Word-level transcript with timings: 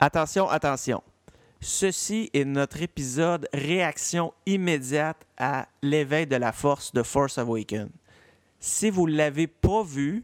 Attention, 0.00 0.48
attention. 0.48 1.02
Ceci 1.60 2.30
est 2.32 2.44
notre 2.44 2.80
épisode 2.82 3.48
réaction 3.52 4.32
immédiate 4.46 5.26
à 5.36 5.66
l'éveil 5.82 6.24
de 6.24 6.36
la 6.36 6.52
force 6.52 6.92
de 6.92 7.02
Force 7.02 7.36
Awakens. 7.36 7.90
Si 8.60 8.90
vous 8.90 9.08
ne 9.08 9.16
l'avez 9.16 9.48
pas 9.48 9.82
vu, 9.82 10.22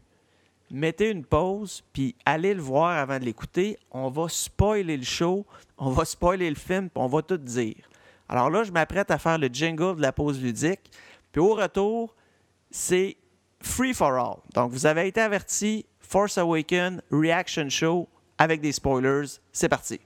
mettez 0.71 1.09
une 1.09 1.25
pause 1.25 1.83
puis 1.91 2.15
allez 2.25 2.53
le 2.53 2.61
voir 2.61 2.91
avant 2.91 3.19
de 3.19 3.25
l'écouter. 3.25 3.77
On 3.91 4.07
va 4.07 4.29
spoiler 4.29 4.95
le 4.95 5.03
show, 5.03 5.45
on 5.77 5.89
va 5.89 6.05
spoiler 6.05 6.49
le 6.49 6.55
film, 6.55 6.87
on 6.95 7.07
va 7.07 7.21
tout 7.21 7.35
dire. 7.35 7.89
Alors 8.29 8.49
là, 8.49 8.63
je 8.63 8.71
m'apprête 8.71 9.11
à 9.11 9.17
faire 9.17 9.37
le 9.37 9.47
jingle 9.47 9.97
de 9.97 10.01
la 10.01 10.13
pause 10.13 10.41
ludique. 10.41 10.89
Puis 11.33 11.41
au 11.41 11.53
retour, 11.53 12.15
c'est 12.71 13.17
free 13.59 13.93
for 13.93 14.13
all. 14.13 14.37
Donc 14.53 14.71
vous 14.71 14.85
avez 14.85 15.09
été 15.09 15.19
averti, 15.19 15.85
Force 15.99 16.37
Awakens 16.37 17.01
Reaction 17.11 17.67
Show 17.67 18.07
avec 18.37 18.61
des 18.61 18.71
spoilers. 18.71 19.39
C'est 19.51 19.69
parti. 19.69 19.99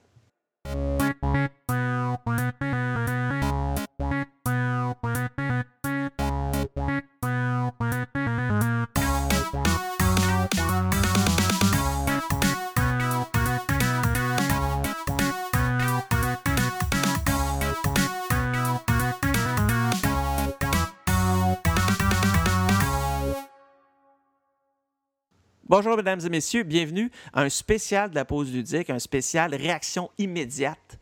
Bonjour 25.82 25.96
mesdames 25.96 26.20
et 26.26 26.30
messieurs, 26.30 26.64
bienvenue 26.64 27.10
à 27.32 27.44
un 27.44 27.48
spécial 27.48 28.10
de 28.10 28.16
la 28.16 28.26
pause 28.26 28.52
ludique, 28.52 28.90
un 28.90 29.00
spécial 29.00 29.56
réaction 29.56 30.12
immédiate 30.18 31.00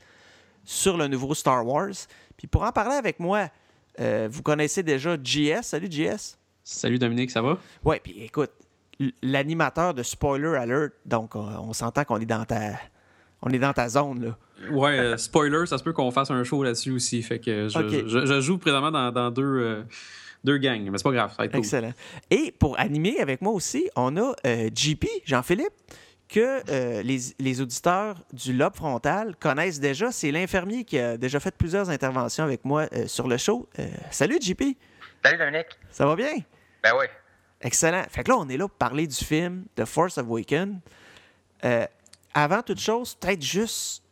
sur 0.64 0.98
le 0.98 1.08
nouveau 1.08 1.34
Star 1.34 1.66
Wars. 1.66 1.96
Puis 2.38 2.46
pour 2.46 2.62
en 2.62 2.72
parler 2.72 2.94
avec 2.94 3.20
moi, 3.20 3.50
euh, 4.00 4.28
vous 4.30 4.44
connaissez 4.44 4.84
déjà 4.84 5.18
JS. 5.20 5.64
Salut 5.64 5.88
JS. 5.90 6.38
Salut 6.64 7.00
Dominique, 7.00 7.32
ça 7.32 7.42
va? 7.42 7.58
Oui, 7.84 7.96
puis 8.04 8.22
écoute, 8.24 8.52
l'animateur 9.24 9.96
de 9.96 10.04
Spoiler 10.04 10.56
Alert, 10.56 10.94
donc 11.08 11.36
on, 11.36 11.74
s'entend 11.74 12.04
qu'on 12.04 12.20
est 12.20 12.28
dans 12.28 12.46
ta 12.46 12.74
on 13.42 13.50
est 13.50 13.58
dans 13.58 13.74
ta 13.74 13.90
zone 13.90 14.26
là. 14.26 14.38
Ouais, 14.72 15.00
euh, 15.00 15.18
spoiler, 15.18 15.66
ça 15.66 15.80
se 15.80 15.84
peut 15.84 15.94
qu'on 15.94 16.12
fasse 16.12 16.30
un 16.30 16.44
show 16.44 16.62
là-dessus 16.62 16.92
aussi. 16.92 17.24
Fait 17.24 17.40
que 17.40 17.68
je, 17.68 18.42
joue 18.42 18.60
présentement 18.60 18.92
dans, 19.12 19.32
deux. 19.32 19.44
Euh, 19.44 19.84
deux 20.48 20.58
gangs, 20.58 20.90
mais 20.90 20.98
c'est 20.98 21.04
pas 21.04 21.12
grave, 21.12 21.30
ça 21.32 21.36
va 21.40 21.46
être 21.46 21.56
Excellent. 21.56 21.92
Et 22.32 22.54
pour 22.58 22.80
animer 22.80 23.20
avec 23.20 23.42
moi 23.42 23.52
aussi, 23.52 23.90
on 23.98 24.16
a 24.16 24.34
euh, 24.46 24.70
JP, 24.74 25.06
Jean-Philippe, 25.26 25.74
que 26.30 26.62
euh, 26.70 27.04
les, 27.04 27.62
auditeurs 27.62 28.24
du 28.32 28.54
lobe 28.54 28.76
frontal 28.76 29.36
connaissent 29.36 29.80
déjà. 29.80 30.12
C'est 30.12 30.32
l'infirmier 30.32 30.86
qui 30.86 31.00
a 31.00 31.18
déjà 31.18 31.40
fait 31.40 31.56
plusieurs 31.56 31.90
interventions 31.90 32.46
avec 32.46 32.64
moi 32.64 32.88
euh, 32.94 33.08
sur 33.08 33.28
le 33.28 33.38
show. 33.38 33.68
salut 34.10 34.40
JP. 34.42 34.64
Salut 35.24 35.38
Dominique. 35.38 35.68
Ça 35.92 36.06
va 36.06 36.16
bien? 36.16 36.34
Ben 36.82 36.94
oui. 36.98 37.06
Excellent. 37.62 38.04
Fait 38.10 38.24
que 38.24 38.32
là, 38.32 38.38
on 38.38 38.48
est 38.48 38.58
là 38.58 38.68
pour 38.68 38.78
parler 38.78 39.06
du 39.06 39.16
film 39.16 39.66
The 39.76 39.86
Force 39.86 40.18
Awakens. 40.18 40.80
avant 42.34 42.62
toute 42.62 42.80
chose, 42.80 43.16
peut-être 43.16 43.42
juste 43.42 44.04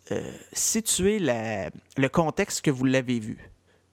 situer 0.52 1.20
le 1.20 2.08
contexte 2.08 2.62
que 2.62 2.72
vous 2.72 2.86
l'avez 2.86 3.20
vu. 3.20 3.38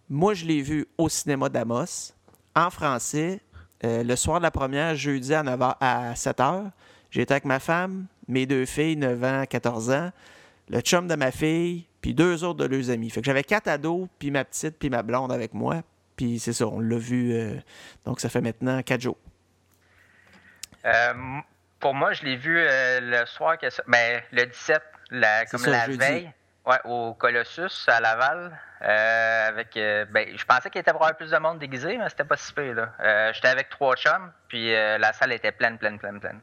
Moi, 0.08 0.34
je 0.34 0.44
l'ai 0.44 0.60
vu 0.60 0.86
au 0.98 1.08
cinéma 1.08 1.48
d'Amos 1.48 2.14
en 2.55 2.70
français 2.70 3.41
euh, 3.84 4.05
le 4.05 4.14
soir 4.17 4.39
de 4.39 4.45
la 4.45 4.50
première, 4.50 4.95
jeudi 4.95 5.34
à, 5.34 5.42
9 5.42 5.61
à 5.81 6.14
7 6.14 6.39
h. 6.39 6.70
J'étais 7.11 7.33
avec 7.33 7.44
ma 7.44 7.59
femme, 7.59 8.06
mes 8.28 8.47
deux 8.47 8.64
filles, 8.64 8.97
9 8.97 9.25
ans, 9.25 9.44
14 9.48 9.91
ans, 9.91 10.12
le 10.69 10.81
chum 10.81 11.09
de 11.09 11.17
ma 11.17 11.33
fille, 11.33 11.86
puis 12.00 12.14
deux 12.14 12.44
autres 12.44 12.61
de 12.61 12.64
leurs 12.64 12.91
amis. 12.91 13.11
Fait 13.11 13.20
que 13.20 13.27
j'avais 13.27 13.42
quatre 13.42 13.69
ados, 13.69 14.09
puis 14.19 14.31
ma 14.31 14.44
petite, 14.44 14.78
puis 14.78 14.89
ma 14.89 15.03
blonde 15.03 15.33
avec 15.33 15.53
moi. 15.53 15.83
Puis 16.17 16.39
c'est 16.39 16.53
ça, 16.53 16.67
on 16.67 16.81
l'a 16.81 16.97
vu. 16.97 17.34
Euh, 17.34 17.56
donc 18.04 18.21
ça 18.21 18.28
fait 18.28 18.41
maintenant 18.41 18.82
quatre 18.82 19.00
jours. 19.00 19.19
Euh, 20.84 21.12
pour 21.81 21.94
moi, 21.94 22.12
je 22.12 22.22
l'ai 22.22 22.37
vu 22.37 22.55
le 22.56 23.25
soir, 23.26 23.59
que, 23.59 23.66
ben, 23.88 24.22
le 24.31 24.47
17, 24.47 24.82
la, 25.10 25.44
comme 25.47 25.65
la 25.66 25.88
veille. 25.88 26.32
Ouais, 26.65 26.78
au 26.84 27.15
Colossus 27.15 27.89
à 27.89 28.00
Laval. 28.00 28.56
Euh, 28.83 29.49
avec, 29.49 29.77
euh, 29.77 30.05
ben, 30.11 30.28
je 30.37 30.45
pensais 30.45 30.71
qu'il 30.71 30.81
était 30.81 30.93
pour 30.93 31.03
avoir 31.03 31.17
plus 31.17 31.31
de 31.31 31.39
monde 31.39 31.59
déguisé, 31.59 31.97
mais 31.99 32.09
c'était 32.09 32.25
pas 32.25 32.37
si 32.37 32.53
pire. 32.53 32.75
Là. 32.75 32.95
Euh, 33.00 33.33
j'étais 33.33 33.49
avec 33.49 33.69
trois 33.69 33.97
chums, 33.97 34.33
puis 34.49 34.73
la 34.73 35.12
salle 35.12 35.33
était 35.33 35.53
pleine, 35.53 35.78
pleine, 35.78 35.99
pleine, 35.99 36.21
pleine. 36.21 36.41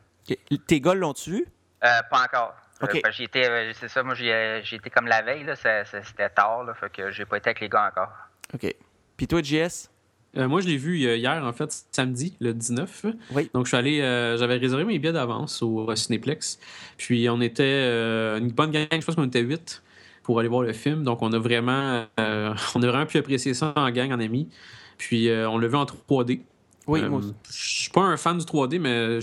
Tes 0.67 0.81
gars 0.81 0.93
l'ont-tu 0.93 1.31
vu? 1.31 1.47
pas 1.81 2.23
encore. 2.23 2.55
c'est 2.81 3.87
ça, 3.87 4.03
moi 4.03 4.13
j'ai 4.15 4.61
été 4.71 4.89
comme 4.89 5.07
la 5.07 5.21
veille, 5.21 5.45
c'était 5.55 6.29
tard, 6.29 6.63
là, 6.63 6.73
fait 6.73 6.89
que 6.91 7.11
j'ai 7.11 7.25
pas 7.25 7.37
été 7.37 7.49
avec 7.49 7.61
les 7.61 7.69
gars 7.69 7.87
encore. 7.87 8.11
OK. 8.53 8.73
Puis 9.17 9.27
toi, 9.27 9.41
JS? 9.41 9.89
moi, 10.35 10.61
je 10.61 10.67
l'ai 10.67 10.77
vu 10.77 10.97
hier, 10.97 11.43
en 11.43 11.53
fait, 11.53 11.71
samedi, 11.91 12.37
le 12.39 12.53
19. 12.53 13.05
Oui. 13.31 13.49
Donc, 13.53 13.65
je 13.65 13.69
suis 13.69 13.77
allé, 13.77 13.99
j'avais 14.37 14.57
réservé 14.57 14.83
mes 14.83 14.99
billets 14.99 15.13
d'avance 15.13 15.61
au 15.61 15.93
Cinéplex. 15.95 16.59
Puis, 16.97 17.27
on 17.29 17.41
était 17.41 18.37
une 18.37 18.51
bonne 18.51 18.71
gang, 18.71 18.87
je 18.91 19.05
pense 19.05 19.15
qu'on 19.15 19.25
était 19.25 19.41
8 19.41 19.81
pour 20.23 20.39
aller 20.39 20.49
voir 20.49 20.63
le 20.63 20.73
film. 20.73 21.03
Donc, 21.03 21.21
on 21.21 21.31
a 21.33 21.39
vraiment, 21.39 22.05
euh, 22.19 22.53
on 22.75 22.83
a 22.83 22.87
vraiment 22.87 23.05
pu 23.05 23.17
apprécier 23.17 23.53
ça 23.53 23.73
en 23.75 23.89
gang, 23.91 24.11
en 24.11 24.19
amis. 24.19 24.49
Puis, 24.97 25.29
euh, 25.29 25.49
on 25.49 25.57
l'a 25.57 25.67
vu 25.67 25.75
en 25.75 25.85
3D. 25.85 26.41
Oui, 26.87 27.01
euh, 27.03 27.21
Je 27.51 27.81
suis 27.81 27.91
pas 27.91 28.01
un 28.01 28.17
fan 28.17 28.37
du 28.39 28.45
3D, 28.45 28.79
mais 28.79 29.19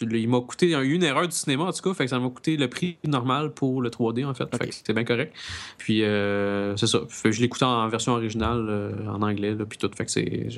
il 0.00 0.28
m'a 0.28 0.40
coûté 0.40 0.66
il 0.66 0.72
y 0.72 0.74
a 0.74 0.82
eu 0.82 0.94
une 0.94 1.02
erreur 1.02 1.28
du 1.28 1.36
cinéma, 1.36 1.64
en 1.64 1.72
tout 1.72 1.82
cas. 1.82 1.92
Fait 1.92 2.04
que 2.04 2.10
ça 2.10 2.18
m'a 2.18 2.30
coûté 2.30 2.56
le 2.56 2.68
prix 2.68 2.96
normal 3.06 3.52
pour 3.52 3.82
le 3.82 3.90
3D, 3.90 4.24
en 4.24 4.32
fait. 4.32 4.48
c'est 4.70 4.94
bien 4.94 5.04
correct. 5.04 5.36
Puis, 5.76 5.98
c'est 5.98 6.86
ça. 6.86 7.00
je 7.24 7.40
l'écoutais 7.40 7.66
en 7.66 7.86
version 7.88 8.12
originale, 8.12 8.94
en 9.06 9.20
anglais, 9.20 9.54
là, 9.54 9.66
puis 9.66 9.76
tout. 9.76 9.90
Fait 9.94 10.06
que 10.06 10.10
c'est. 10.10 10.48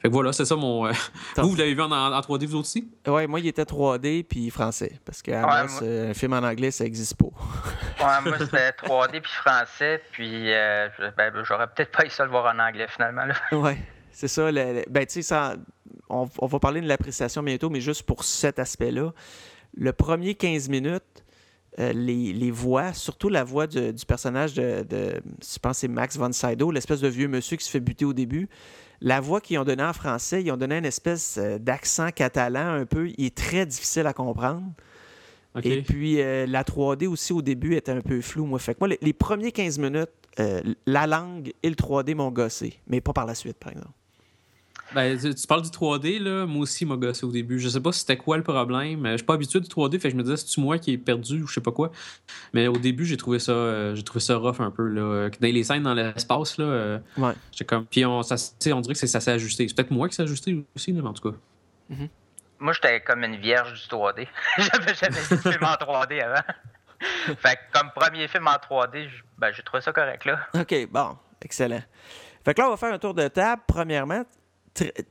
Fait 0.00 0.08
que 0.08 0.12
voilà, 0.12 0.32
c'est 0.32 0.44
ça 0.44 0.54
mon. 0.54 0.86
Euh, 0.86 0.92
vous, 1.36 1.50
vous 1.50 1.56
l'avez 1.56 1.74
vu 1.74 1.82
en, 1.82 1.88
3D, 1.88 2.46
vous 2.46 2.58
aussi? 2.58 2.88
Oui, 3.06 3.26
moi, 3.26 3.40
il 3.40 3.48
était 3.48 3.64
3D 3.64 4.24
puis 4.24 4.50
français. 4.50 4.92
Parce 5.04 5.22
qu'à 5.22 5.66
ouais, 5.66 6.10
un 6.10 6.14
film 6.14 6.34
en 6.34 6.38
anglais, 6.38 6.70
ça 6.70 6.84
n'existe 6.84 7.16
pas. 7.16 7.26
ouais, 7.26 8.30
moi, 8.30 8.38
c'était 8.38 8.70
3D 8.70 9.20
puis 9.20 9.32
français. 9.32 10.02
Puis 10.12 10.52
euh, 10.52 10.88
ben, 11.16 11.32
j'aurais 11.42 11.66
peut-être 11.66 11.90
pas 11.90 12.06
eu 12.06 12.10
ça 12.10 12.24
le 12.24 12.30
voir 12.30 12.54
en 12.54 12.58
anglais, 12.58 12.86
finalement. 12.88 13.22
Oui, 13.52 13.72
c'est 14.12 14.28
ça. 14.28 14.52
ben, 14.52 15.06
tu 15.06 15.22
sais, 15.22 15.36
on, 16.08 16.28
on, 16.38 16.46
va 16.46 16.58
parler 16.60 16.80
de 16.80 16.86
l'appréciation 16.86 17.42
bientôt, 17.42 17.68
mais 17.68 17.80
juste 17.80 18.04
pour 18.04 18.22
cet 18.22 18.60
aspect-là. 18.60 19.12
Le 19.74 19.92
premier 19.92 20.34
15 20.34 20.68
minutes, 20.68 21.24
euh, 21.80 21.92
les, 21.92 22.32
les, 22.32 22.50
voix, 22.50 22.92
surtout 22.92 23.28
la 23.28 23.44
voix 23.44 23.66
du 23.66 23.92
personnage 24.06 24.54
de, 24.54 24.82
de, 24.82 25.20
je 25.42 25.58
pense 25.58 25.78
c'est 25.78 25.88
Max 25.88 26.16
von 26.16 26.32
Sydow, 26.32 26.70
l'espèce 26.70 27.00
de 27.00 27.08
vieux 27.08 27.28
monsieur 27.28 27.56
qui 27.56 27.64
se 27.64 27.70
fait 27.70 27.80
buter 27.80 28.04
au 28.04 28.12
début 28.12 28.48
la 29.00 29.20
voix 29.20 29.40
qu'ils 29.40 29.58
ont 29.58 29.64
donnée 29.64 29.82
en 29.82 29.92
français, 29.92 30.42
ils 30.42 30.50
ont 30.50 30.56
donné 30.56 30.78
une 30.78 30.84
espèce 30.84 31.38
euh, 31.38 31.58
d'accent 31.58 32.10
catalan 32.10 32.74
un 32.74 32.86
peu. 32.86 33.10
Il 33.16 33.26
est 33.26 33.34
très 33.34 33.66
difficile 33.66 34.06
à 34.06 34.12
comprendre. 34.12 34.62
Et 35.62 35.82
puis, 35.82 36.20
euh, 36.20 36.46
la 36.46 36.62
3D 36.62 37.06
aussi, 37.06 37.32
au 37.32 37.42
début, 37.42 37.74
était 37.74 37.92
un 37.92 38.00
peu 38.00 38.20
flou. 38.20 38.46
Moi, 38.46 38.58
fait 38.58 38.74
que 38.74 38.78
moi, 38.80 38.96
les, 39.00 39.12
premiers 39.12 39.50
15 39.50 39.78
minutes, 39.78 40.10
euh, 40.38 40.62
la 40.86 41.06
langue 41.06 41.52
et 41.62 41.68
le 41.68 41.74
3D 41.74 42.14
m'ont 42.14 42.30
gossé, 42.30 42.78
mais 42.86 43.00
pas 43.00 43.12
par 43.12 43.26
la 43.26 43.34
suite, 43.34 43.56
par 43.56 43.72
exemple. 43.72 43.90
Ben, 44.94 45.18
tu, 45.18 45.46
parles 45.46 45.62
du 45.62 45.68
3D, 45.68 46.18
là. 46.18 46.46
Moi 46.46 46.62
aussi, 46.62 46.86
m'a 46.86 46.96
gossé 46.96 47.26
au 47.26 47.30
début. 47.30 47.58
Je 47.58 47.68
sais 47.68 47.80
pas 47.80 47.92
si 47.92 48.00
c'était 48.00 48.16
quoi 48.16 48.36
le 48.36 48.42
problème. 48.42 49.06
Je 49.06 49.16
suis 49.16 49.26
pas 49.26 49.34
habitué 49.34 49.60
du 49.60 49.68
3D, 49.68 49.98
fait 49.98 50.08
que 50.08 50.10
je 50.10 50.16
me 50.16 50.22
disais, 50.22 50.36
c'est-tu 50.36 50.60
moi 50.60 50.78
qui 50.78 50.92
est 50.92 50.98
perdu 50.98 51.42
ou 51.42 51.46
je 51.46 51.54
sais 51.54 51.60
pas 51.60 51.72
quoi? 51.72 51.90
Mais 52.54 52.68
au 52.68 52.76
début, 52.76 53.04
j'ai 53.04 53.16
trouvé 53.16 53.38
ça 53.38 53.52
euh, 53.52 53.94
j'ai 53.94 54.02
trouvé 54.02 54.20
ça 54.20 54.36
rough 54.36 54.60
un 54.60 54.70
peu, 54.70 54.86
là. 54.88 55.28
Dans 55.28 55.52
les 55.52 55.64
scènes 55.64 55.82
dans 55.82 55.94
l'espace, 55.94 56.56
là. 56.58 56.64
Euh, 56.64 56.98
ouais. 57.18 57.32
comme. 57.66 57.86
Puis 57.86 58.04
on, 58.06 58.22
ça, 58.22 58.36
on 58.72 58.80
dirait 58.80 58.94
que 58.94 59.06
ça 59.06 59.20
s'est 59.20 59.30
ajusté. 59.30 59.68
C'est 59.68 59.74
peut-être 59.74 59.90
moi 59.90 60.08
qui 60.08 60.14
s'est 60.14 60.22
ajusté 60.22 60.64
aussi, 60.74 60.92
mais 60.92 61.06
en 61.06 61.12
tout 61.12 61.30
cas. 61.30 61.36
Mm-hmm. 61.90 62.08
Moi, 62.60 62.72
j'étais 62.72 63.00
comme 63.00 63.22
une 63.24 63.36
vierge 63.36 63.72
du 63.74 63.88
3D. 63.88 64.26
J'avais 64.58 64.94
jamais 64.94 65.20
vu 65.20 65.36
de 65.36 65.40
film 65.42 65.64
en 65.64 65.74
3D 65.74 66.22
avant. 66.22 66.42
fait 67.36 67.56
que 67.56 67.78
comme 67.78 67.90
premier 67.94 68.26
film 68.26 68.48
en 68.48 68.56
3D, 68.56 69.08
ben, 69.36 69.52
j'ai 69.52 69.62
trouvé 69.62 69.82
ça 69.82 69.92
correct, 69.92 70.24
là. 70.24 70.40
OK, 70.54 70.74
bon. 70.90 71.16
Excellent. 71.42 71.82
Fait 72.44 72.54
que 72.54 72.60
là, 72.60 72.68
on 72.68 72.70
va 72.70 72.76
faire 72.76 72.92
un 72.92 72.98
tour 72.98 73.14
de 73.14 73.28
table. 73.28 73.62
Premièrement, 73.66 74.24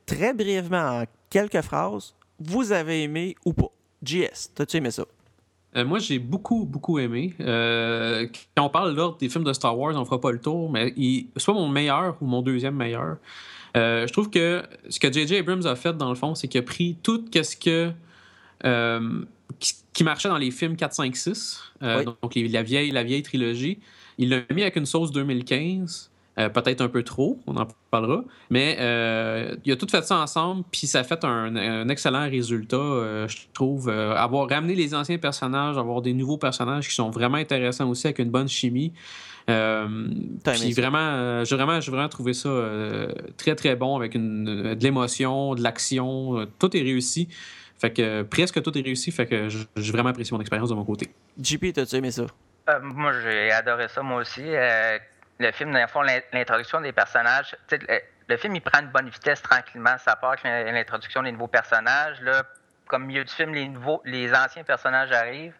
très 0.06 0.34
brièvement, 0.34 1.00
en 1.00 1.04
quelques 1.30 1.60
phrases, 1.62 2.14
vous 2.38 2.72
avez 2.72 3.02
aimé 3.02 3.36
ou 3.44 3.52
pas? 3.52 3.70
JS, 4.02 4.52
t'as-tu 4.54 4.76
aimé 4.76 4.90
ça? 4.90 5.04
Euh, 5.76 5.84
moi, 5.84 5.98
j'ai 5.98 6.18
beaucoup, 6.18 6.64
beaucoup 6.64 6.98
aimé. 6.98 7.34
Euh, 7.40 8.26
quand 8.56 8.64
on 8.64 8.70
parle 8.70 8.96
là 8.96 9.12
des 9.18 9.28
films 9.28 9.44
de 9.44 9.52
Star 9.52 9.78
Wars, 9.78 9.94
on 9.96 10.04
fera 10.04 10.20
pas 10.20 10.32
le 10.32 10.40
tour, 10.40 10.70
mais 10.70 10.92
il, 10.96 11.28
soit 11.36 11.54
mon 11.54 11.68
meilleur 11.68 12.16
ou 12.20 12.26
mon 12.26 12.42
deuxième 12.42 12.74
meilleur. 12.74 13.18
Euh, 13.76 14.06
je 14.06 14.12
trouve 14.12 14.30
que 14.30 14.62
ce 14.88 14.98
que 14.98 15.12
J.J. 15.12 15.36
Abrams 15.36 15.66
a 15.66 15.76
fait, 15.76 15.96
dans 15.96 16.08
le 16.08 16.14
fond, 16.14 16.34
c'est 16.34 16.48
qu'il 16.48 16.60
a 16.60 16.62
pris 16.62 16.96
tout 17.02 17.24
ce 17.32 17.56
que. 17.56 17.92
Qui, 19.92 20.04
marchait 20.04 20.28
dans 20.28 20.38
les 20.38 20.52
films 20.52 20.76
4, 20.76 20.92
5, 20.92 21.16
6, 21.16 21.62
donc 22.04 22.34
la, 22.36 22.62
vieille, 22.62 22.92
la 22.92 23.02
vieille 23.02 23.22
trilogie. 23.22 23.80
Il 24.16 24.30
l'a 24.30 24.42
mis 24.52 24.62
avec 24.62 24.76
une 24.76 24.86
sauce 24.86 25.10
2015 25.10 26.10
Euh, 26.38 26.48
peut-être 26.48 26.80
un 26.80 26.88
peu 26.88 27.02
trop, 27.02 27.40
on 27.46 27.56
en 27.56 27.66
parlera. 27.90 28.22
Mais 28.50 28.76
euh, 28.80 29.56
il 29.64 29.72
a 29.72 29.76
tout 29.76 29.88
fait 29.90 30.04
ça 30.04 30.18
ensemble, 30.18 30.64
puis 30.70 30.86
ça 30.86 31.00
a 31.00 31.04
fait 31.04 31.24
un, 31.24 31.88
excellent 31.88 32.28
résultat, 32.28 32.76
je 33.26 33.36
trouve. 33.52 33.88
avoir 33.88 34.48
ramené 34.48 34.74
les 34.74 34.94
anciens 34.94 35.18
personnages, 35.18 35.76
avoir 35.76 36.00
des 36.00 36.12
nouveaux 36.12 36.38
personnages 36.38 36.88
qui 36.88 36.94
sont 36.94 37.10
vraiment 37.10 37.38
intéressants 37.38 37.88
aussi, 37.88 38.06
avec 38.06 38.18
une 38.20 38.30
bonne 38.30 38.48
chimie. 38.48 38.92
puis 39.46 40.72
vraiment, 40.72 41.44
j'ai 41.44 41.56
vraiment, 41.56 41.80
vraiment 41.80 42.08
trouvé 42.08 42.34
ça 42.34 42.50
très, 43.36 43.54
très 43.54 43.74
bon, 43.74 43.96
avec 43.96 44.14
une, 44.14 44.74
de 44.74 44.82
l'émotion, 44.82 45.54
de 45.54 45.62
l'action. 45.62 46.46
tout 46.58 46.76
est 46.76 46.82
réussi. 46.82 47.28
Fait 47.78 47.92
que 47.92 48.22
presque 48.22 48.60
tout 48.62 48.76
est 48.76 48.82
réussi. 48.82 49.10
Fait 49.10 49.26
que 49.26 49.48
j'ai 49.48 49.92
vraiment 49.92 50.10
apprécié 50.10 50.34
mon 50.34 50.40
expérience 50.40 50.68
de 50.68 50.74
mon 50.74 50.84
côté. 50.84 51.08
JP, 51.40 51.72
t'as-tu 51.72 51.96
aimé 51.96 52.10
ça? 52.10 52.26
Euh, 52.68 52.80
moi, 52.82 53.12
j'ai 53.22 53.50
adoré 53.52 53.88
ça, 53.88 54.02
moi 54.02 54.20
aussi. 54.20 54.42
Euh, 54.44 54.98
le 55.38 55.52
film, 55.52 55.72
dans 55.72 55.80
le 55.80 55.86
fond, 55.86 56.02
l'introduction 56.32 56.80
des 56.80 56.92
personnages. 56.92 57.56
Le, 58.28 58.36
film, 58.36 58.56
il 58.56 58.60
prend 58.60 58.80
une 58.80 58.88
bonne 58.88 59.08
vitesse 59.08 59.40
tranquillement. 59.42 59.96
Ça 59.98 60.16
part 60.16 60.34
avec 60.42 60.44
l'introduction 60.44 61.22
des 61.22 61.32
nouveaux 61.32 61.48
personnages. 61.48 62.20
Là, 62.20 62.42
comme 62.86 63.06
milieu 63.06 63.24
du 63.24 63.32
film, 63.32 63.54
les, 63.54 63.68
nouveaux, 63.68 64.02
les 64.04 64.34
anciens 64.34 64.64
personnages 64.64 65.12
arrivent. 65.12 65.54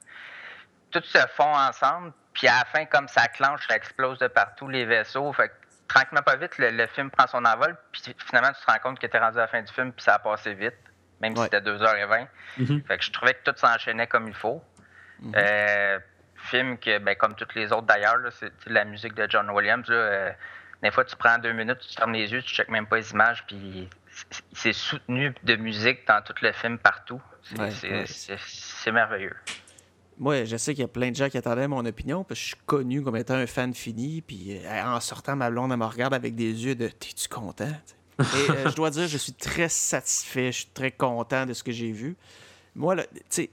Tout 0.91 1.03
se 1.03 1.19
fond 1.37 1.55
ensemble. 1.55 2.13
Puis 2.33 2.49
à 2.49 2.59
la 2.59 2.65
fin, 2.65 2.85
comme 2.87 3.09
ça 3.09 3.29
clenche, 3.29 3.67
ça 3.69 3.77
explose 3.77 4.19
de 4.19 4.29
partout 4.29 4.69
les 4.69 4.85
vaisseaux. 4.85 5.33
Fait 5.33 5.53
tranquillement, 5.87 6.23
pas 6.23 6.37
vite, 6.37 6.59
le, 6.59 6.87
film 6.89 7.11
prend 7.11 7.27
son 7.27 7.45
envol. 7.45 7.77
Puis 7.93 8.03
finalement, 8.27 8.53
tu 8.53 8.65
te 8.65 8.71
rends 8.71 8.79
compte 8.79 8.99
que 8.99 9.07
tu 9.07 9.17
es 9.17 9.21
rendu 9.21 9.39
à 9.39 9.43
la 9.43 9.49
fin 9.49 9.63
du 9.63 9.73
film, 9.73 9.93
puis 9.93 10.03
ça 10.03 10.15
a 10.15 10.19
passé 10.19 10.55
vite 10.55 10.75
même 11.21 11.37
si 11.37 11.43
c'était 11.43 11.61
2h20. 11.61 12.27
Mm-hmm. 12.59 12.87
Fait 12.87 12.99
que 12.99 13.05
je 13.05 13.11
trouvais 13.11 13.35
que 13.35 13.51
tout 13.51 13.57
s'enchaînait 13.57 14.07
comme 14.07 14.29
il 14.29 14.35
faut. 14.35 14.63
Mm-hmm. 15.23 15.33
Euh, 15.37 15.99
film 16.50 16.79
que, 16.79 16.99
ben, 16.99 17.15
comme 17.17 17.35
toutes 17.35 17.55
les 17.55 17.73
autres 17.73 17.87
d'ailleurs, 17.87 18.19
c'est 18.39 18.53
la 18.67 18.85
musique 18.85 19.15
de 19.15 19.27
John 19.29 19.49
Williams. 19.50 19.87
Euh, 19.91 20.31
des 20.83 20.91
fois, 20.91 21.05
tu 21.05 21.17
prends 21.17 21.39
deux 21.39 21.53
minutes, 21.53 21.79
tu 21.81 21.95
fermes 21.95 22.12
les 22.12 22.31
yeux, 22.31 22.43
tu 22.43 22.55
checkes 22.55 22.71
même 22.71 22.87
pas 22.87 22.97
les 22.97 23.11
images, 23.12 23.45
puis 23.47 23.89
c'est 24.53 24.73
soutenu 24.73 25.33
de 25.43 25.56
musique 25.56 26.06
dans 26.06 26.23
tout 26.23 26.35
le 26.43 26.53
film 26.53 26.79
partout. 26.79 27.21
C'est 27.73 28.93
merveilleux. 28.93 29.37
Moi, 30.19 30.45
je 30.45 30.56
sais 30.56 30.75
qu'il 30.75 30.83
y 30.83 30.85
a 30.85 30.89
plein 30.89 31.11
de 31.11 31.17
gens 31.17 31.29
qui 31.29 31.39
attendaient 31.39 31.69
mon 31.69 31.85
opinion, 31.87 32.25
parce 32.25 32.41
que 32.41 32.45
je 32.45 32.49
suis 32.49 32.65
connu 32.67 33.03
comme 33.03 33.17
étant 33.17 33.35
un 33.35 33.47
fan 33.47 33.73
fini, 33.73 34.21
puis 34.21 34.61
euh, 34.65 34.85
en 34.85 34.99
sortant, 35.01 35.37
ma 35.37 35.49
blonde, 35.49 35.71
elle 35.71 35.79
me 35.79 35.85
regarde 35.85 36.12
avec 36.12 36.35
des 36.35 36.65
yeux 36.65 36.75
de 36.75 36.89
«T'es-tu 36.89 37.29
content?» 37.29 37.71
Et 38.19 38.51
euh, 38.51 38.69
je 38.69 38.75
dois 38.75 38.91
dire, 38.91 39.06
je 39.06 39.17
suis 39.17 39.33
très 39.33 39.69
satisfait, 39.69 40.51
je 40.51 40.59
suis 40.59 40.71
très 40.75 40.91
content 40.91 41.47
de 41.47 41.53
ce 41.53 41.62
que 41.62 41.71
j'ai 41.71 41.93
vu. 41.93 42.17
Moi, 42.79 42.97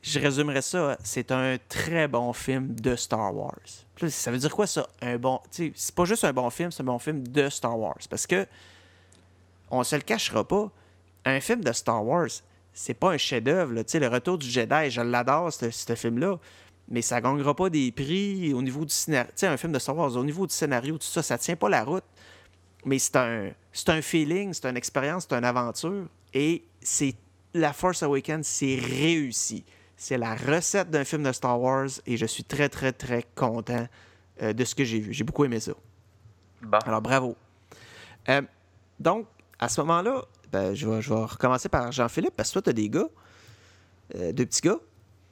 je 0.03 0.19
résumerais 0.19 0.61
ça, 0.61 0.97
c'est 1.03 1.31
un 1.31 1.57
très 1.67 2.07
bon 2.07 2.31
film 2.31 2.75
de 2.75 2.95
Star 2.95 3.35
Wars. 3.35 3.59
Ça 4.07 4.31
veut 4.31 4.37
dire 4.37 4.55
quoi 4.55 4.67
ça? 4.67 4.87
Un 5.01 5.17
bon. 5.17 5.39
C'est 5.49 5.95
pas 5.95 6.05
juste 6.05 6.23
un 6.23 6.31
bon 6.31 6.49
film, 6.49 6.71
c'est 6.71 6.81
un 6.81 6.85
bon 6.85 6.99
film 6.99 7.27
de 7.27 7.49
Star 7.49 7.77
Wars. 7.77 7.97
Parce 8.09 8.27
que 8.27 8.45
on 9.71 9.83
se 9.83 9.95
le 9.95 10.03
cachera 10.03 10.47
pas, 10.47 10.69
un 11.25 11.39
film 11.39 11.61
de 11.63 11.71
Star 11.73 12.05
Wars, 12.05 12.29
c'est 12.71 12.93
pas 12.93 13.11
un 13.11 13.17
chef-d'œuvre. 13.17 13.73
Le 13.73 14.07
Retour 14.07 14.37
du 14.37 14.47
Jedi, 14.47 14.91
je 14.91 15.01
l'adore, 15.01 15.51
ce 15.51 15.95
film-là. 15.95 16.37
Mais 16.87 17.01
ça 17.01 17.19
gagnera 17.19 17.55
pas 17.55 17.69
des 17.69 17.91
prix 17.91 18.53
au 18.53 18.61
niveau 18.61 18.85
du 18.85 18.93
scénario. 18.93 19.31
Tu 19.35 19.45
un 19.45 19.57
film 19.57 19.73
de 19.73 19.79
Star 19.79 19.97
Wars, 19.97 20.15
au 20.15 20.23
niveau 20.23 20.45
du 20.45 20.53
scénario, 20.53 20.99
tout 20.99 21.07
ça, 21.07 21.23
ça 21.23 21.37
tient 21.37 21.55
pas 21.55 21.67
la 21.67 21.83
route 21.83 22.03
mais 22.85 22.99
c'est 22.99 23.15
un, 23.15 23.49
c'est 23.73 23.89
un 23.89 24.01
feeling, 24.01 24.53
c'est 24.53 24.67
une 24.67 24.77
expérience, 24.77 25.25
c'est 25.27 25.35
une 25.35 25.43
aventure. 25.43 26.05
Et 26.33 26.63
c'est 26.81 27.15
la 27.55 27.71
Force 27.71 28.03
Awakens, 28.03 28.45
c'est 28.45 28.75
réussi. 28.75 29.63
C'est 29.95 30.17
la 30.17 30.35
recette 30.35 30.89
d'un 30.89 31.05
film 31.05 31.23
de 31.23 31.31
Star 31.31 31.59
Wars 31.59 31.87
et 32.05 32.17
je 32.17 32.25
suis 32.25 32.43
très, 32.43 32.67
très, 32.67 32.91
très 32.91 33.23
content 33.33 33.87
euh, 34.41 34.51
de 34.51 34.65
ce 34.65 34.75
que 34.75 34.83
j'ai 34.83 34.99
vu. 34.99 35.13
J'ai 35.13 35.23
beaucoup 35.23 35.45
aimé 35.45 35.61
ça. 35.61 35.71
Alors, 36.85 37.01
bravo. 37.01 37.37
Euh, 38.27 38.41
donc, 38.99 39.27
à 39.57 39.69
ce 39.69 39.79
moment-là, 39.81 40.25
ben, 40.51 40.73
je, 40.73 40.87
vais, 40.87 41.01
je 41.01 41.13
vais 41.13 41.21
recommencer 41.21 41.69
par 41.69 41.91
Jean-Philippe, 41.93 42.35
parce 42.35 42.49
que 42.49 42.53
toi, 42.53 42.61
tu 42.63 42.69
as 42.71 42.73
des 42.73 42.89
gars, 42.89 43.07
euh, 44.15 44.33
deux 44.33 44.45
petits 44.45 44.61
gars. 44.61 44.79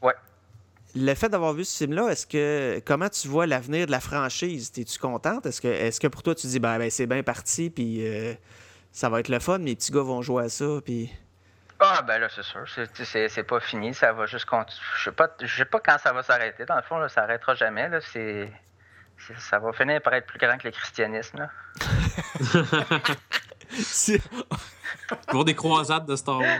Ouais 0.01 0.13
le 0.95 1.15
fait 1.15 1.27
d'avoir 1.27 1.53
vu 1.53 1.65
ce 1.65 1.75
film-là, 1.75 2.09
est-ce 2.09 2.27
que 2.27 2.79
comment 2.85 3.09
tu 3.09 3.27
vois 3.27 3.47
l'avenir 3.47 3.87
de 3.87 3.91
la 3.91 3.99
franchise? 3.99 4.71
Es-tu 4.77 4.99
contente? 4.99 5.43
Est-ce 5.47 5.59
que, 5.59 5.67
est 5.67 5.99
que 5.99 6.05
pour 6.05 6.21
toi, 6.21 6.35
tu 6.35 6.45
dis 6.45 6.59
ben, 6.59 6.77
ben 6.77 6.87
c'est 6.91 7.07
bien 7.07 7.23
parti, 7.23 7.71
puis 7.71 8.03
ça 8.91 9.09
va 9.09 9.19
être 9.19 9.29
le 9.29 9.39
fun, 9.39 9.57
mes 9.57 9.73
petits 9.75 9.91
gars 9.91 10.03
vont 10.03 10.21
jouer 10.21 10.43
à 10.43 10.49
ça, 10.49 10.81
puis. 10.85 11.09
Ah 11.85 12.01
ben 12.01 12.17
là, 12.17 12.29
c'est 12.29 12.43
sûr. 12.43 12.65
C'est 12.67 13.43
pas 13.43 13.59
fini. 13.59 13.93
Ça 13.93 14.13
va 14.13 14.25
juste 14.25 14.45
continuer. 14.45 14.81
Je 14.97 15.03
sais 15.03 15.11
pas, 15.11 15.27
je 15.41 15.55
sais 15.55 15.65
pas 15.65 15.79
quand 15.79 15.97
ça 15.97 16.13
va 16.13 16.23
s'arrêter. 16.23 16.65
Dans 16.65 16.77
le 16.77 16.81
fond, 16.81 16.97
là, 16.97 17.09
ça 17.09 17.23
arrêtera 17.23 17.55
jamais. 17.55 17.89
Là. 17.89 17.99
C'est. 18.01 18.51
Ça 19.37 19.59
va 19.59 19.71
finir 19.73 20.01
par 20.01 20.13
être 20.13 20.25
plus 20.25 20.39
grand 20.39 20.57
que 20.57 20.67
le 20.67 20.71
christianisme. 20.71 21.47
Pour 25.27 25.45
des 25.45 25.55
croisades 25.55 26.05
de 26.05 26.15
Star 26.15 26.39
Wars. 26.39 26.59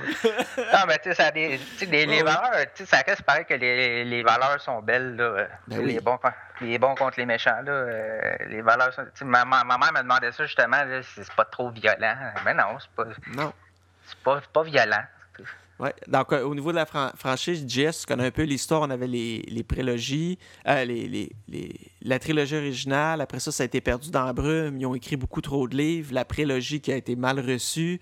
non, 0.58 0.80
mais 0.88 0.98
tu 1.00 1.10
sais, 1.10 1.16
ça 1.16 1.32
des, 1.32 1.60
des 1.82 2.06
les 2.06 2.24
valeurs, 2.24 2.66
ça 2.74 2.98
reste 3.06 3.24
pareil 3.24 3.46
que 3.46 3.54
les, 3.54 4.04
les 4.06 4.24
valeurs 4.24 4.60
sont 4.62 4.82
belles. 4.82 5.16
Là. 5.16 5.48
Ben 5.68 5.86
les, 5.86 6.00
bons, 6.00 6.20
les 6.62 6.78
bons 6.78 6.96
contre 6.96 7.20
les 7.20 7.26
méchants. 7.26 7.62
Là, 7.64 7.72
euh, 7.72 8.36
les 8.48 8.62
valeurs 8.62 8.94
sont, 8.94 9.06
ma, 9.26 9.46
ma, 9.46 9.64
mère 9.64 9.94
me 9.94 10.02
demandait 10.02 10.32
ça 10.32 10.46
justement, 10.46 10.84
c'est 11.16 11.34
pas 11.34 11.46
trop 11.46 11.70
violent. 11.70 12.16
Mais 12.46 12.54
non, 12.54 12.78
c'est 12.80 12.92
pas. 12.92 13.06
Non. 13.36 13.54
C'est 14.06 14.20
pas, 14.20 14.42
pas 14.52 14.64
violent. 14.64 15.04
Donc, 16.08 16.32
euh, 16.32 16.44
au 16.44 16.56
niveau 16.56 16.72
de 16.72 16.78
la 16.78 16.86
franchise, 16.86 17.64
Jess, 17.68 18.02
tu 18.02 18.06
connais 18.06 18.26
un 18.26 18.32
peu 18.32 18.44
l'histoire. 18.44 18.82
On 18.82 18.90
avait 18.90 19.08
les, 19.08 19.64
prélogies, 19.68 20.38
euh, 20.68 21.26
la 22.02 22.20
trilogie 22.20 22.56
originale. 22.56 23.22
Après 23.22 23.40
ça, 23.40 23.52
ça 23.52 23.64
a 23.64 23.66
été 23.66 23.82
perdu 23.82 24.12
dans 24.12 24.26
la 24.26 24.34
brume. 24.34 24.78
Ils 24.78 24.86
ont 24.86 24.96
écrit 24.96 25.16
beaucoup 25.16 25.42
trop 25.42 25.68
de 25.68 25.76
livres. 25.76 26.14
La 26.14 26.26
prélogie 26.26 26.82
qui 26.82 26.92
a 26.92 26.96
été 26.96 27.16
mal 27.16 27.40
reçue. 27.40 28.00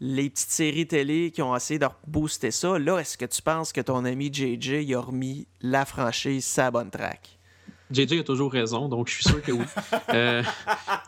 Les 0.00 0.28
petites 0.28 0.50
séries 0.50 0.86
télé 0.86 1.30
qui 1.30 1.42
ont 1.42 1.56
essayé 1.56 1.78
de 1.78 1.86
booster 2.06 2.50
ça. 2.50 2.78
Là, 2.78 2.98
est-ce 2.98 3.16
que 3.16 3.24
tu 3.24 3.40
penses 3.42 3.72
que 3.72 3.80
ton 3.80 4.04
ami 4.04 4.30
JJ 4.32 4.92
a 4.92 5.00
remis 5.00 5.46
la 5.62 5.84
franchise 5.84 6.44
sa 6.44 6.70
bonne 6.70 6.90
track? 6.90 7.35
JJ 7.90 8.20
a 8.20 8.22
toujours 8.24 8.52
raison, 8.52 8.88
donc 8.88 9.08
je 9.08 9.14
suis 9.14 9.24
sûr 9.24 9.40
que 9.40 9.52
oui. 9.52 9.64
euh, 10.14 10.42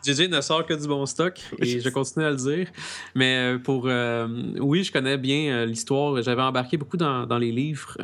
JJ 0.05 0.29
ne 0.29 0.39
sort 0.41 0.65
que 0.65 0.73
du 0.73 0.87
bon 0.87 1.05
stock 1.05 1.39
et 1.59 1.79
je 1.79 1.89
continue 1.89 2.25
à 2.25 2.31
le 2.31 2.37
dire. 2.37 2.67
Mais 3.15 3.55
euh, 3.55 3.59
pour. 3.59 3.83
Euh, 3.87 4.27
oui, 4.59 4.83
je 4.83 4.91
connais 4.91 5.17
bien 5.17 5.51
euh, 5.51 5.65
l'histoire. 5.65 6.21
J'avais 6.21 6.41
embarqué 6.41 6.77
beaucoup 6.77 6.97
dans, 6.97 7.25
dans 7.25 7.37
les 7.37 7.51
livres. 7.51 7.97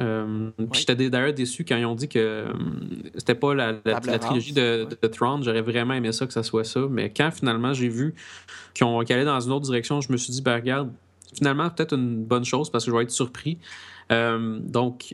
Puis 0.71 0.85
j'étais 0.85 1.09
d'ailleurs 1.09 1.33
déçu 1.33 1.63
quand 1.63 1.77
ils 1.77 1.85
ont 1.85 1.95
dit 1.95 2.09
que 2.09 2.45
c'était 3.15 3.35
pas 3.35 3.53
la, 3.53 3.73
la, 3.85 3.99
trilogie 4.19 4.53
de, 4.53 4.87
de, 5.01 5.07
Tron. 5.07 5.41
J'aurais 5.41 5.61
vraiment 5.61 5.93
aimé 5.93 6.11
ça 6.11 6.25
que 6.25 6.33
ça 6.33 6.43
soit 6.43 6.63
ça. 6.65 6.81
Mais 6.89 7.11
quand 7.11 7.31
finalement 7.31 7.73
j'ai 7.73 7.89
vu 7.89 8.13
qu'ils 8.73 8.87
allaient 8.87 9.25
dans 9.25 9.39
une 9.39 9.51
autre 9.51 9.65
direction, 9.65 10.01
je 10.01 10.11
me 10.11 10.17
suis 10.17 10.33
dit, 10.33 10.41
ben 10.41 10.55
regarde, 10.55 10.91
finalement, 11.35 11.69
peut-être 11.69 11.93
une 11.93 12.23
bonne 12.23 12.45
chose 12.45 12.69
parce 12.69 12.85
que 12.85 12.91
je 12.91 12.95
vais 12.95 13.03
être 13.03 13.11
surpris. 13.11 13.57
Euh, 14.11 14.59
donc, 14.61 15.13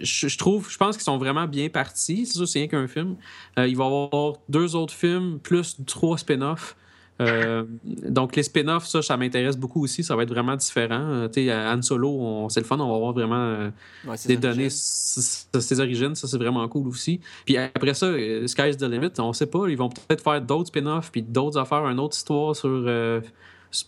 je, 0.00 0.36
trouve, 0.36 0.70
je 0.70 0.78
pense 0.78 0.96
qu'ils 0.96 1.04
sont 1.04 1.18
vraiment 1.18 1.46
bien 1.46 1.68
partis. 1.68 2.26
C'est 2.26 2.34
sûr, 2.38 2.48
c'est 2.48 2.60
rien 2.60 2.68
qu'un 2.68 2.88
film. 2.88 3.16
Euh, 3.58 3.66
il 3.66 3.76
va 3.76 3.84
y 3.84 3.86
avoir 3.86 4.34
deux 4.48 4.76
autres 4.76 4.94
films, 4.94 5.38
plus 5.42 5.76
trois 5.86 6.18
spin-offs. 6.18 6.76
Euh, 7.20 7.64
donc, 7.84 8.36
les 8.36 8.44
spin-offs, 8.44 8.86
ça, 8.86 9.02
ça 9.02 9.16
m'intéresse 9.16 9.56
beaucoup 9.56 9.82
aussi. 9.82 10.04
Ça 10.04 10.14
va 10.14 10.22
être 10.22 10.28
vraiment 10.28 10.54
différent. 10.54 11.26
tu 11.28 11.46
sais, 11.46 11.52
Han 11.52 11.82
Solo, 11.82 12.46
c'est 12.48 12.60
le 12.60 12.66
fun. 12.66 12.78
On 12.78 12.88
va 12.88 12.94
avoir 12.94 13.12
vraiment 13.12 13.72
des 14.26 14.36
données 14.36 14.70
ses 14.70 15.80
origines. 15.80 16.14
Ça, 16.14 16.28
c'est 16.28 16.38
vraiment 16.38 16.66
cool 16.68 16.86
aussi. 16.86 17.20
Puis 17.44 17.56
après 17.56 17.94
ça, 17.94 18.12
Sky's 18.46 18.76
the 18.76 18.84
Limit, 18.84 19.10
on 19.18 19.32
sait 19.32 19.46
pas. 19.46 19.66
Ils 19.68 19.76
vont 19.76 19.88
peut-être 19.88 20.22
faire 20.22 20.40
d'autres 20.40 20.68
spin-offs, 20.68 21.10
puis 21.10 21.22
d'autres 21.22 21.58
affaires, 21.58 21.84
une 21.88 21.98
autre 21.98 22.16
histoire 22.16 22.54
sur 22.54 22.70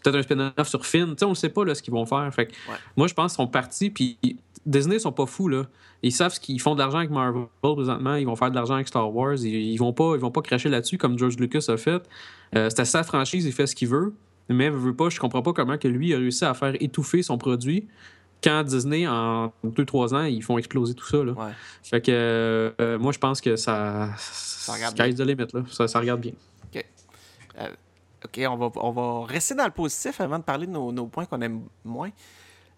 peut-être 0.02 0.16
un 0.16 0.22
spin-off 0.22 0.68
sur 0.68 0.86
Finn. 0.86 1.14
on 1.22 1.28
ne 1.30 1.34
sait 1.34 1.48
pas 1.48 1.64
là, 1.64 1.74
ce 1.74 1.82
qu'ils 1.82 1.92
vont 1.92 2.06
faire. 2.06 2.32
Fait 2.34 2.50
Moi, 2.96 3.06
je 3.06 3.14
pense 3.14 3.32
qu'ils 3.32 3.44
sont 3.44 3.46
partis. 3.48 3.90
Puis 3.90 4.18
Disney 4.66 4.98
sont 4.98 5.12
pas 5.12 5.26
fous. 5.26 5.48
Là. 5.48 5.64
Ils 6.02 6.12
savent 6.12 6.32
ce 6.32 6.40
qu'ils 6.40 6.60
font 6.60 6.74
de 6.74 6.80
l'argent 6.80 6.98
avec 6.98 7.10
Marvel 7.10 7.46
présentement. 7.62 8.14
Ils 8.16 8.26
vont 8.26 8.36
faire 8.36 8.50
de 8.50 8.54
l'argent 8.54 8.74
avec 8.74 8.88
Star 8.88 9.14
Wars. 9.14 9.36
Ils, 9.38 9.54
ils, 9.54 9.76
vont 9.76 9.92
pas, 9.92 10.14
ils 10.14 10.20
vont 10.20 10.30
pas 10.30 10.42
cracher 10.42 10.68
là-dessus 10.68 10.98
comme 10.98 11.18
George 11.18 11.36
Lucas 11.36 11.64
a 11.68 11.76
fait. 11.76 12.02
Euh, 12.54 12.68
C'était 12.70 12.84
sa 12.84 13.02
franchise. 13.02 13.44
Il 13.44 13.52
fait 13.52 13.66
ce 13.66 13.74
qu'il 13.74 13.88
veut. 13.88 14.14
Mais 14.48 14.68
veut 14.68 14.94
pas, 14.96 15.10
je 15.10 15.20
comprends 15.20 15.42
pas 15.42 15.52
comment 15.52 15.78
que 15.78 15.86
lui 15.86 16.12
a 16.12 16.18
réussi 16.18 16.44
à 16.44 16.54
faire 16.54 16.74
étouffer 16.80 17.22
son 17.22 17.38
produit 17.38 17.86
quand 18.42 18.64
Disney, 18.64 19.06
en 19.06 19.52
2-3 19.64 20.14
ans, 20.14 20.24
ils 20.24 20.42
font 20.42 20.58
exploser 20.58 20.94
tout 20.94 21.06
ça. 21.06 21.22
Là. 21.22 21.34
Fait 21.82 22.00
que 22.00 22.10
euh, 22.10 22.98
moi, 22.98 23.12
je 23.12 23.18
pense 23.18 23.40
que 23.40 23.56
ça. 23.56 24.10
Ça 24.18 24.72
regarde 24.72 24.94
bien. 24.94 25.08
De 25.10 25.24
limite, 25.24 25.52
là. 25.52 25.62
Ça, 25.70 25.88
ça 25.88 26.00
regarde 26.00 26.20
bien. 26.20 26.32
OK. 26.64 26.84
Euh, 27.58 27.68
OK, 28.24 28.40
on 28.46 28.56
va, 28.56 28.70
on 28.76 28.90
va 28.90 29.26
rester 29.26 29.54
dans 29.54 29.64
le 29.64 29.70
positif 29.70 30.20
avant 30.20 30.38
de 30.38 30.44
parler 30.44 30.66
de 30.66 30.72
nos, 30.72 31.06
points 31.06 31.26
qu'on 31.26 31.40
aime 31.40 31.62
moins. 31.84 32.10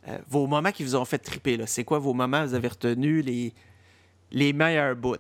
Euh, 0.09 0.19
vos 0.29 0.47
moments 0.47 0.73
qui 0.73 0.85
vous 0.85 0.97
ont 0.97 1.05
fait 1.05 1.19
triper, 1.19 1.59
c'est 1.67 1.85
quoi 1.85 1.99
vos 1.99 2.13
moments 2.13 2.43
que 2.43 2.49
vous 2.49 2.55
avez 2.55 2.69
retenus, 2.69 3.25
les, 3.25 3.53
les 4.31 4.53
meilleurs 4.53 4.97
bouts? 4.97 5.17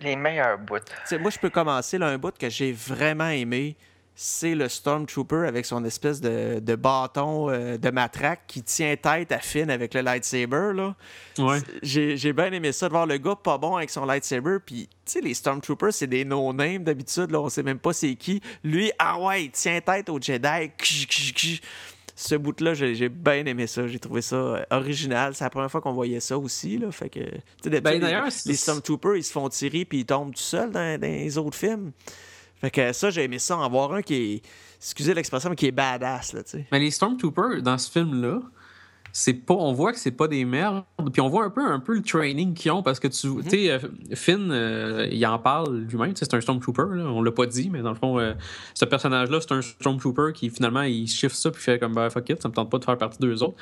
Les 0.00 0.16
meilleurs 0.16 0.58
bouts. 0.58 0.78
moi, 1.20 1.30
je 1.30 1.38
peux 1.38 1.50
commencer. 1.50 1.98
Là, 1.98 2.08
un 2.08 2.18
bout 2.18 2.36
que 2.36 2.48
j'ai 2.48 2.72
vraiment 2.72 3.28
aimé, 3.28 3.76
c'est 4.14 4.54
le 4.54 4.68
Stormtrooper 4.68 5.46
avec 5.48 5.64
son 5.64 5.84
espèce 5.84 6.20
de, 6.20 6.76
bâton 6.76 7.50
euh, 7.50 7.78
de 7.78 7.90
matraque 7.90 8.42
qui 8.46 8.62
tient 8.62 8.94
tête 8.96 9.32
à 9.32 9.38
Finn 9.38 9.70
avec 9.70 9.94
le 9.94 10.02
lightsaber. 10.02 10.72
Là. 10.74 10.94
J'ai, 11.82 12.32
bien 12.32 12.52
aimé 12.52 12.72
ça, 12.72 12.88
de 12.88 12.92
voir 12.92 13.06
le 13.06 13.16
gars 13.16 13.36
pas 13.36 13.58
bon 13.58 13.76
avec 13.76 13.90
son 13.90 14.04
lightsaber. 14.04 14.58
Puis, 14.64 14.88
tu 15.04 15.12
sais, 15.12 15.20
les 15.20 15.34
Stormtroopers, 15.34 15.94
c'est 15.94 16.06
des 16.06 16.24
no-names 16.24 16.84
d'habitude. 16.84 17.30
Là, 17.30 17.40
on 17.40 17.48
sait 17.48 17.62
même 17.62 17.78
pas 17.78 17.92
c'est 17.92 18.14
qui. 18.14 18.42
Lui, 18.62 18.92
ah 18.98 19.18
ouais, 19.18 19.44
il 19.44 19.50
tient 19.50 19.80
tête 19.80 20.08
au 20.10 20.20
Jedi. 20.20 21.60
Ce 22.14 22.34
bout-là, 22.34 22.74
j'ai, 22.74 23.08
bien 23.08 23.46
aimé 23.46 23.66
ça. 23.66 23.86
J'ai 23.86 23.98
trouvé 23.98 24.20
ça 24.20 24.36
euh, 24.36 24.64
original. 24.70 25.34
C'est 25.34 25.44
la 25.44 25.50
première 25.50 25.70
fois 25.70 25.80
qu'on 25.80 25.94
voyait 25.94 26.20
ça 26.20 26.36
aussi. 26.36 26.76
Là. 26.76 26.92
Fait 26.92 27.08
que, 27.08 27.20
ben, 27.80 28.30
les, 28.46 28.54
Stormtroopers, 28.54 29.16
ils 29.16 29.24
se 29.24 29.32
font 29.32 29.48
tirer 29.48 29.86
puis 29.86 30.00
ils 30.00 30.06
tombent 30.06 30.34
tout 30.34 30.42
seuls 30.42 30.70
dans 30.70 31.00
les 31.00 31.38
autres 31.38 31.56
films. 31.56 31.92
Fait 32.62 32.70
que 32.70 32.92
ça, 32.92 33.10
j'ai 33.10 33.24
aimé 33.24 33.40
ça, 33.40 33.56
en 33.56 33.68
voir 33.68 33.92
un 33.92 34.02
qui 34.02 34.14
est, 34.14 34.42
excusez 34.78 35.14
l'expression, 35.14 35.50
mais 35.50 35.56
qui 35.56 35.66
est 35.66 35.72
badass, 35.72 36.32
là, 36.32 36.44
tu 36.44 36.50
sais. 36.52 36.66
Mais 36.70 36.78
les 36.78 36.92
Stormtroopers, 36.92 37.60
dans 37.60 37.76
ce 37.76 37.90
film-là, 37.90 38.40
c'est 39.12 39.34
pas 39.34 39.54
on 39.54 39.72
voit 39.72 39.92
que 39.92 39.98
c'est 39.98 40.12
pas 40.12 40.26
des 40.26 40.44
merdes 40.46 40.84
puis 41.12 41.20
on 41.20 41.28
voit 41.28 41.44
un 41.44 41.50
peu 41.50 41.60
un 41.60 41.80
peu 41.80 41.94
le 41.94 42.02
training 42.02 42.54
qu'ils 42.54 42.72
ont 42.72 42.82
parce 42.82 42.98
que 42.98 43.08
tu 43.08 43.26
mm-hmm. 43.26 43.50
sais 43.50 44.16
Finn 44.16 44.50
euh, 44.50 45.06
il 45.12 45.24
en 45.26 45.38
parle 45.38 45.80
lui-même 45.80 46.12
c'est 46.16 46.32
un 46.32 46.40
stormtrooper 46.40 46.96
là, 46.96 47.04
on 47.04 47.20
l'a 47.20 47.30
pas 47.30 47.44
dit 47.44 47.68
mais 47.68 47.82
dans 47.82 47.90
le 47.90 47.96
fond 47.96 48.18
euh, 48.18 48.32
ce 48.72 48.86
personnage 48.86 49.28
là 49.28 49.38
c'est 49.42 49.52
un 49.52 49.60
stormtrooper 49.60 50.32
qui 50.32 50.48
finalement 50.48 50.80
il 50.82 51.06
shift 51.06 51.36
ça 51.36 51.50
puis 51.50 51.62
fait 51.62 51.78
comme 51.78 51.92
bah 51.92 52.08
fuck 52.08 52.30
it 52.30 52.40
ça 52.40 52.48
me 52.48 52.54
tente 52.54 52.70
pas 52.70 52.78
de 52.78 52.84
faire 52.86 52.96
partie 52.96 53.18
d'eux 53.18 53.42
autres 53.42 53.58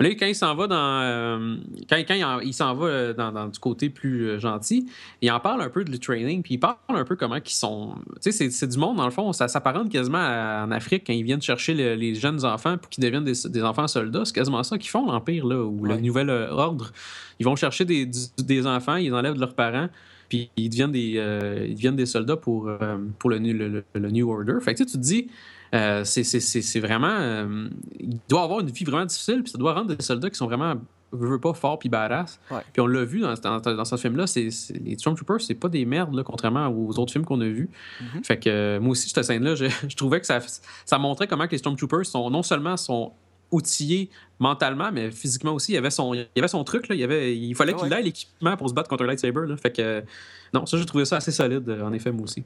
Là, 0.00 0.10
quand 0.10 0.26
il 0.26 0.34
s'en 0.34 0.54
va 0.54 0.68
dans. 0.68 1.00
Euh, 1.02 1.56
quand, 1.90 1.96
il, 2.42 2.54
s'en 2.54 2.74
va 2.74 2.86
euh, 2.86 3.12
dans, 3.12 3.48
du 3.48 3.58
côté 3.58 3.90
plus 3.90 4.28
euh, 4.28 4.38
gentil, 4.38 4.86
il 5.20 5.30
en 5.30 5.40
parle 5.40 5.60
un 5.60 5.70
peu 5.70 5.82
de 5.82 5.90
le 5.90 5.98
training, 5.98 6.42
puis 6.42 6.54
il 6.54 6.58
parle 6.58 6.76
un 6.88 7.04
peu 7.04 7.16
comment 7.16 7.36
ils 7.36 7.50
sont. 7.50 7.94
Tu 8.22 8.30
sais, 8.30 8.50
c'est 8.50 8.66
du 8.68 8.78
monde, 8.78 8.96
dans 8.96 9.04
le 9.04 9.10
fond, 9.10 9.32
ça 9.32 9.48
s'apparente 9.48 9.90
quasiment 9.90 10.18
en 10.18 10.70
Afrique 10.70 11.04
quand 11.06 11.12
ils 11.12 11.24
viennent 11.24 11.42
chercher 11.42 11.74
les 11.74 12.14
jeunes 12.14 12.44
enfants 12.44 12.78
pour 12.78 12.88
qu'ils 12.88 13.02
deviennent 13.02 13.24
des, 13.24 13.62
enfants 13.64 13.88
soldats. 13.88 14.24
C'est 14.24 14.34
quasiment 14.34 14.62
ça 14.62 14.78
qu'ils 14.78 14.90
font, 14.90 15.10
l'Empire, 15.10 15.46
là, 15.46 15.64
ou 15.64 15.84
le 15.84 15.96
nouvel 15.96 16.30
ordre. 16.30 16.92
Ils 17.40 17.44
vont 17.44 17.56
chercher 17.56 17.84
des, 17.84 18.08
des 18.38 18.66
enfants, 18.66 18.96
ils 18.96 19.12
enlèvent 19.12 19.34
de 19.34 19.40
leurs 19.40 19.54
parents 19.54 19.88
puis 20.28 20.50
ils 20.58 20.68
deviennent 20.68 20.92
des, 20.92 21.66
ils 21.68 21.74
deviennent 21.74 21.96
des 21.96 22.04
soldats 22.04 22.36
pour, 22.36 22.70
pour 23.18 23.30
le, 23.30 23.38
le, 23.38 23.82
le, 23.94 24.10
New 24.10 24.30
Order. 24.30 24.58
Fait 24.60 24.74
que 24.74 24.82
tu 24.82 24.84
te 24.84 24.98
dis, 24.98 25.28
euh, 25.74 26.04
c'est 26.04 26.80
vraiment. 26.80 27.08
Euh, 27.08 27.68
il 27.98 28.18
doit 28.28 28.42
avoir 28.42 28.60
une 28.60 28.70
vie 28.70 28.84
vraiment 28.84 29.06
difficile, 29.06 29.42
puis 29.42 29.52
ça 29.52 29.58
doit 29.58 29.74
rendre 29.74 29.94
des 29.94 30.02
soldats 30.02 30.30
qui 30.30 30.36
sont 30.36 30.46
vraiment 30.46 30.74
veux 31.12 31.40
pas 31.40 31.54
fort 31.54 31.78
puis 31.78 31.88
badass. 31.88 32.40
Puis 32.72 32.80
on 32.80 32.86
l'a 32.86 33.04
vu 33.04 33.20
dans, 33.20 33.34
dans, 33.34 33.84
ce 33.84 33.96
film-là, 33.96 34.24
les 34.36 34.98
Stormtroopers, 34.98 35.40
c'est 35.40 35.54
pas 35.54 35.68
des 35.68 35.84
merdes, 35.84 36.14
là, 36.14 36.22
contrairement 36.22 36.68
aux 36.68 36.98
autres 36.98 37.12
films 37.12 37.24
qu'on 37.24 37.40
a 37.40 37.46
vus. 37.46 37.70
Mm-hmm. 38.00 38.24
Fait 38.24 38.38
que 38.38 38.50
euh, 38.50 38.80
moi 38.80 38.90
aussi, 38.90 39.08
cette 39.08 39.24
scène-là, 39.24 39.54
je, 39.54 39.96
trouvais 39.96 40.20
que 40.20 40.26
ça, 40.26 40.40
ça 40.84 40.98
montrait 40.98 41.26
comment 41.26 41.46
que 41.46 41.52
les 41.52 41.58
Stormtroopers 41.58 42.06
sont 42.06 42.30
non 42.30 42.42
seulement 42.42 42.76
sont 42.76 43.12
outillés 43.50 44.10
mentalement, 44.38 44.92
mais 44.92 45.10
physiquement 45.10 45.52
aussi. 45.54 45.72
Il 45.72 45.76
y 45.76 45.78
avait 45.78 45.90
son, 45.90 46.12
il 46.12 46.26
y 46.36 46.38
avait 46.38 46.48
son 46.48 46.62
truc, 46.64 46.88
là. 46.88 46.94
Il, 46.94 47.00
y 47.00 47.04
avait, 47.04 47.34
il 47.34 47.54
fallait 47.54 47.72
ah 47.74 47.82
qu'il 47.82 47.92
ait 47.92 48.02
l'équipement 48.02 48.56
pour 48.58 48.68
se 48.68 48.74
battre 48.74 48.90
contre 48.90 49.04
un 49.04 49.06
lightsaber. 49.06 49.46
Là. 49.46 49.56
Fait 49.56 49.74
que 49.74 50.04
non, 50.52 50.66
ça, 50.66 50.76
j'ai 50.76 50.84
trouvé 50.84 51.06
ça 51.06 51.16
assez 51.16 51.32
solide, 51.32 51.68
en 51.82 51.92
effet, 51.94 52.12
moi 52.12 52.24
aussi. 52.24 52.44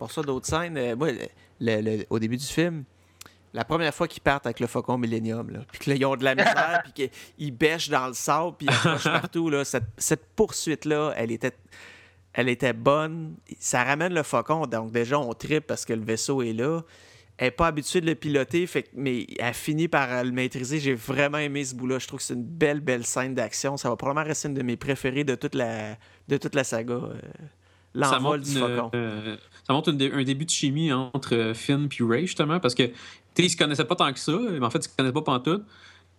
Pour 0.00 0.10
ça, 0.10 0.22
d'autres 0.22 0.46
scènes, 0.46 0.94
moi, 0.94 1.08
au 2.08 2.18
début 2.18 2.38
du 2.38 2.46
film, 2.46 2.84
la 3.52 3.66
première 3.66 3.94
fois 3.94 4.08
qu'ils 4.08 4.22
partent 4.22 4.46
avec 4.46 4.58
le 4.58 4.66
Faucon 4.66 4.96
Millennium, 4.96 5.50
là, 5.50 5.58
puis 5.70 5.78
qu'ils 5.78 6.06
ont 6.06 6.16
de 6.16 6.24
la 6.24 6.34
misère, 6.34 6.82
puis 6.94 7.10
qu'ils 7.10 7.54
bêchent 7.54 7.90
dans 7.90 8.06
le 8.06 8.14
sable, 8.14 8.56
puis 8.56 8.66
ils 8.66 9.02
partout, 9.02 9.50
là, 9.50 9.62
cette, 9.62 10.24
poursuite-là, 10.34 11.12
elle 11.18 11.30
était, 11.30 11.52
elle 12.32 12.48
était 12.48 12.72
bonne. 12.72 13.36
Ça 13.58 13.84
ramène 13.84 14.14
le 14.14 14.22
Faucon, 14.22 14.66
donc 14.66 14.90
déjà, 14.90 15.18
on 15.18 15.34
tripe 15.34 15.66
parce 15.66 15.84
que 15.84 15.92
le 15.92 16.02
vaisseau 16.02 16.40
est 16.40 16.54
là. 16.54 16.80
Elle 17.36 17.48
n'est 17.48 17.50
pas 17.50 17.66
habituée 17.66 18.00
de 18.00 18.06
le 18.06 18.14
piloter, 18.14 18.66
fait, 18.66 18.88
mais 18.94 19.26
elle 19.38 19.52
finit 19.52 19.88
par 19.88 20.24
le 20.24 20.30
maîtriser. 20.30 20.80
J'ai 20.80 20.94
vraiment 20.94 21.38
aimé 21.38 21.62
ce 21.62 21.74
bout-là. 21.74 21.98
Je 21.98 22.06
trouve 22.06 22.20
que 22.20 22.24
c'est 22.24 22.34
une 22.34 22.42
belle, 22.42 22.80
belle 22.80 23.04
scène 23.04 23.34
d'action. 23.34 23.76
Ça 23.76 23.90
va 23.90 23.96
probablement 23.96 24.26
rester 24.26 24.48
une 24.48 24.54
de 24.54 24.62
mes 24.62 24.78
préférées 24.78 25.24
de 25.24 25.34
toute 25.34 25.54
la, 25.54 25.98
de 26.28 26.38
toute 26.38 26.54
la 26.54 26.64
saga. 26.64 26.94
Euh, 26.94 27.20
l'envol 27.94 28.40
du 28.40 28.50
Faucon. 28.50 28.90
Euh, 28.94 29.36
ça 29.66 29.72
montre 29.72 29.90
un 29.90 30.24
début 30.24 30.44
de 30.44 30.50
chimie 30.50 30.92
entre 30.92 31.34
euh, 31.34 31.54
Finn 31.54 31.88
et 31.88 32.02
Ray, 32.02 32.26
justement, 32.26 32.60
parce 32.60 32.74
que 32.74 32.90
ils 33.38 33.50
se 33.50 33.56
connaissaient 33.56 33.84
pas 33.84 33.96
tant 33.96 34.12
que 34.12 34.18
ça, 34.18 34.32
mais 34.32 34.64
en 34.64 34.70
fait, 34.70 34.78
ils 34.78 34.90
se 34.90 34.96
connaissaient 34.96 35.22
pas 35.24 35.40
tout. 35.40 35.62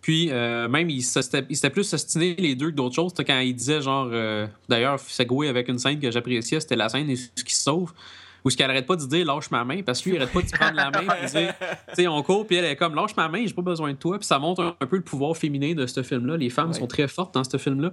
Puis, 0.00 0.30
euh, 0.30 0.68
même, 0.68 0.90
ils 0.90 1.02
s'étaient 1.02 1.70
plus 1.70 1.94
ostinés 1.94 2.34
les 2.36 2.56
deux 2.56 2.70
que 2.70 2.76
d'autres 2.76 2.96
choses. 2.96 3.12
Quand 3.24 3.38
ils 3.38 3.54
disaient, 3.54 3.80
genre, 3.80 4.08
euh, 4.10 4.48
d'ailleurs, 4.68 4.98
Segway 4.98 5.48
avec 5.48 5.68
une 5.68 5.78
scène 5.78 6.00
que 6.00 6.10
j'appréciais, 6.10 6.58
c'était 6.58 6.76
la 6.76 6.88
scène 6.88 7.14
ce 7.14 7.44
qui 7.44 7.54
se 7.54 7.62
sauve 7.62 7.92
ou 8.44 8.50
ce 8.50 8.56
qu'elle 8.56 8.70
arrête 8.70 8.86
pas 8.86 8.96
de 8.96 9.06
dire 9.06 9.24
lâche 9.26 9.50
ma 9.50 9.64
main 9.64 9.82
parce 9.82 10.00
que 10.00 10.10
lui 10.10 10.16
il 10.16 10.22
arrête 10.22 10.32
pas 10.32 10.42
de 10.42 10.50
prendre 10.50 10.74
la 10.74 10.90
main 10.90 11.14
et 11.22 11.26
dire 11.26 11.54
tu 11.88 11.94
sais 11.94 12.08
on 12.08 12.22
court 12.22 12.46
puis 12.46 12.56
elle 12.56 12.64
est 12.64 12.76
comme 12.76 12.94
lâche 12.94 13.16
ma 13.16 13.28
main 13.28 13.44
j'ai 13.46 13.54
pas 13.54 13.62
besoin 13.62 13.92
de 13.92 13.96
toi. 13.96 14.18
Puis 14.18 14.26
ça 14.26 14.38
montre 14.38 14.76
un, 14.80 14.86
peu 14.86 14.96
le 14.96 15.02
pouvoir 15.02 15.36
féminin 15.36 15.74
de 15.74 15.86
ce 15.86 16.02
film 16.02 16.26
là 16.26 16.36
les 16.36 16.50
femmes 16.50 16.72
sont 16.72 16.86
très 16.86 17.08
fortes 17.08 17.34
dans 17.34 17.44
ce 17.44 17.56
film 17.56 17.80
là 17.80 17.92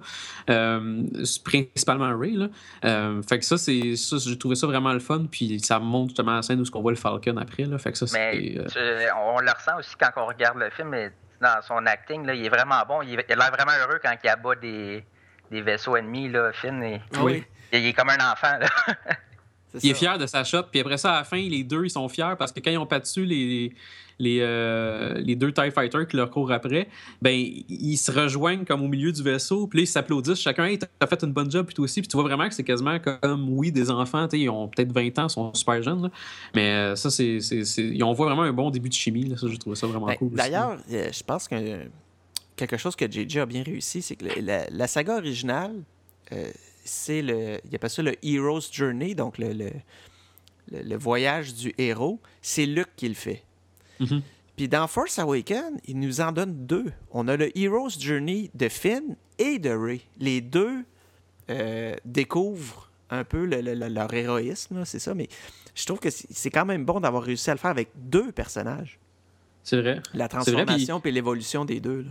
euh, 0.49 1.03
principalement 1.43 2.17
Ray 2.17 2.35
là. 2.35 2.47
Euh, 2.85 3.21
fait 3.21 3.39
que 3.39 3.45
ça 3.45 3.57
c'est 3.57 3.95
ça 3.95 4.17
j'ai 4.19 4.37
trouvé 4.37 4.55
ça 4.55 4.67
vraiment 4.67 4.93
le 4.93 4.99
fun. 4.99 5.25
Puis 5.29 5.59
ça 5.59 5.79
montre 5.79 6.09
justement 6.09 6.35
la 6.35 6.41
scène 6.41 6.61
où 6.61 6.65
on 6.73 6.81
voit 6.81 6.91
le 6.91 6.97
Falcon 6.97 7.37
après 7.37 7.63
là. 7.63 7.77
Fait 7.77 7.91
que 7.91 7.97
ça 7.97 8.07
c'est 8.07 8.57
euh, 8.57 9.07
on 9.17 9.39
le 9.39 9.51
ressent 9.51 9.77
aussi 9.77 9.95
quand 9.99 10.09
on 10.17 10.25
regarde 10.25 10.57
le 10.57 10.69
film 10.69 10.89
mais 10.89 11.11
dans 11.41 11.61
son 11.61 11.85
acting 11.85 12.25
là, 12.25 12.33
il 12.33 12.45
est 12.45 12.49
vraiment 12.49 12.83
bon. 12.87 13.01
Il, 13.01 13.17
a 13.17 13.23
l'air 13.35 13.51
vraiment 13.51 13.71
heureux 13.81 13.99
quand 14.03 14.13
il 14.21 14.29
abat 14.29 14.55
des, 14.55 15.05
des 15.51 15.61
vaisseaux 15.61 15.95
ennemis 15.95 16.29
là 16.29 16.51
Finn 16.53 16.83
et, 16.83 17.01
oui. 17.21 17.45
il, 17.71 17.79
il 17.79 17.87
est 17.87 17.93
comme 17.93 18.09
un 18.09 18.31
enfant 18.31 18.57
là 18.59 18.67
il 19.83 19.91
est 19.91 19.93
fier 19.93 20.17
de 20.17 20.25
sa 20.25 20.43
shot. 20.43 20.63
Puis 20.71 20.79
après 20.79 20.97
ça, 20.97 21.13
à 21.13 21.17
la 21.19 21.23
fin, 21.23 21.37
les 21.37 21.63
deux, 21.63 21.85
ils 21.85 21.89
sont 21.89 22.07
fiers 22.09 22.35
parce 22.37 22.51
que 22.51 22.59
quand 22.59 22.71
ils 22.71 22.77
ont 22.77 22.85
pas 22.85 22.99
dessus 22.99 23.25
les, 23.25 23.73
les, 24.19 24.39
euh, 24.41 25.13
les 25.15 25.35
deux 25.35 25.51
TIE 25.51 25.71
Fighters 25.71 26.07
qui 26.07 26.17
leur 26.17 26.29
courent 26.29 26.51
après, 26.51 26.89
ben 27.21 27.31
ils 27.33 27.97
se 27.97 28.11
rejoignent 28.11 28.65
comme 28.65 28.83
au 28.83 28.87
milieu 28.87 29.11
du 29.11 29.23
vaisseau. 29.23 29.67
Puis 29.67 29.79
là, 29.79 29.83
ils 29.83 29.87
s'applaudissent. 29.87 30.41
Chacun, 30.41 30.65
hey, 30.65 30.77
t'as 30.77 31.07
fait 31.07 31.23
une 31.23 31.31
bonne 31.31 31.49
job, 31.49 31.65
puis 31.65 31.75
toi 31.75 31.85
aussi. 31.85 32.01
Puis 32.01 32.07
tu 32.07 32.17
vois 32.17 32.23
vraiment 32.23 32.47
que 32.47 32.53
c'est 32.53 32.63
quasiment 32.63 32.99
comme, 32.99 33.49
oui, 33.49 33.71
des 33.71 33.89
enfants. 33.89 34.27
Ils 34.33 34.49
ont 34.49 34.67
peut-être 34.67 34.91
20 34.91 35.19
ans, 35.19 35.27
ils 35.27 35.29
sont 35.29 35.53
super 35.53 35.81
jeunes. 35.81 36.11
Mais 36.53 36.73
euh, 36.73 36.95
ça, 36.95 37.09
c'est. 37.09 37.39
On 38.03 38.13
voit 38.13 38.27
vraiment 38.27 38.43
un 38.43 38.53
bon 38.53 38.69
début 38.69 38.89
de 38.89 38.93
chimie. 38.93 39.25
Là. 39.25 39.37
Ça, 39.37 39.47
je 39.47 39.55
trouve 39.55 39.75
ça 39.75 39.87
vraiment 39.87 40.07
ben, 40.07 40.15
cool. 40.15 40.31
D'ailleurs, 40.31 40.77
euh, 40.91 41.09
je 41.11 41.23
pense 41.23 41.47
que 41.47 41.55
quelque 42.55 42.77
chose 42.77 42.95
que 42.95 43.09
JJ 43.09 43.37
a 43.37 43.45
bien 43.45 43.63
réussi, 43.63 44.01
c'est 44.01 44.15
que 44.15 44.25
la, 44.41 44.87
saga 44.87 45.15
originale 45.15 45.75
c'est 46.89 47.21
le. 47.21 47.59
Il 47.69 47.75
appelle 47.75 47.89
ça 47.89 48.01
le 48.01 48.15
Hero's 48.23 48.69
Journey, 48.71 49.15
donc 49.15 49.37
le, 49.37 49.53
le, 50.71 50.97
voyage 50.97 51.53
du 51.53 51.73
héros. 51.77 52.19
C'est 52.41 52.65
Luke 52.65 52.89
qui 52.95 53.07
le 53.07 53.15
fait. 53.15 53.43
Mm-hmm. 53.99 54.21
Puis 54.57 54.67
dans 54.67 54.87
Force 54.87 55.19
Awakens, 55.19 55.79
il 55.85 55.99
nous 55.99 56.19
en 56.19 56.31
donne 56.31 56.65
deux. 56.65 56.91
On 57.11 57.27
a 57.27 57.37
le 57.37 57.57
Hero's 57.57 57.99
Journey 57.99 58.51
de 58.53 58.67
Finn 58.67 59.15
et 59.37 59.59
de 59.59 59.69
Rey. 59.69 60.01
Les 60.19 60.41
deux 60.41 60.83
euh, 61.49 61.95
découvrent 62.03 62.89
un 63.09 63.23
peu 63.23 63.45
leur 63.45 64.13
héroïsme, 64.13 64.83
c'est 64.85 64.99
ça, 64.99 65.13
mais 65.15 65.29
je 65.73 65.85
trouve 65.85 65.99
que 65.99 66.09
c'est 66.11 66.49
quand 66.49 66.65
même 66.65 66.85
bon 66.85 66.99
d'avoir 66.99 67.23
réussi 67.23 67.49
à 67.49 67.53
le 67.53 67.59
faire 67.59 67.71
avec 67.71 67.89
deux 67.95 68.31
personnages. 68.31 68.99
C'est 69.63 69.81
vrai. 69.81 70.01
La 70.13 70.27
transformation 70.27 71.01
et 71.03 71.11
l'évolution 71.11 71.65
des 71.65 71.79
deux. 71.79 72.05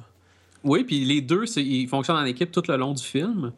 Oui, 0.64 0.84
puis 0.84 1.04
les 1.04 1.20
deux, 1.20 1.44
ils 1.58 1.88
fonctionnent 1.88 2.16
en 2.16 2.24
équipe 2.24 2.50
tout 2.50 2.62
le 2.66 2.76
long 2.76 2.94
du 2.94 3.04
film. 3.04 3.52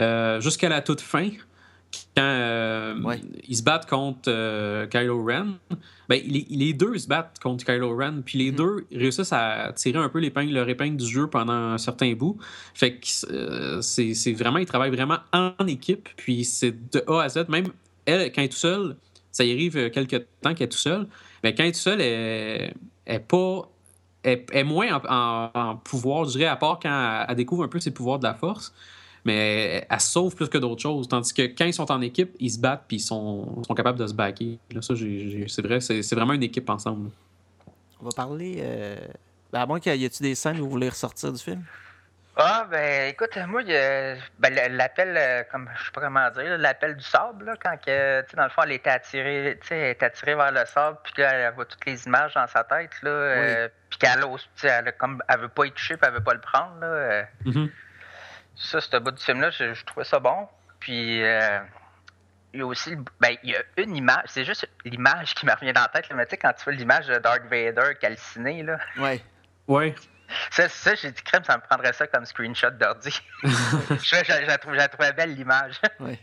Euh, 0.00 0.40
jusqu'à 0.40 0.68
la 0.68 0.80
toute 0.80 1.00
fin, 1.00 1.28
quand 2.16 2.22
euh, 2.22 3.16
ils 3.46 3.56
se 3.56 3.62
battent 3.62 3.88
contre 3.88 4.28
euh, 4.28 4.86
Kylo 4.86 5.24
Ren, 5.24 5.58
ben, 6.08 6.20
les, 6.24 6.72
deux 6.72 6.96
se 6.98 7.06
battent 7.06 7.38
contre 7.42 7.64
Kylo 7.64 7.96
Ren, 7.96 8.22
puis 8.24 8.38
les 8.38 8.50
mhm. 8.50 8.56
deux 8.56 8.86
réussissent 8.94 9.32
à 9.32 9.72
tirer 9.74 9.98
un 9.98 10.08
peu 10.08 10.18
l'épingle, 10.18 10.52
leur 10.52 10.68
épingle 10.68 10.96
du 10.96 11.06
jeu 11.06 11.26
pendant 11.26 11.52
un 11.52 11.78
certain 11.78 12.12
bout. 12.14 12.38
Fait 12.74 12.96
que 12.96 13.80
c'est 13.82 14.32
vraiment, 14.32 14.58
ils 14.58 14.66
travaillent 14.66 14.90
vraiment 14.94 15.18
en 15.32 15.66
équipe, 15.66 16.08
puis 16.16 16.44
c'est 16.44 16.90
de 16.92 17.04
A 17.06 17.22
à 17.22 17.28
Z. 17.28 17.44
Même 17.48 17.66
elle, 18.06 18.32
quand 18.32 18.40
elle 18.40 18.46
est 18.46 18.48
tout 18.48 18.56
seule, 18.56 18.96
ça 19.30 19.44
y 19.44 19.52
arrive 19.52 19.90
quelques 19.90 20.24
temps 20.40 20.54
qu'elle 20.54 20.66
est 20.66 20.70
tout 20.70 20.78
seule, 20.78 21.06
mais 21.44 21.54
quand 21.54 21.62
elle 21.62 21.70
est 21.70 21.72
tout 21.72 21.78
seule, 21.78 22.00
elle, 22.00 22.74
est 23.06 23.18
pas 23.20 23.68
est, 24.24 24.64
moins 24.64 25.00
en, 25.08 25.76
pouvoir, 25.76 26.24
je 26.24 26.38
dirais, 26.38 26.46
à 26.46 26.56
part 26.56 26.78
quand 26.80 27.24
elle, 27.28 27.34
découvre 27.34 27.64
un 27.64 27.68
peu 27.68 27.80
ses 27.80 27.90
pouvoirs 27.90 28.18
de 28.18 28.24
la 28.24 28.34
force 28.34 28.72
mais 29.24 29.86
elle 29.88 30.00
sauve 30.00 30.34
plus 30.34 30.48
que 30.48 30.58
d'autres 30.58 30.82
choses. 30.82 31.08
Tandis 31.08 31.32
que 31.32 31.42
quand 31.42 31.64
ils 31.64 31.74
sont 31.74 31.90
en 31.90 32.00
équipe, 32.00 32.34
ils 32.40 32.50
se 32.50 32.58
battent 32.58 32.84
puis 32.88 32.96
ils 32.96 33.00
sont, 33.00 33.62
sont 33.62 33.74
capables 33.74 33.98
de 33.98 34.06
se 34.06 34.14
backer. 34.14 34.58
Là, 34.72 34.82
ça, 34.82 34.94
c'est 34.96 35.62
vrai, 35.62 35.80
c'est 35.80 36.14
vraiment 36.14 36.32
une 36.32 36.42
équipe 36.42 36.68
ensemble. 36.68 37.10
On 38.00 38.04
va 38.04 38.10
parler. 38.10 38.56
Euh... 38.60 38.96
Ben, 39.52 39.60
à 39.60 39.66
moins 39.66 39.80
qu'il 39.80 39.94
y 39.94 40.04
ait-tu 40.04 40.22
des 40.22 40.34
scènes 40.34 40.58
où 40.60 40.64
vous 40.64 40.70
voulez 40.70 40.88
ressortir 40.88 41.30
du 41.32 41.38
film? 41.38 41.62
Ah, 42.34 42.66
ben 42.70 43.10
écoute, 43.10 43.36
moi, 43.46 43.62
ben, 43.62 44.74
l'appel, 44.74 45.14
euh, 45.14 45.42
comme 45.52 45.68
je 45.76 45.84
sais 45.84 45.90
pas 45.92 46.00
comment 46.00 46.30
dire, 46.30 46.56
l'appel 46.56 46.96
du 46.96 47.04
sable, 47.04 47.44
là, 47.44 47.56
quand 47.62 47.76
que, 47.76 48.24
dans 48.34 48.44
le 48.44 48.48
fond, 48.48 48.62
elle 48.62 48.72
était 48.72 48.88
attirée, 48.88 49.58
est 49.70 50.02
attirée 50.02 50.34
vers 50.34 50.50
le 50.50 50.64
sable, 50.64 50.96
puis 51.04 51.12
qu'elle 51.12 51.52
voit 51.52 51.66
toutes 51.66 51.84
les 51.84 52.06
images 52.06 52.32
dans 52.32 52.46
sa 52.46 52.64
tête, 52.64 52.90
là, 53.02 53.10
euh, 53.10 53.68
puis 53.90 53.98
qu'elle 53.98 54.24
ose, 54.24 54.48
elle, 54.62 54.94
comme, 54.96 55.22
elle 55.28 55.40
veut 55.40 55.48
pas 55.48 55.66
y 55.66 55.72
toucher, 55.72 55.98
puis 55.98 56.06
elle 56.08 56.14
veut 56.14 56.24
pas 56.24 56.32
le 56.32 56.40
prendre, 56.40 56.80
là. 56.80 56.86
Euh. 56.86 57.22
Mm-hmm 57.44 57.68
ça, 58.56 58.80
ce 58.80 58.96
bout 58.96 59.10
du 59.10 59.22
film-là, 59.22 59.50
je, 59.50 59.84
trouvais 59.84 60.04
ça 60.04 60.18
bon. 60.18 60.48
Puis, 60.78 61.22
euh, 61.22 61.60
il 62.52 62.60
y 62.60 62.62
a 62.62 62.66
aussi 62.66 62.96
ben, 63.20 63.36
il 63.42 63.50
y 63.50 63.56
a 63.56 63.62
une 63.78 63.96
image, 63.96 64.24
c'est 64.26 64.44
juste 64.44 64.68
l'image 64.84 65.34
qui 65.34 65.46
m'a 65.46 65.54
revient 65.54 65.72
dans 65.72 65.82
la 65.82 65.88
tête. 65.88 66.06
mais 66.14 66.26
tu 66.26 66.30
sais, 66.30 66.36
quand 66.36 66.52
tu 66.52 66.64
vois 66.64 66.72
l'image 66.74 67.06
de 67.06 67.18
Darth 67.18 67.44
Vader 67.44 67.94
calciné, 68.00 68.62
là. 68.62 68.78
Ouais. 68.98 69.22
Ouais. 69.68 69.94
Ça, 70.50 70.68
ça 70.68 70.94
j'ai 70.94 71.10
dit 71.10 71.22
crème, 71.22 71.44
ça 71.44 71.56
me 71.56 71.62
prendrait 71.62 71.92
ça 71.92 72.06
comme 72.06 72.24
screenshot 72.24 72.70
d'ordi. 72.70 73.10
je, 73.42 73.48
je, 73.88 74.46
la 74.46 74.88
trouve, 74.88 75.12
belle 75.16 75.34
l'image. 75.34 75.80
Ouais. 76.00 76.18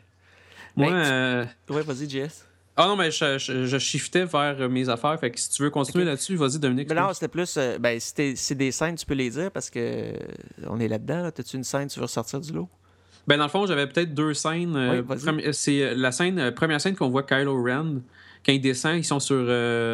Moi, 0.76 0.92
euh... 0.92 1.46
ouais, 1.70 1.82
vas-y, 1.82 2.10
JS. 2.10 2.46
Ah 2.82 2.88
non, 2.88 2.96
mais 2.96 3.12
je, 3.12 3.38
je, 3.38 3.78
shiftais 3.78 4.24
vers 4.24 4.70
mes 4.70 4.88
affaires. 4.88 5.20
Fait 5.20 5.30
que 5.32 5.38
si 5.38 5.50
tu 5.50 5.64
veux 5.64 5.70
continuer 5.70 6.06
là-dessus, 6.06 6.38
vas-y, 6.38 6.60
Dominique. 6.60 6.88
Mais 6.88 6.96
non, 6.96 7.12
c'était 7.12 7.28
plus. 7.28 7.58
Euh, 7.58 7.78
ben, 7.78 8.00
si 8.00 8.38
c'est 8.38 8.56
des 8.56 8.72
scènes, 8.72 8.96
tu 8.96 9.06
peux 9.06 9.16
les 9.16 9.30
dire 9.32 9.52
parce 9.52 9.70
que 9.70 9.80
euh, 9.80 10.14
on 10.66 10.80
est 10.80 10.88
là-dedans. 10.88 11.24
Là. 11.24 11.32
T'as-tu 11.34 11.58
une 11.58 11.66
scène, 11.66 11.90
tu 11.90 12.00
veux 12.00 12.06
ressortir 12.06 12.40
du 12.40 12.54
lot? 12.54 12.70
Ben, 13.28 13.36
dans 13.36 13.44
le 13.44 13.50
fond, 13.50 13.66
j'avais 13.66 13.86
peut-être 13.86 14.14
deux 14.14 14.34
scènes. 14.34 14.78
Euh, 14.78 15.52
c'est 15.52 15.94
la 15.94 16.14
scène, 16.14 16.52
première 16.52 16.80
scène 16.80 16.96
qu'on 16.96 17.10
voit 17.10 17.24
Kylo 17.24 17.62
Ren. 17.62 17.96
Quand 18.46 18.54
il 18.54 18.62
descend, 18.62 18.96
ils 18.96 19.04
sont 19.04 19.20
sur 19.20 19.46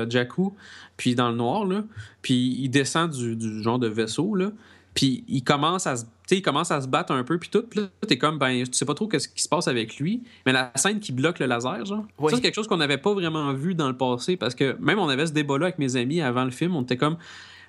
Jakku, 0.08 0.56
puis 0.96 1.16
dans 1.16 1.32
le 1.32 1.36
noir, 1.38 1.66
là. 1.66 1.84
Puis 2.22 2.56
il 2.60 2.70
descend 2.70 3.10
du, 3.10 3.36
du 3.36 3.64
genre 3.64 3.80
de 3.80 3.88
vaisseau, 3.88 4.36
là. 4.36 4.52
Puis 4.96 5.24
il 5.28 5.44
commence 5.44 5.86
à 5.86 5.98
se 5.98 6.06
il 6.32 6.42
commence 6.42 6.72
à 6.72 6.82
se 6.82 6.88
battre 6.88 7.12
un 7.12 7.24
peu, 7.24 7.38
puis 7.38 7.50
tout. 7.50 7.64
Puis 7.70 7.82
là, 7.82 7.88
t'es 8.08 8.18
comme, 8.18 8.40
ben, 8.40 8.64
tu 8.64 8.74
sais 8.74 8.86
pas 8.86 8.96
trop 8.96 9.08
ce 9.16 9.28
qui 9.28 9.44
se 9.44 9.50
passe 9.50 9.68
avec 9.68 9.98
lui. 9.98 10.24
Mais 10.46 10.54
la 10.54 10.72
scène 10.74 11.00
qui 11.00 11.12
bloque 11.12 11.38
le 11.38 11.46
laser, 11.46 11.86
genre, 11.86 12.04
ça, 12.20 12.36
c'est 12.36 12.42
quelque 12.42 12.56
chose 12.56 12.68
qu'on 12.68 12.78
n'avait 12.78 12.98
pas 12.98 13.14
vraiment 13.14 13.54
vu 13.54 13.76
dans 13.76 13.88
le 13.88 13.96
passé. 13.96 14.36
Parce 14.36 14.56
que 14.56 14.76
même 14.80 14.98
on 14.98 15.08
avait 15.08 15.28
ce 15.28 15.34
débat-là 15.34 15.68
avec 15.68 15.78
mes 15.78 15.96
amis 15.98 16.22
avant 16.22 16.44
le 16.44 16.52
film. 16.52 16.76
On 16.76 16.82
était 16.82 16.98
comme, 16.98 17.18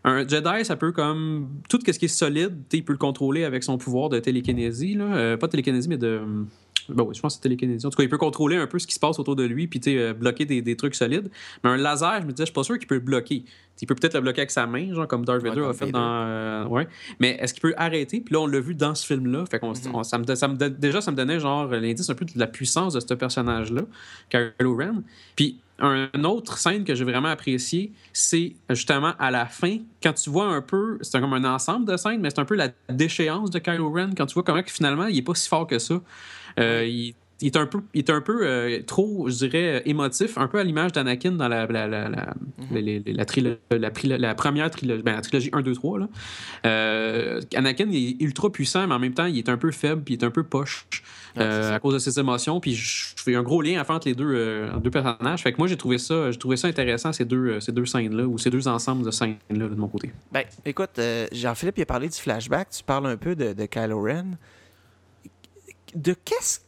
un 0.04 0.26
Jedi, 0.26 0.64
ça 0.64 0.76
peut 0.76 0.92
comme. 0.92 1.48
Tout 1.68 1.80
ce 1.84 1.98
qui 1.98 2.04
est 2.04 2.08
solide, 2.08 2.62
il 2.72 2.84
peut 2.84 2.92
le 2.92 2.98
contrôler 2.98 3.44
avec 3.44 3.64
son 3.64 3.76
pouvoir 3.76 4.08
de 4.08 4.18
télékinésie. 4.20 4.94
Là. 4.94 5.04
Euh, 5.04 5.36
pas 5.36 5.48
de 5.48 5.50
télékinésie, 5.50 5.88
mais 5.88 5.98
de. 5.98 6.22
Ben 6.88 7.04
oui, 7.04 7.14
je 7.14 7.20
pense 7.20 7.34
que 7.34 7.36
c'est 7.36 7.42
télékinésie. 7.42 7.86
En 7.86 7.90
tout 7.90 7.96
cas, 7.96 8.02
il 8.02 8.08
peut 8.08 8.18
contrôler 8.18 8.56
un 8.56 8.66
peu 8.66 8.78
ce 8.78 8.86
qui 8.86 8.94
se 8.94 9.00
passe 9.00 9.18
autour 9.18 9.36
de 9.36 9.44
lui, 9.44 9.66
puis 9.66 9.80
euh, 9.88 10.14
bloquer 10.14 10.44
des, 10.44 10.62
des, 10.62 10.76
trucs 10.76 10.94
solides. 10.94 11.30
Mais 11.62 11.70
un 11.70 11.76
laser, 11.76 12.20
je 12.22 12.26
me 12.26 12.32
disais, 12.32 12.42
je 12.42 12.46
suis 12.46 12.54
pas 12.54 12.62
sûr 12.62 12.78
qu'il 12.78 12.86
peut 12.86 12.96
le 12.96 13.00
bloquer. 13.00 13.44
Il 13.80 13.86
peut 13.86 13.94
peut-être 13.94 14.14
le 14.14 14.20
bloquer 14.20 14.40
avec 14.40 14.50
sa 14.50 14.66
main, 14.66 14.92
genre 14.94 15.06
comme 15.06 15.24
Darth 15.24 15.42
Vader 15.42 15.64
a 15.64 15.72
fait 15.72 15.90
dans. 15.90 16.24
Euh, 16.26 16.64
ouais. 16.66 16.88
Mais 17.20 17.36
est-ce 17.40 17.52
qu'il 17.52 17.62
peut 17.62 17.74
arrêter? 17.76 18.20
Puis 18.20 18.32
là, 18.32 18.40
on 18.40 18.46
l'a 18.46 18.60
vu 18.60 18.74
dans 18.74 18.94
ce 18.94 19.06
film-là. 19.06 19.44
Fait 19.50 19.58
qu'on, 19.58 19.70
mhm. 19.70 20.04
ça 20.04 20.18
me, 20.18 20.34
ça 20.34 20.48
me, 20.48 20.56
déjà, 20.68 21.00
ça 21.00 21.10
me 21.10 21.16
donnait 21.16 21.40
genre 21.40 21.66
l'indice 21.66 22.08
un 22.08 22.14
peu 22.14 22.24
de 22.24 22.32
la 22.36 22.46
puissance 22.46 22.94
de 22.94 23.00
ce 23.00 23.14
personnage-là, 23.14 23.82
Kylo 24.30 24.76
Ren. 24.76 25.02
Puis 25.34 25.60
un 25.78 26.24
autre 26.24 26.58
scène 26.58 26.84
que 26.84 26.94
j'ai 26.94 27.04
vraiment 27.04 27.28
apprécié, 27.28 27.92
c'est 28.12 28.54
justement 28.70 29.12
à 29.18 29.30
la 29.30 29.46
fin, 29.46 29.78
quand 30.02 30.14
tu 30.14 30.30
vois 30.30 30.46
un 30.46 30.62
peu, 30.62 30.98
c'est 31.02 31.20
comme 31.20 31.34
un 31.34 31.44
ensemble 31.44 31.86
de 31.86 31.96
scènes, 31.96 32.20
mais 32.20 32.30
c'est 32.30 32.38
un 32.38 32.44
peu 32.44 32.54
la 32.54 32.68
déchéance 32.88 33.50
de 33.50 33.58
Kylo 33.58 33.90
Ren, 33.90 34.10
quand 34.16 34.26
tu 34.26 34.34
vois 34.34 34.42
comment 34.42 34.62
finalement 34.66 35.06
il 35.06 35.18
est 35.18 35.22
pas 35.22 35.34
si 35.34 35.48
fort 35.48 35.66
que 35.66 35.78
ça. 35.78 36.00
Euh, 36.58 36.86
il, 36.86 37.14
il, 37.40 37.46
est 37.46 37.56
un 37.56 37.66
peu, 37.66 37.80
il 37.94 37.98
est 37.98 38.10
un 38.10 38.20
peu 38.20 38.46
euh, 38.46 38.82
trop, 38.86 39.28
je 39.28 39.46
dirais, 39.46 39.82
émotif, 39.84 40.38
un 40.38 40.48
peu 40.48 40.58
à 40.58 40.64
l'image 40.64 40.92
d'Anakin 40.92 41.32
dans 41.32 41.48
la, 41.48 41.66
la, 41.66 41.86
la, 41.86 42.08
la, 42.08 42.34
mm-hmm. 42.72 43.04
la, 43.70 44.18
la, 44.18 44.34
première 44.34 44.70
trilogie, 44.70 45.02
ben, 45.02 45.16
la 45.16 45.20
trilogie 45.20 45.50
1, 45.52 45.62
2, 45.62 45.74
3. 45.74 45.98
Là. 45.98 46.08
Euh, 46.64 47.40
Anakin 47.54 47.90
est 47.90 48.20
ultra 48.20 48.50
puissant, 48.50 48.86
mais 48.86 48.94
en 48.94 48.98
même 48.98 49.14
temps, 49.14 49.26
il 49.26 49.38
est 49.38 49.48
un 49.48 49.56
peu 49.56 49.70
faible, 49.70 50.02
puis 50.02 50.14
il 50.14 50.22
est 50.22 50.24
un 50.24 50.30
peu 50.30 50.44
poche 50.44 50.86
à 51.36 51.78
cause 51.80 51.94
de 51.94 51.98
ses 51.98 52.18
émotions. 52.18 52.60
Puis 52.60 52.74
je 52.74 53.12
fais 53.16 53.34
un 53.34 53.42
gros 53.42 53.60
lien 53.60 53.78
à 53.80 53.84
faire 53.84 53.96
entre 53.96 54.08
les 54.08 54.14
deux, 54.14 54.68
deux 54.82 54.90
personnages. 54.90 55.42
Fait 55.42 55.52
que 55.52 55.58
moi, 55.58 55.66
j'ai 55.66 55.76
trouvé 55.76 55.98
ça, 55.98 56.30
j'ai 56.30 56.38
trouvé 56.38 56.56
ça 56.56 56.68
intéressant, 56.68 57.12
ces 57.12 57.26
deux, 57.26 57.60
ces 57.60 57.72
deux 57.72 57.84
scènes-là, 57.84 58.24
ou 58.26 58.38
ces 58.38 58.48
deux 58.48 58.66
ensembles 58.68 59.04
de 59.04 59.10
scènes-là 59.10 59.68
de 59.68 59.74
mon 59.74 59.88
côté. 59.88 60.12
Ben, 60.32 60.44
écoute, 60.64 60.98
Jean-Philippe, 61.32 61.76
il 61.76 61.82
a 61.82 61.86
parlé 61.86 62.08
du 62.08 62.16
flashback. 62.16 62.70
Tu 62.70 62.82
parles 62.82 63.06
un 63.06 63.18
peu 63.18 63.36
de, 63.36 63.52
de 63.52 63.66
Kylo 63.66 64.02
Ren 64.02 64.36
de 65.96 66.14
qu'est-ce 66.24 66.60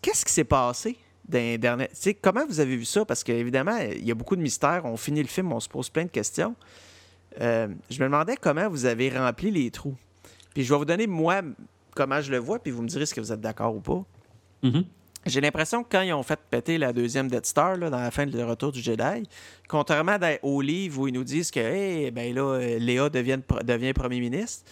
qu'est-ce 0.00 0.24
qui 0.24 0.32
s'est 0.32 0.44
passé 0.44 0.98
dans 1.28 1.60
derniers... 1.60 1.88
comment 2.20 2.46
vous 2.46 2.60
avez 2.60 2.76
vu 2.76 2.84
ça? 2.84 3.04
Parce 3.04 3.24
qu'évidemment, 3.24 3.76
il 3.78 4.04
y 4.04 4.10
a 4.10 4.14
beaucoup 4.14 4.36
de 4.36 4.42
mystères. 4.42 4.84
On 4.84 4.96
finit 4.96 5.22
le 5.22 5.28
film, 5.28 5.52
on 5.52 5.60
se 5.60 5.68
pose 5.68 5.88
plein 5.88 6.04
de 6.04 6.10
questions. 6.10 6.54
Euh, 7.40 7.68
je 7.90 7.98
me 7.98 8.04
demandais 8.04 8.36
comment 8.36 8.68
vous 8.68 8.84
avez 8.84 9.10
rempli 9.10 9.50
les 9.50 9.70
trous. 9.70 9.96
Puis 10.54 10.64
je 10.64 10.72
vais 10.72 10.78
vous 10.78 10.84
donner, 10.84 11.06
moi, 11.06 11.40
comment 11.94 12.20
je 12.20 12.30
le 12.30 12.38
vois, 12.38 12.58
puis 12.58 12.70
vous 12.70 12.82
me 12.82 12.88
direz 12.88 13.06
si 13.06 13.18
vous 13.18 13.32
êtes 13.32 13.40
d'accord 13.40 13.74
ou 13.74 13.80
pas. 13.80 14.04
Mm-hmm. 14.62 14.84
J'ai 15.24 15.40
l'impression 15.40 15.84
que 15.84 15.88
quand 15.90 16.02
ils 16.02 16.12
ont 16.12 16.22
fait 16.24 16.38
péter 16.50 16.78
la 16.78 16.92
deuxième 16.92 17.28
Death 17.28 17.46
Star, 17.46 17.76
là, 17.76 17.90
dans 17.90 18.00
la 18.00 18.10
fin 18.10 18.26
de 18.26 18.42
Retour 18.42 18.72
du 18.72 18.80
Jedi, 18.82 19.22
contrairement 19.68 20.18
au 20.42 20.60
livre 20.60 21.02
où 21.02 21.08
ils 21.08 21.14
nous 21.14 21.24
disent 21.24 21.50
que 21.50 21.60
hey, 21.60 22.10
ben 22.10 22.34
là, 22.34 22.58
Léa 22.58 23.08
devient, 23.08 23.38
devient 23.64 23.92
premier 23.92 24.18
ministre, 24.18 24.64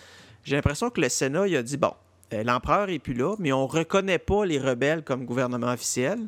j'ai 0.43 0.57
l'impression 0.57 0.91
que 0.91 1.01
le 1.01 1.09
Sénat 1.09 1.47
il 1.47 1.57
a 1.57 1.63
dit 1.63 1.77
bon, 1.77 1.93
euh, 1.93 1.93
l'empereur 2.33 2.87
n'est 2.87 2.99
plus 2.99 3.15
là, 3.15 3.35
mais 3.39 3.53
on 3.53 3.65
ne 3.65 3.71
reconnaît 3.71 4.19
pas 4.19 4.45
les 4.45 4.59
rebelles 4.59 5.03
comme 5.03 5.25
gouvernement 5.25 5.73
officiel, 5.73 6.19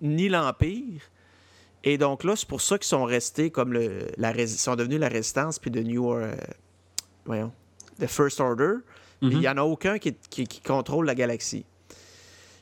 ni 0.00 0.28
l'Empire. 0.28 1.02
Et 1.84 1.98
donc 1.98 2.24
là, 2.24 2.36
c'est 2.36 2.48
pour 2.48 2.60
ça 2.60 2.78
qu'ils 2.78 2.88
sont 2.88 3.04
restés 3.04 3.50
comme 3.50 3.72
le, 3.72 4.08
la 4.16 4.46
sont 4.46 4.76
devenus 4.76 5.00
la 5.00 5.08
résistance 5.08 5.58
puis 5.58 5.70
de 5.70 5.80
New 5.80 6.12
euh, 6.12 6.34
voyons, 7.24 7.52
the 7.98 8.06
First 8.06 8.40
Order. 8.40 8.74
Il 9.22 9.28
n'y 9.28 9.46
mhm. 9.46 9.58
en 9.58 9.62
a 9.62 9.62
aucun 9.62 9.98
qui, 9.98 10.16
contrôle 10.64 11.06
la 11.06 11.14
galaxie. 11.14 11.66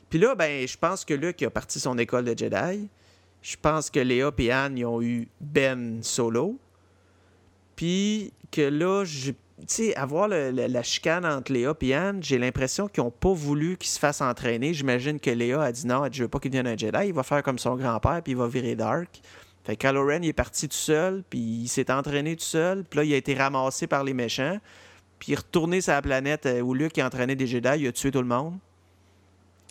Puis 0.09 0.19
là, 0.19 0.35
ben, 0.35 0.67
je 0.67 0.77
pense 0.77 1.05
que 1.05 1.13
Luke 1.13 1.41
a 1.43 1.49
parti 1.49 1.79
son 1.79 1.97
école 1.97 2.25
de 2.25 2.37
Jedi. 2.37 2.89
Je 3.41 3.55
pense 3.61 3.89
que 3.89 3.99
Léa 3.99 4.31
et 4.37 4.51
Anne 4.51 4.77
ils 4.77 4.85
ont 4.85 5.01
eu 5.01 5.29
Ben 5.39 6.03
Solo. 6.03 6.59
Puis 7.75 8.33
que 8.51 8.61
là, 8.61 9.05
j'ai 9.05 9.35
sais, 9.67 9.95
avoir 9.95 10.27
la 10.27 10.83
chicane 10.83 11.25
entre 11.25 11.51
Léa 11.51 11.73
et 11.81 11.93
Anne, 11.93 12.23
j'ai 12.23 12.37
l'impression 12.37 12.87
qu'ils 12.87 13.03
n'ont 13.03 13.11
pas 13.11 13.33
voulu 13.33 13.77
qu'il 13.77 13.89
se 13.89 13.99
fasse 13.99 14.21
entraîner. 14.21 14.73
J'imagine 14.73 15.19
que 15.19 15.29
Léa 15.29 15.61
a 15.61 15.71
dit 15.71 15.85
non, 15.85 16.07
je 16.11 16.23
veux 16.23 16.29
pas 16.29 16.39
qu'il 16.39 16.51
devienne 16.51 16.67
un 16.67 16.77
Jedi, 16.77 17.07
il 17.07 17.13
va 17.13 17.23
faire 17.23 17.43
comme 17.43 17.59
son 17.59 17.75
grand-père, 17.75 18.21
puis 18.23 18.33
il 18.33 18.37
va 18.37 18.47
virer 18.47 18.75
Dark. 18.75 19.21
Fait 19.63 19.75
que 19.75 19.87
Kylo 19.87 20.05
Ren, 20.05 20.23
il 20.23 20.29
est 20.29 20.33
parti 20.33 20.67
tout 20.67 20.75
seul, 20.75 21.23
puis 21.29 21.39
il 21.39 21.67
s'est 21.67 21.91
entraîné 21.91 22.35
tout 22.35 22.43
seul, 22.43 22.83
puis 22.83 22.97
là, 22.97 23.03
il 23.03 23.13
a 23.13 23.17
été 23.17 23.33
ramassé 23.33 23.87
par 23.87 24.03
les 24.03 24.13
méchants, 24.13 24.59
puis 25.19 25.29
il 25.29 25.33
est 25.33 25.37
retourné 25.37 25.81
sur 25.81 25.93
la 25.93 26.01
planète 26.01 26.45
euh, 26.45 26.61
où 26.61 26.73
Luke 26.73 26.97
a 26.97 27.05
entraîné 27.05 27.35
des 27.35 27.45
Jedi, 27.47 27.69
il 27.79 27.87
a 27.87 27.91
tué 27.91 28.11
tout 28.11 28.21
le 28.21 28.27
monde. 28.27 28.57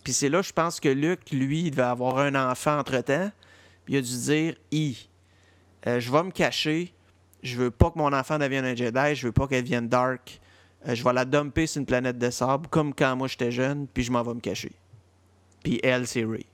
Puis 0.05 0.12
c'est 0.12 0.29
là, 0.29 0.42
je 0.42 0.53
pense 0.53 0.79
que 0.81 0.88
Luke, 0.88 1.31
lui, 1.33 1.62
il 1.62 1.70
devait 1.70 1.83
avoir 1.83 2.18
un 2.18 2.35
enfant 2.35 2.79
entre-temps, 2.79 3.31
puis 3.85 3.94
il 3.94 3.98
a 3.98 4.01
dû 4.03 4.16
dire 4.16 4.55
«I, 4.72 5.09
euh, 5.87 6.01
je 6.01 6.12
vais 6.12 6.22
me 6.22 6.31
cacher, 6.31 6.92
je 7.42 7.57
veux 7.57 7.70
pas 7.70 7.90
que 7.90 7.98
mon 7.98 8.12
enfant 8.12 8.38
devienne 8.38 8.64
un 8.64 8.74
Jedi, 8.74 9.14
je 9.14 9.27
veux 9.27 9.33
pas 9.33 9.46
qu'elle 9.46 9.62
devienne 9.62 9.88
dark. 9.88 10.40
Euh, 10.87 10.94
je 10.94 11.03
vais 11.03 11.12
la 11.12 11.24
dumper 11.24 11.66
sur 11.66 11.81
une 11.81 11.87
planète 11.87 12.18
de 12.18 12.31
sable, 12.31 12.68
comme 12.68 12.94
quand 12.94 13.16
moi 13.16 13.29
j'étais 13.29 13.51
jeune, 13.51 13.87
puis 13.92 14.05
je 14.05 14.12
m'en 14.12 14.22
vais 14.22 14.35
me 14.35 14.40
cacher. 14.40 14.72
Puis 15.62 15.81
elle, 15.83 16.07
c'est 16.07 16.24
Ray. 16.24 16.46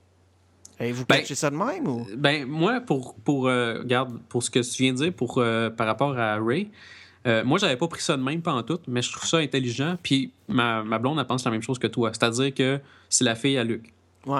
Et 0.79 0.91
vous 0.91 1.05
ben, 1.05 1.17
cachez 1.17 1.35
ça 1.35 1.49
de 1.49 1.55
même 1.55 1.87
ou? 1.87 2.05
Ben, 2.17 2.45
moi, 2.45 2.81
pour, 2.81 3.15
pour, 3.15 3.47
euh, 3.47 3.83
pour 4.27 4.43
ce 4.43 4.49
que 4.49 4.59
tu 4.59 4.83
viens 4.83 4.93
de 4.93 4.97
dire 4.97 5.13
pour, 5.13 5.37
euh, 5.37 5.69
par 5.69 5.87
rapport 5.87 6.17
à 6.17 6.37
Ray, 6.37 6.69
moi, 7.43 7.57
j'avais 7.57 7.77
pas 7.77 7.87
pris 7.87 8.01
ça 8.01 8.17
de 8.17 8.21
même 8.21 8.43
pendant 8.43 8.61
tout, 8.61 8.79
mais 8.87 9.01
je 9.01 9.11
trouve 9.11 9.25
ça 9.27 9.37
intelligent. 9.37 9.97
Puis 10.03 10.31
ma, 10.47 10.83
ma 10.83 10.99
blonde, 10.99 11.17
elle 11.17 11.25
pense 11.25 11.43
la 11.43 11.49
même 11.49 11.63
chose 11.63 11.79
que 11.79 11.87
toi. 11.87 12.11
C'est-à-dire 12.13 12.53
que 12.53 12.79
c'est 13.09 13.23
la 13.23 13.33
fille 13.33 13.57
à 13.57 13.63
Luc. 13.63 13.95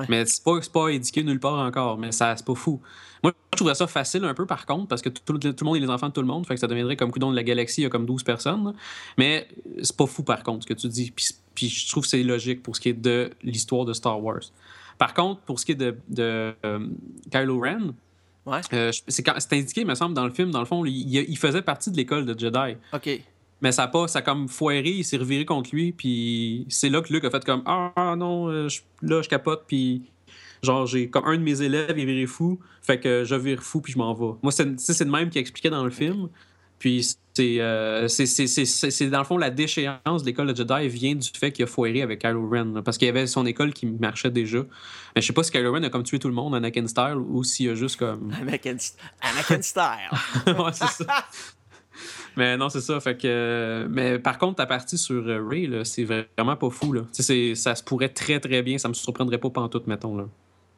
Mais 0.10 0.26
c'est 0.26 0.44
pas, 0.44 0.60
pas 0.74 0.88
indiqué 0.90 1.24
nulle 1.24 1.40
part 1.40 1.60
encore, 1.60 1.98
mais 1.98 2.12
ça 2.12 2.36
c'est 2.36 2.46
pas 2.46 2.56
fou. 2.56 2.82
Moi, 3.26 3.34
je 3.54 3.58
trouverais 3.58 3.74
ça 3.74 3.88
facile 3.88 4.24
un 4.24 4.36
peu 4.36 4.46
par 4.46 4.68
contre, 4.68 4.88
parce 4.88 5.02
que 5.02 5.10
tout, 5.10 5.34
le 5.34 5.64
monde 5.64 5.78
est 5.78 5.80
les 5.80 5.90
enfants 5.90 6.10
de 6.10 6.14
tout 6.14 6.22
le 6.22 6.28
monde, 6.28 6.46
fait 6.46 6.54
que 6.54 6.60
ça 6.60 6.68
deviendrait 6.68 6.96
comme 6.96 7.12
coudon 7.12 7.32
de 7.32 7.36
la 7.36 7.42
galaxie, 7.42 7.82
il 7.82 7.84
y 7.86 7.88
a 7.88 7.90
comme 7.90 8.06
12 8.06 8.22
personnes. 8.22 8.76
Mais 9.18 9.48
c'est 9.82 9.98
pas 9.98 10.06
fou 10.06 10.22
par 10.22 10.44
contre 10.44 10.62
ce 10.62 10.68
que 10.68 10.80
tu 10.80 10.88
dis. 10.88 11.12
Puis, 11.56 11.70
je 11.70 11.90
trouve 11.90 12.04
que 12.04 12.10
c'est 12.10 12.22
logique 12.22 12.62
pour 12.62 12.76
ce 12.76 12.82
qui 12.82 12.90
est 12.90 12.94
de 12.94 13.32
l'histoire 13.42 13.84
de 13.86 13.94
Star 13.94 14.24
Wars. 14.24 14.44
Par 15.00 15.16
contre, 15.16 15.42
pour 15.42 15.60
ce 15.60 15.66
qui 15.66 15.72
est 15.72 15.76
de, 15.76 15.98
de 16.08 16.54
euh, 16.64 16.88
Kylo 17.32 17.60
Ren, 17.60 17.96
euh, 18.74 18.92
c'est 19.08 19.54
indiqué, 19.54 19.82
il 19.82 19.88
me 19.88 19.96
semble, 19.96 20.14
dans 20.14 20.26
le 20.26 20.32
film, 20.32 20.52
dans 20.52 20.60
le 20.60 20.68
fond, 20.68 20.86
il, 20.86 20.94
il 20.94 21.38
faisait 21.40 21.64
partie 21.64 21.90
de 21.90 21.98
l'école 21.98 22.28
de 22.28 22.40
Jedi. 22.40 22.78
OK. 22.94 23.22
Mais 23.62 23.72
ça 23.72 23.84
a 23.84 23.88
pas, 23.88 24.08
ça 24.08 24.20
a 24.20 24.22
comme 24.22 24.48
foiré, 24.48 24.90
il 24.90 25.04
s'est 25.04 25.18
reviré 25.18 25.46
contre 25.46 25.74
lui, 25.74 25.92
puis 25.94 26.68
c'est 26.70 26.90
là 26.90 27.02
que 27.02 27.12
Luke 27.12 27.26
a 27.26 27.32
fait 27.32 27.44
comme 27.44 27.64
Ah 27.66 28.14
non, 28.16 28.50
euh, 28.52 28.68
là 29.02 29.24
je 29.24 29.30
capote, 29.30 29.64
puis 29.66 30.04
genre 30.66 30.86
j'ai 30.86 31.10
comme 31.10 31.26
un 31.26 31.38
de 31.38 31.44
mes 31.44 31.62
élèves 31.62 31.96
il 31.98 32.06
viré 32.06 32.26
fou, 32.26 32.60
fait 32.82 33.00
que 33.00 33.24
je 33.24 33.36
vire 33.36 33.64
fou 33.64 33.82
puis 33.82 33.94
je 33.94 33.98
m'en 33.98 34.14
vais. 34.14 34.36
Moi, 34.44 34.52
c'est 34.52 34.66
le 34.66 35.12
même 35.12 35.30
qui 35.30 35.40
expliquait 35.40 35.70
dans 35.70 35.84
le 35.84 35.92
film. 35.92 36.30
Puis 36.80 37.16
euh, 37.40 38.08
c'est 38.08 39.10
dans 39.10 39.20
le 39.20 39.26
fond 39.26 39.38
la 39.38 39.50
déchéance 39.50 40.22
de 40.22 40.26
l'école 40.26 40.54
de 40.54 40.56
Jedi 40.56 40.88
vient 40.88 41.16
du 41.16 41.30
fait 41.30 41.52
qu'il 41.52 41.64
a 41.64 41.68
foiré 41.68 42.02
avec 42.02 42.22
Kylo 42.22 42.50
Ren. 42.50 42.82
parce 42.84 42.98
qu'il 42.98 43.08
y 43.08 43.10
avait 43.10 43.28
son 43.28 43.46
école 43.46 43.74
qui 43.74 43.86
marchait 43.86 44.32
déjà. 44.32 44.60
Mais 45.16 45.22
je 45.22 45.28
sais 45.28 45.34
pas 45.34 45.44
si 45.44 45.52
Kylo 45.52 45.74
Ren 45.74 45.84
a 45.84 45.90
comme 45.90 46.04
tué 46.04 46.20
tout 46.20 46.28
le 46.28 46.34
monde, 46.34 46.56
Anakin 46.56 46.88
Style, 46.88 47.18
ou 47.18 47.44
s'il 47.44 47.70
a 47.70 47.76
juste 47.76 47.98
comme. 47.98 48.32
Anakin, 48.42 48.78
Anakin 49.22 49.62
Style! 49.62 50.10
ouais, 50.48 50.72
c'est 50.74 51.04
ça. 51.04 51.26
Mais 52.38 52.58
non, 52.58 52.68
c'est 52.68 52.82
ça. 52.82 53.00
Fait 53.00 53.18
que, 53.18 53.88
mais 53.90 54.20
par 54.20 54.38
contre, 54.38 54.56
ta 54.56 54.66
partie 54.66 54.98
sur 54.98 55.26
euh, 55.28 55.48
Ray, 55.48 55.70
c'est 55.86 56.04
vraiment 56.04 56.58
pas 56.58 56.70
fou. 56.70 56.92
Là. 56.92 57.02
Ça 57.12 57.76
se 57.76 57.84
pourrait 57.84 58.10
très 58.10 58.40
très 58.40 58.62
bien. 58.62 58.78
Ça 58.78 58.90
me 58.90 58.94
surprendrait 58.94 59.38
pas 59.38 59.50
pantoute, 59.50 59.88
mettons. 59.88 60.18
Là. 60.18 60.26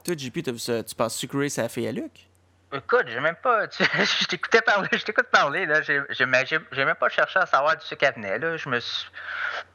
Toi, 0.07 0.15
JP, 0.17 0.41
tu 0.41 0.95
penses 0.95 1.25
que 1.25 1.37
Ray, 1.37 1.49
ça 1.49 1.65
a 1.65 1.67
fait 1.67 1.85
à 1.85 1.91
Luc? 1.91 2.13
Écoute, 2.71 3.07
j'ai 3.07 3.19
même 3.19 3.35
pas. 3.35 3.65
je 3.69 4.25
t'écoutais 4.25 4.61
parler, 4.61 4.87
je 4.93 5.03
t'écoute 5.03 5.27
parler, 5.29 5.65
là. 5.65 5.81
J'ai 5.81 6.25
même 6.25 6.95
pas 6.95 7.09
cherché 7.09 7.39
à 7.39 7.45
savoir 7.45 7.75
du 7.75 7.85
ce 7.85 7.93
qu'elle 7.93 8.13
venait, 8.13 8.39
là. 8.39 8.55
Je 8.55 8.69
me 8.69 8.79
suis. 8.79 9.11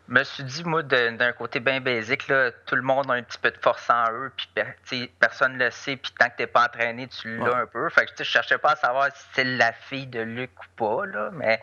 me 0.09 0.25
suis 0.25 0.43
dit, 0.45 0.65
moi, 0.65 0.83
d'un 0.83 1.33
côté 1.33 1.61
bien 1.61 1.83
basique, 1.83 2.29
là, 2.29 2.51
tout 2.65 2.77
le 2.77 2.81
monde 2.81 3.11
a 3.11 3.15
un 3.15 3.23
petit 3.23 3.37
peu 3.37 3.51
de 3.51 3.59
force 3.59 3.91
en 3.91 4.11
eux, 4.11 4.33
puis 4.35 5.11
personne 5.21 5.59
ne 5.59 5.67
le 5.67 5.71
sait, 5.71 5.97
puis 5.97 6.15
tant 6.19 6.31
que 6.31 6.37
t'es 6.39 6.47
pas 6.47 6.65
entraîné, 6.65 7.09
tu 7.09 7.37
l'as 7.37 7.55
un 7.55 7.67
peu. 7.67 7.91
Fait 7.91 8.07
que 8.07 8.13
je 8.17 8.25
cherchais 8.25 8.57
pas 8.57 8.71
à 8.71 8.77
savoir 8.77 9.15
si 9.15 9.25
c'est 9.35 9.45
la 9.45 9.73
fille 9.75 10.07
de 10.07 10.21
Luc 10.21 10.51
ou 10.59 10.67
pas, 10.77 11.05
là, 11.05 11.29
mais 11.31 11.61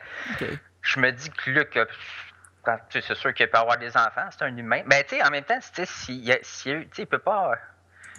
je 0.83 0.99
me 0.99 1.11
dis 1.11 1.31
que 1.31 1.49
Luc, 1.49 1.79
c'est 2.91 3.15
sûr 3.15 3.33
qu'il 3.33 3.49
peut 3.49 3.57
avoir 3.57 3.79
des 3.79 3.97
enfants, 3.97 4.29
c'est 4.29 4.43
un 4.43 4.55
humain. 4.55 4.83
Mais 4.85 5.03
tu 5.05 5.15
sais, 5.15 5.23
en 5.23 5.31
même 5.31 5.43
temps, 5.43 5.59
si, 5.59 6.31
si, 6.43 7.05
peut 7.07 7.17
pas 7.17 7.55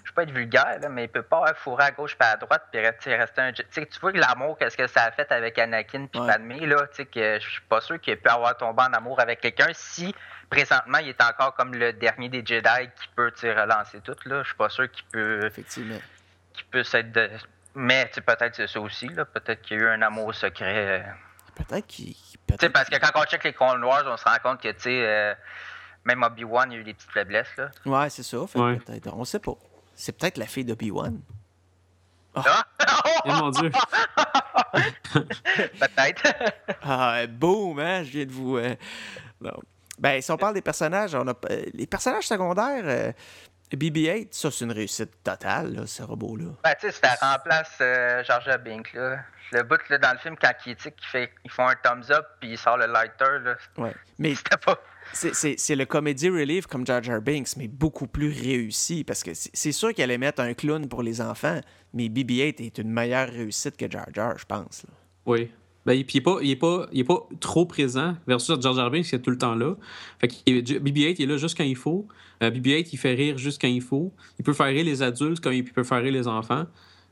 je 0.02 0.10
peux 0.10 0.14
pas 0.14 0.22
être 0.22 0.30
vulgaire, 0.30 0.78
mais 0.90 1.04
il 1.04 1.08
peut 1.08 1.22
pas 1.22 1.38
avoir 1.38 1.56
fourré 1.56 1.84
à 1.84 1.90
gauche 1.90 2.16
et 2.20 2.24
à 2.24 2.36
droite 2.36 2.64
puis 2.70 2.80
rester 2.80 3.14
un. 3.40 3.52
Tu 3.52 3.86
vois 4.00 4.12
l'amour, 4.12 4.56
qu'est-ce 4.58 4.76
que 4.76 4.86
ça 4.86 5.04
a 5.04 5.10
fait 5.10 5.30
avec 5.32 5.58
Anakin 5.58 6.06
puis 6.06 6.20
Padmé, 6.20 6.66
là, 6.66 6.86
tu 6.88 6.96
sais, 6.96 7.06
que 7.06 7.38
je 7.40 7.48
suis 7.48 7.60
pas 7.62 7.80
sûr 7.80 8.00
qu'il 8.00 8.16
pu 8.16 8.28
avoir 8.28 8.56
tombé 8.56 8.82
en 8.82 8.92
amour 8.92 9.20
avec 9.20 9.40
quelqu'un 9.40 9.70
si 9.72 10.14
présentement 10.48 10.98
il 10.98 11.08
est 11.08 11.22
encore 11.22 11.54
comme 11.54 11.74
le 11.74 11.92
dernier 11.92 12.28
des 12.28 12.44
Jedi 12.44 12.88
qui 13.00 13.08
peut 13.14 13.32
relancer 13.42 14.00
tout, 14.00 14.16
là. 14.26 14.42
Je 14.42 14.48
suis 14.48 14.56
pas 14.56 14.68
sûr 14.68 14.90
qu'il 14.90 15.04
peut. 15.06 15.44
Effectivement. 15.46 16.00
Qu'il 16.52 16.66
peut 16.66 16.84
être. 16.92 17.12
De... 17.12 17.30
Mais 17.74 18.10
peut-être 18.26 18.56
c'est 18.56 18.66
ça 18.66 18.80
aussi, 18.80 19.08
là. 19.08 19.24
Peut-être 19.24 19.62
qu'il 19.62 19.78
y 19.78 19.80
a 19.80 19.84
eu 19.84 19.88
un 19.88 20.02
amour 20.02 20.34
secret. 20.34 21.00
Euh. 21.00 21.02
Peut-être 21.54 21.86
qu'il. 21.86 22.14
Peut 22.46 22.68
parce 22.70 22.88
que 22.88 22.96
quand 22.96 23.12
on 23.14 23.24
check 23.24 23.44
les 23.44 23.52
Clone 23.52 23.84
Wars, 23.84 24.02
on 24.06 24.16
se 24.16 24.24
rend 24.24 24.36
compte 24.42 24.60
que, 24.60 24.72
tu 24.72 24.80
sais. 24.80 25.06
Euh, 25.06 25.34
même 26.04 26.22
Obi-Wan, 26.22 26.70
il 26.70 26.74
y 26.74 26.78
a 26.78 26.80
eu 26.80 26.84
des 26.84 26.94
petites 26.94 27.10
faiblesses. 27.10 27.54
Là. 27.56 27.70
Ouais, 27.84 28.10
c'est 28.10 28.22
ça. 28.22 28.38
Fait 28.46 28.58
On 29.12 29.24
sait 29.24 29.38
pas. 29.38 29.52
C'est 30.00 30.12
peut-être 30.12 30.38
la 30.38 30.46
fille 30.46 30.64
d'Obi-Wan. 30.64 31.20
Oh. 32.34 32.40
Oh 33.26 33.28
mon 33.28 33.50
Dieu! 33.50 33.70
peut-être. 35.52 36.22
ah, 36.82 37.26
boum, 37.28 37.78
hein? 37.78 38.02
Je 38.04 38.10
viens 38.10 38.24
de 38.24 38.32
vous. 38.32 38.56
Euh, 38.56 38.74
ben, 39.98 40.22
si 40.22 40.32
on 40.32 40.38
parle 40.38 40.54
des 40.54 40.62
personnages, 40.62 41.14
on 41.14 41.28
a... 41.28 41.34
Euh, 41.50 41.64
les 41.74 41.86
personnages 41.86 42.26
secondaires, 42.26 42.84
euh, 42.84 43.12
BB-8, 43.72 44.28
ça, 44.30 44.50
c'est 44.50 44.64
une 44.64 44.72
réussite 44.72 45.22
totale, 45.22 45.74
là, 45.74 45.86
ce 45.86 46.02
robot-là. 46.02 46.52
Ben, 46.64 46.74
tu 46.80 46.90
sais, 46.90 46.92
ça 46.92 47.14
remplace 47.20 47.76
euh, 47.82 48.24
George 48.24 48.48
Bink, 48.64 48.94
là. 48.94 49.18
Le 49.52 49.62
bout, 49.64 49.86
là, 49.90 49.98
dans 49.98 50.12
le 50.12 50.18
film, 50.18 50.36
quand 50.40 50.52
il, 50.64 50.76
il 50.82 50.92
fait, 51.02 51.30
ils 51.44 51.50
font 51.50 51.68
un 51.68 51.74
thumbs 51.74 52.10
up, 52.10 52.26
puis 52.40 52.52
il 52.52 52.58
sort 52.58 52.78
le 52.78 52.86
lighter, 52.86 53.38
là. 53.42 53.56
Ouais. 53.76 53.94
Mais. 54.18 54.34
C'était 54.36 54.56
pas. 54.56 54.78
C'est 55.12 55.76
le 55.76 55.84
comédie 55.86 56.28
relief 56.28 56.66
comme 56.66 56.86
Jar 56.86 57.02
Jar 57.02 57.20
Binks, 57.20 57.56
mais 57.56 57.68
beaucoup 57.68 58.06
plus 58.06 58.30
réussi. 58.30 59.04
Parce 59.04 59.22
que 59.22 59.32
c'est 59.34 59.72
sûr 59.72 59.94
qu'elle 59.94 60.10
allait 60.10 60.18
mettre 60.18 60.40
un 60.42 60.54
clown 60.54 60.88
pour 60.88 61.02
les 61.02 61.20
enfants, 61.20 61.60
mais 61.94 62.08
BB-8 62.08 62.62
est 62.64 62.78
une 62.78 62.90
meilleure 62.90 63.28
réussite 63.28 63.76
que 63.76 63.90
Jar 63.90 64.06
Jar, 64.14 64.38
je 64.38 64.44
pense. 64.44 64.86
Oui. 65.26 65.50
Ben, 65.86 65.94
il 65.94 66.06
n'est 66.14 66.56
pas, 66.56 66.86
pas, 66.86 66.86
pas 67.06 67.28
trop 67.40 67.64
présent 67.64 68.14
versus 68.26 68.60
Jar 68.60 68.74
Jar 68.74 68.90
Binks 68.90 69.06
qui 69.06 69.14
est 69.14 69.20
tout 69.20 69.30
le 69.30 69.38
temps 69.38 69.54
là. 69.54 69.76
Fait 70.20 70.28
que 70.28 70.34
BB-8 70.34 71.16
il 71.18 71.22
est 71.22 71.26
là 71.26 71.36
juste 71.38 71.56
quand 71.56 71.64
il 71.64 71.76
faut. 71.76 72.06
Euh, 72.42 72.50
BB-8 72.50 72.90
il 72.92 72.98
fait 72.98 73.14
rire 73.14 73.38
juste 73.38 73.60
quand 73.60 73.68
il 73.68 73.80
faut. 73.80 74.12
Il 74.38 74.44
peut 74.44 74.52
faire 74.52 74.66
rire 74.66 74.84
les 74.84 75.02
adultes 75.02 75.40
comme 75.40 75.54
il 75.54 75.64
peut 75.64 75.82
faire 75.82 76.02
rire 76.02 76.12
les 76.12 76.28
enfants. 76.28 76.66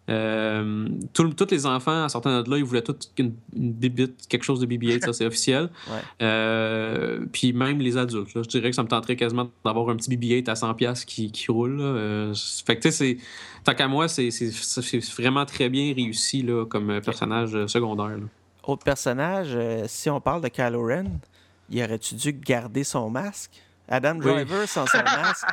Euh, 0.09 0.89
tous 1.13 1.47
les 1.51 1.67
enfants, 1.67 2.05
à 2.05 2.09
certains 2.09 2.43
de 2.43 2.51
là, 2.51 2.57
ils 2.57 2.65
voulaient 2.65 2.83
tout 2.83 2.97
une, 3.19 3.35
bibite, 3.53 4.27
quelque 4.29 4.45
chose 4.45 4.61
de 4.61 4.67
BB-8, 4.67 5.05
ça 5.05 5.13
c'est 5.13 5.27
officiel. 5.27 5.71
Euh, 6.21 7.21
puis 7.33 7.53
même 7.53 7.79
les 7.79 7.97
adultes, 7.97 8.31
je 8.35 8.41
dirais 8.41 8.71
que 8.71 8.77
ça 8.77 8.83
me 8.83 8.89
tenterait 8.89 9.17
quasiment 9.17 9.51
d'avoir 9.65 9.89
un 9.91 9.97
petit 9.97 10.11
BB-8 10.11 10.49
à 10.49 10.55
100$ 10.55 11.05
qui, 11.05 11.31
qui 11.31 11.51
roule. 11.51 11.79
Euh, 11.81 12.35
fait 12.67 12.77
que 12.77 12.83
tu 12.83 12.93
sais, 12.93 13.19
tant 13.63 13.75
qu'à 13.75 13.89
moi, 13.89 14.09
c'est 14.09 14.31
vraiment 15.17 15.45
très 15.47 15.69
bien 15.69 15.95
réussi 15.95 16.43
là, 16.43 16.65
comme 16.67 17.01
personnage 17.01 17.67
secondaire. 17.67 18.17
Autre 18.65 18.85
personnage, 18.85 19.57
si 19.87 20.11
on 20.11 20.21
parle 20.21 20.43
de 20.43 20.49
Kylo 20.49 20.87
Ren, 20.87 21.21
il 21.71 21.83
aurait-tu 21.83 22.15
dû 22.15 22.33
garder 22.33 22.85
son 22.85 23.11
masque? 23.11 23.53
Adam 23.89 24.17
Driver 24.17 24.69
sans 24.69 24.87
son 24.87 24.99
masque? 25.05 25.47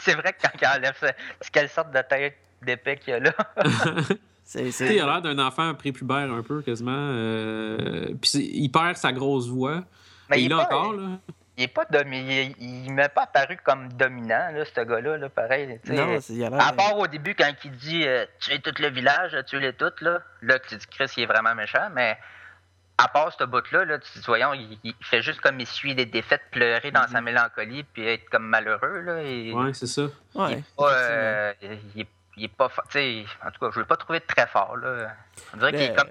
c'est 0.00 0.14
vrai 0.14 0.32
que 0.32 0.42
quand 0.42 0.50
il 0.60 0.66
enlève 0.66 1.14
quelle 1.50 1.68
sorte 1.68 1.92
de 1.92 2.02
tête 2.08 2.36
d'épais 2.64 2.96
qu'il 2.96 3.12
y 3.12 3.16
a 3.16 3.20
là. 3.20 3.32
c'est, 4.44 4.68
Il 4.68 5.00
a 5.00 5.06
l'air 5.06 5.22
d'un 5.22 5.38
enfant 5.38 5.74
prépubère 5.74 6.32
un 6.32 6.42
peu, 6.42 6.62
quasiment. 6.62 6.92
Euh, 6.92 8.08
puis 8.20 8.50
il 8.52 8.68
perd 8.70 8.96
sa 8.96 9.12
grosse 9.12 9.48
voix. 9.48 9.82
Mais 10.30 10.42
il, 10.42 10.50
est 10.50 10.54
encore, 10.54 10.94
là. 10.94 11.18
Il 11.58 11.64
est 11.64 11.68
pas 11.68 11.84
domi... 11.84 12.54
il, 12.58 12.92
m'est 12.92 13.10
pas 13.10 13.24
apparu 13.24 13.58
comme 13.62 13.92
dominant, 13.92 14.50
là, 14.52 14.64
ce 14.64 14.80
gars-là, 14.80 15.18
là, 15.18 15.28
pareil. 15.28 15.78
Non, 15.86 16.18
il 16.30 16.44
a 16.44 16.50
l'air... 16.50 16.66
À 16.66 16.72
part 16.72 16.98
au 16.98 17.06
début, 17.06 17.34
quand 17.34 17.52
il 17.64 17.70
dit 17.72 18.06
euh, 18.06 18.24
Tu 18.40 18.52
es 18.52 18.58
tout 18.58 18.72
le 18.78 18.88
village, 18.88 19.36
tu 19.46 19.58
les 19.58 19.74
toutes, 19.74 20.00
là, 20.00 20.20
là, 20.40 20.58
tu 20.58 20.76
dis 20.76 20.86
Chris, 20.86 21.12
il 21.18 21.24
est 21.24 21.26
vraiment 21.26 21.54
méchant, 21.54 21.90
mais 21.92 22.16
à 22.96 23.08
part 23.08 23.32
ce 23.38 23.44
bout-là, 23.44 23.84
là, 23.84 23.98
tu 23.98 24.18
dis, 24.18 24.24
voyons, 24.26 24.54
il, 24.54 24.94
fait 25.02 25.20
juste 25.20 25.40
comme 25.40 25.60
il 25.60 25.66
suit 25.66 25.94
des 25.94 26.06
défaites, 26.06 26.42
pleurer 26.50 26.90
dans 26.90 27.06
sa 27.06 27.20
mm-hmm. 27.20 27.24
mélancolie, 27.24 27.82
puis 27.82 28.06
être 28.06 28.30
comme 28.30 28.46
malheureux. 28.46 29.00
Là, 29.00 29.22
et... 29.22 29.52
Ouais, 29.52 29.74
c'est 29.74 29.86
ça. 29.86 30.08
Ouais, 30.34 30.62
il 31.94 32.00
est 32.00 32.08
il 32.36 32.44
est 32.44 32.48
pas 32.48 32.70
sais 32.90 33.24
en 33.44 33.50
tout 33.50 33.60
cas 33.60 33.70
je 33.72 33.78
ne 33.78 33.82
l'ai 33.82 33.88
pas 33.88 33.96
trouvé 33.96 34.20
très 34.20 34.46
fort 34.46 34.76
là. 34.76 35.14
on 35.54 35.56
dirait 35.58 35.72
qu'il 35.72 35.82
est 35.82 35.94
comme 35.94 36.08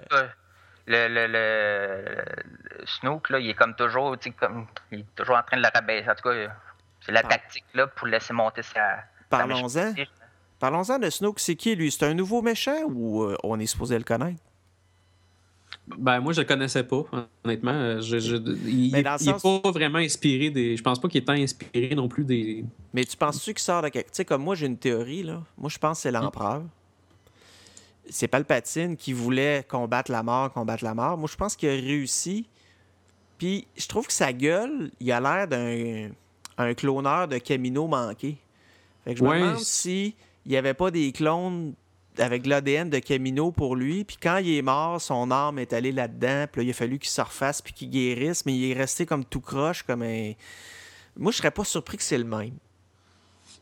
le, 0.86 1.08
le, 1.08 1.26
le, 1.28 2.86
Snook 2.86 3.30
là, 3.30 3.38
il 3.38 3.50
est 3.50 3.54
comme 3.54 3.74
toujours 3.74 4.16
comme 4.38 4.66
il 4.90 5.00
est 5.00 5.14
toujours 5.14 5.36
en 5.36 5.42
train 5.42 5.56
de 5.56 5.62
le 5.62 5.68
rabaisser. 5.72 6.10
En 6.10 6.14
tout 6.14 6.28
cas 6.28 6.52
c'est 7.00 7.12
la 7.12 7.22
tactique 7.22 7.64
là 7.74 7.86
pour 7.86 8.06
laisser 8.08 8.32
monter 8.32 8.62
sa 8.62 9.04
parlons-en. 9.28 9.94
parlons-en 10.58 10.98
de 10.98 11.10
Snook. 11.10 11.38
C'est 11.38 11.56
qui 11.56 11.74
lui? 11.76 11.90
C'est 11.90 12.06
un 12.06 12.14
nouveau 12.14 12.42
méchant 12.42 12.82
ou 12.86 13.22
euh, 13.22 13.36
on 13.42 13.58
est 13.60 13.66
supposé 13.66 13.96
le 13.96 14.04
connaître? 14.04 14.40
Ben, 15.86 16.20
moi, 16.20 16.32
je 16.32 16.40
le 16.40 16.46
connaissais 16.46 16.84
pas, 16.84 17.04
honnêtement. 17.44 18.00
Je, 18.00 18.36
il 18.66 18.92
n'est 18.92 19.02
pas 19.02 19.70
vraiment 19.70 19.98
inspiré 19.98 20.50
des. 20.50 20.76
Je 20.76 20.82
pense 20.82 21.00
pas 21.00 21.08
qu'il 21.08 21.22
est 21.22 21.24
tant 21.24 21.32
inspiré 21.32 21.94
non 21.94 22.08
plus 22.08 22.24
des. 22.24 22.64
Mais 22.94 23.04
tu 23.04 23.16
penses-tu 23.16 23.52
qu'il 23.52 23.62
sort 23.62 23.82
de 23.82 23.88
quelque. 23.88 24.08
Tu 24.08 24.16
sais, 24.16 24.24
comme 24.24 24.42
moi, 24.42 24.54
j'ai 24.54 24.66
une 24.66 24.78
théorie, 24.78 25.22
là. 25.22 25.42
Moi, 25.58 25.68
je 25.70 25.78
pense 25.78 25.98
que 25.98 26.02
c'est 26.02 26.12
l'empereur. 26.12 26.62
C'est 28.08 28.28
Palpatine 28.28 28.96
qui 28.96 29.12
voulait 29.12 29.64
combattre 29.68 30.10
la 30.10 30.22
mort, 30.22 30.52
combattre 30.52 30.84
la 30.84 30.94
mort. 30.94 31.16
Moi, 31.16 31.28
je 31.30 31.36
pense 31.36 31.56
qu'il 31.56 31.68
a 31.68 31.72
réussi. 31.72 32.46
Puis, 33.38 33.66
je 33.76 33.86
trouve 33.86 34.06
que 34.06 34.12
sa 34.12 34.32
gueule, 34.32 34.90
il 35.00 35.10
a 35.10 35.20
l'air 35.20 35.48
d'un 35.48 36.10
un 36.58 36.74
cloneur 36.74 37.28
de 37.28 37.38
Camino 37.38 37.86
manqué. 37.86 38.36
Fait 39.04 39.14
que 39.14 39.20
je 39.20 39.24
me 39.24 39.34
demande 39.34 39.58
si 39.58 40.14
il 40.44 40.52
n'y 40.52 40.56
avait 40.56 40.74
pas 40.74 40.90
des 40.90 41.12
clones 41.12 41.74
avec 42.18 42.46
l'ADN 42.46 42.90
de 42.90 42.98
Camino 42.98 43.50
pour 43.52 43.76
lui. 43.76 44.04
Puis 44.04 44.16
quand 44.20 44.38
il 44.38 44.56
est 44.56 44.62
mort, 44.62 45.00
son 45.00 45.30
âme 45.30 45.58
est 45.58 45.72
allée 45.72 45.92
là-dedans. 45.92 46.46
Puis 46.50 46.60
là, 46.60 46.66
il 46.66 46.70
a 46.70 46.74
fallu 46.74 46.98
qu'il 46.98 47.10
se 47.10 47.20
refasse 47.20 47.62
puis 47.62 47.72
qu'il 47.72 47.90
guérisse. 47.90 48.44
Mais 48.46 48.54
il 48.54 48.70
est 48.70 48.74
resté 48.74 49.06
comme 49.06 49.24
tout 49.24 49.40
croche, 49.40 49.82
comme 49.82 50.02
un. 50.02 50.32
Moi, 51.16 51.32
je 51.32 51.38
serais 51.38 51.50
pas 51.50 51.64
surpris 51.64 51.96
que 51.96 52.02
c'est 52.02 52.18
le 52.18 52.24
même. 52.24 52.56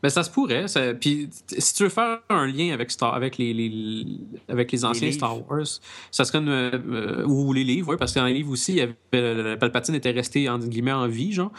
Mais 0.03 0.09
ça 0.09 0.23
se 0.23 0.29
pourrait. 0.29 0.65
Puis 0.99 1.29
si 1.57 1.73
tu 1.73 1.83
veux 1.83 1.89
faire 1.89 2.19
un 2.29 2.47
lien 2.47 2.73
avec, 2.73 2.91
Star... 2.91 3.13
avec, 3.13 3.37
les, 3.37 4.05
avec 4.47 4.71
les 4.71 4.85
anciens 4.85 5.11
Star 5.11 5.49
Wars, 5.49 5.67
ça 6.11 6.25
serait 6.25 6.39
une... 6.39 6.49
Euh, 6.49 7.25
ou 7.25 7.53
les 7.53 7.63
livres, 7.63 7.89
oui, 7.91 7.95
parce 7.97 8.13
que 8.13 8.19
dans 8.19 8.25
les 8.25 8.33
livres 8.33 8.51
aussi, 8.51 8.73
il 8.73 8.77
y 8.77 8.81
avait... 8.81 9.57
Palpatine 9.57 9.95
était 9.95 10.11
resté 10.11 10.49
en 10.49 10.59
guillemets 10.59 10.91
en 10.91 11.07
vie, 11.07 11.31
genre. 11.33 11.51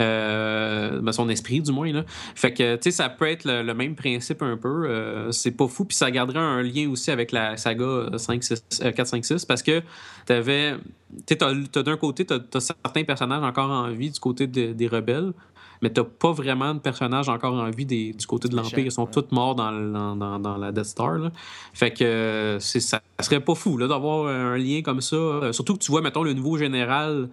Euh, 0.00 1.00
ben, 1.00 1.12
son 1.12 1.28
esprit, 1.28 1.60
du 1.60 1.72
moins. 1.72 1.92
Là. 1.92 2.04
Fait 2.34 2.52
que, 2.52 2.76
tu 2.76 2.84
sais, 2.84 2.90
ça 2.90 3.08
peut 3.08 3.26
être 3.26 3.44
le, 3.44 3.74
même 3.74 3.94
principe 3.94 4.42
un 4.42 4.56
peu. 4.56 4.86
Euh, 4.86 5.32
c'est 5.32 5.50
pas 5.50 5.68
fou. 5.68 5.84
Puis 5.84 5.96
ça 5.96 6.10
garderait 6.10 6.38
un 6.38 6.62
lien 6.62 6.88
aussi 6.90 7.10
avec 7.10 7.32
la 7.32 7.56
saga 7.56 8.06
5, 8.16 8.42
6, 8.42 8.64
4, 8.94 9.06
5, 9.06 9.24
6, 9.24 9.44
parce 9.44 9.62
que 9.62 9.82
t'avais. 10.26 10.76
Tu 11.26 11.36
sais, 11.38 11.82
d'un 11.82 11.96
côté, 11.96 12.24
tu 12.24 12.32
as, 12.32 12.60
certains 12.60 13.04
personnages 13.04 13.42
encore 13.42 13.70
en 13.70 13.90
vie 13.90 14.10
du 14.10 14.18
côté 14.18 14.46
des 14.46 14.86
rebelles, 14.86 15.32
mais 15.82 15.90
t'as 15.90 16.04
pas 16.04 16.32
vraiment 16.32 16.74
de 16.74 16.78
personnages 16.78 17.28
encore 17.28 17.54
en 17.54 17.68
vie 17.70 17.84
du 17.84 18.26
côté 18.26 18.48
de 18.48 18.54
l'Empire. 18.56 18.78
Ils 18.78 18.92
sont 18.92 19.06
tous 19.06 19.26
morts 19.32 19.56
dans, 19.56 19.72
dans, 20.16 20.56
la 20.56 20.70
Death 20.70 20.84
Star. 20.84 21.18
Fait 21.74 21.90
que 21.90 22.58
ça 22.60 23.00
serait 23.20 23.40
pas 23.40 23.56
fou 23.56 23.76
d'avoir 23.76 24.28
un 24.28 24.56
lien 24.56 24.80
comme 24.82 25.00
ça. 25.00 25.16
Euh, 25.16 25.52
surtout 25.52 25.74
que 25.74 25.80
tu 25.80 25.90
vois, 25.90 26.00
mettons, 26.00 26.22
le 26.22 26.32
nouveau 26.32 26.56
général 26.56 27.28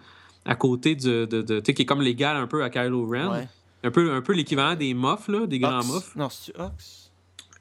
à 0.46 0.56
côté 0.56 0.96
de. 0.96 1.26
de, 1.26 1.60
qui 1.60 1.84
est 1.84 1.86
comme 1.86 2.02
légal 2.02 2.36
un 2.38 2.48
peu 2.48 2.64
à 2.64 2.70
Kylo 2.72 3.08
Ren. 3.08 3.48
Un 3.82 3.92
peu, 3.92 4.12
un 4.12 4.22
peu 4.22 4.34
l'équivalent 4.34 4.76
des 4.76 4.94
Moffs, 4.94 5.30
là, 5.30 5.48
des 5.48 5.60
grands 5.60 5.86
Moffs. 5.86 6.14
Non, 6.16 6.28
c'est 6.30 6.60
Ox? 6.60 7.12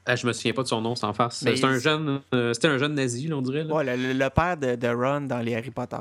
Ah, 0.05 0.15
je 0.15 0.25
me 0.25 0.33
souviens 0.33 0.53
pas 0.53 0.63
de 0.63 0.67
son 0.67 0.81
nom, 0.81 0.95
c'est 0.95 1.05
en 1.05 1.13
face. 1.13 1.37
C'était 1.37 1.63
un 1.63 1.77
jeune, 1.77 2.19
euh, 2.33 2.51
c'était 2.53 2.67
un 2.67 2.79
jeune 2.79 2.95
nazi, 2.95 3.31
on 3.31 3.41
dirait. 3.41 3.63
Ouais, 3.65 3.85
le, 3.95 4.29
père 4.29 4.57
de, 4.57 4.75
de, 4.75 4.87
Ron 4.87 5.21
dans 5.21 5.39
les 5.39 5.55
Harry 5.55 5.69
Potter. 5.69 5.97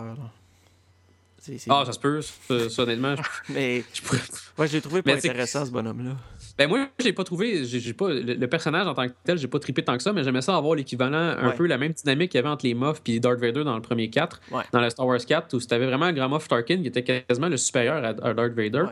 Ah, 1.68 1.84
ça 1.86 1.92
se 1.92 1.98
peut, 1.98 2.20
ça, 2.20 2.82
honnêtement. 2.82 3.14
mais 3.48 3.84
moi, 4.58 4.66
j'ai 4.66 4.80
trouvé 4.80 5.02
pas 5.02 5.14
intéressant 5.14 5.64
ce 5.64 5.70
bonhomme-là. 5.70 6.16
Ben 6.58 6.68
moi, 6.68 6.88
j'ai 6.98 7.12
pas 7.12 7.22
trouvé, 7.22 7.64
j'ai 7.64 7.92
pas 7.92 8.08
le, 8.08 8.46
personnage 8.46 8.86
en 8.86 8.94
tant 8.94 9.06
que 9.06 9.12
tel, 9.24 9.38
j'ai 9.38 9.46
pas 9.46 9.60
trippé 9.60 9.84
tant 9.84 9.96
que 9.96 10.02
ça, 10.02 10.12
mais 10.12 10.24
j'aimais 10.24 10.42
ça 10.42 10.56
avoir 10.56 10.74
l'équivalent, 10.74 11.36
un 11.38 11.50
peu 11.50 11.66
la 11.66 11.78
même 11.78 11.92
dynamique 11.92 12.32
qu'il 12.32 12.38
y 12.38 12.40
avait 12.40 12.48
entre 12.48 12.66
les 12.66 12.74
Moffs 12.74 13.00
et 13.06 13.20
Darth 13.20 13.38
Vader 13.38 13.62
dans 13.62 13.76
le 13.76 13.82
premier 13.82 14.10
4, 14.10 14.40
dans 14.72 14.80
le 14.80 14.90
Star 14.90 15.06
Wars 15.06 15.24
4, 15.24 15.54
où 15.54 15.60
c'était 15.60 15.78
vraiment 15.78 16.06
un 16.06 16.12
grand 16.12 16.28
Moff 16.28 16.48
Tarkin 16.48 16.82
qui 16.82 16.88
était 16.88 17.04
quasiment 17.04 17.48
le 17.48 17.56
supérieur 17.56 18.04
à, 18.04 18.34
Darth 18.34 18.52
Vader. 18.52 18.86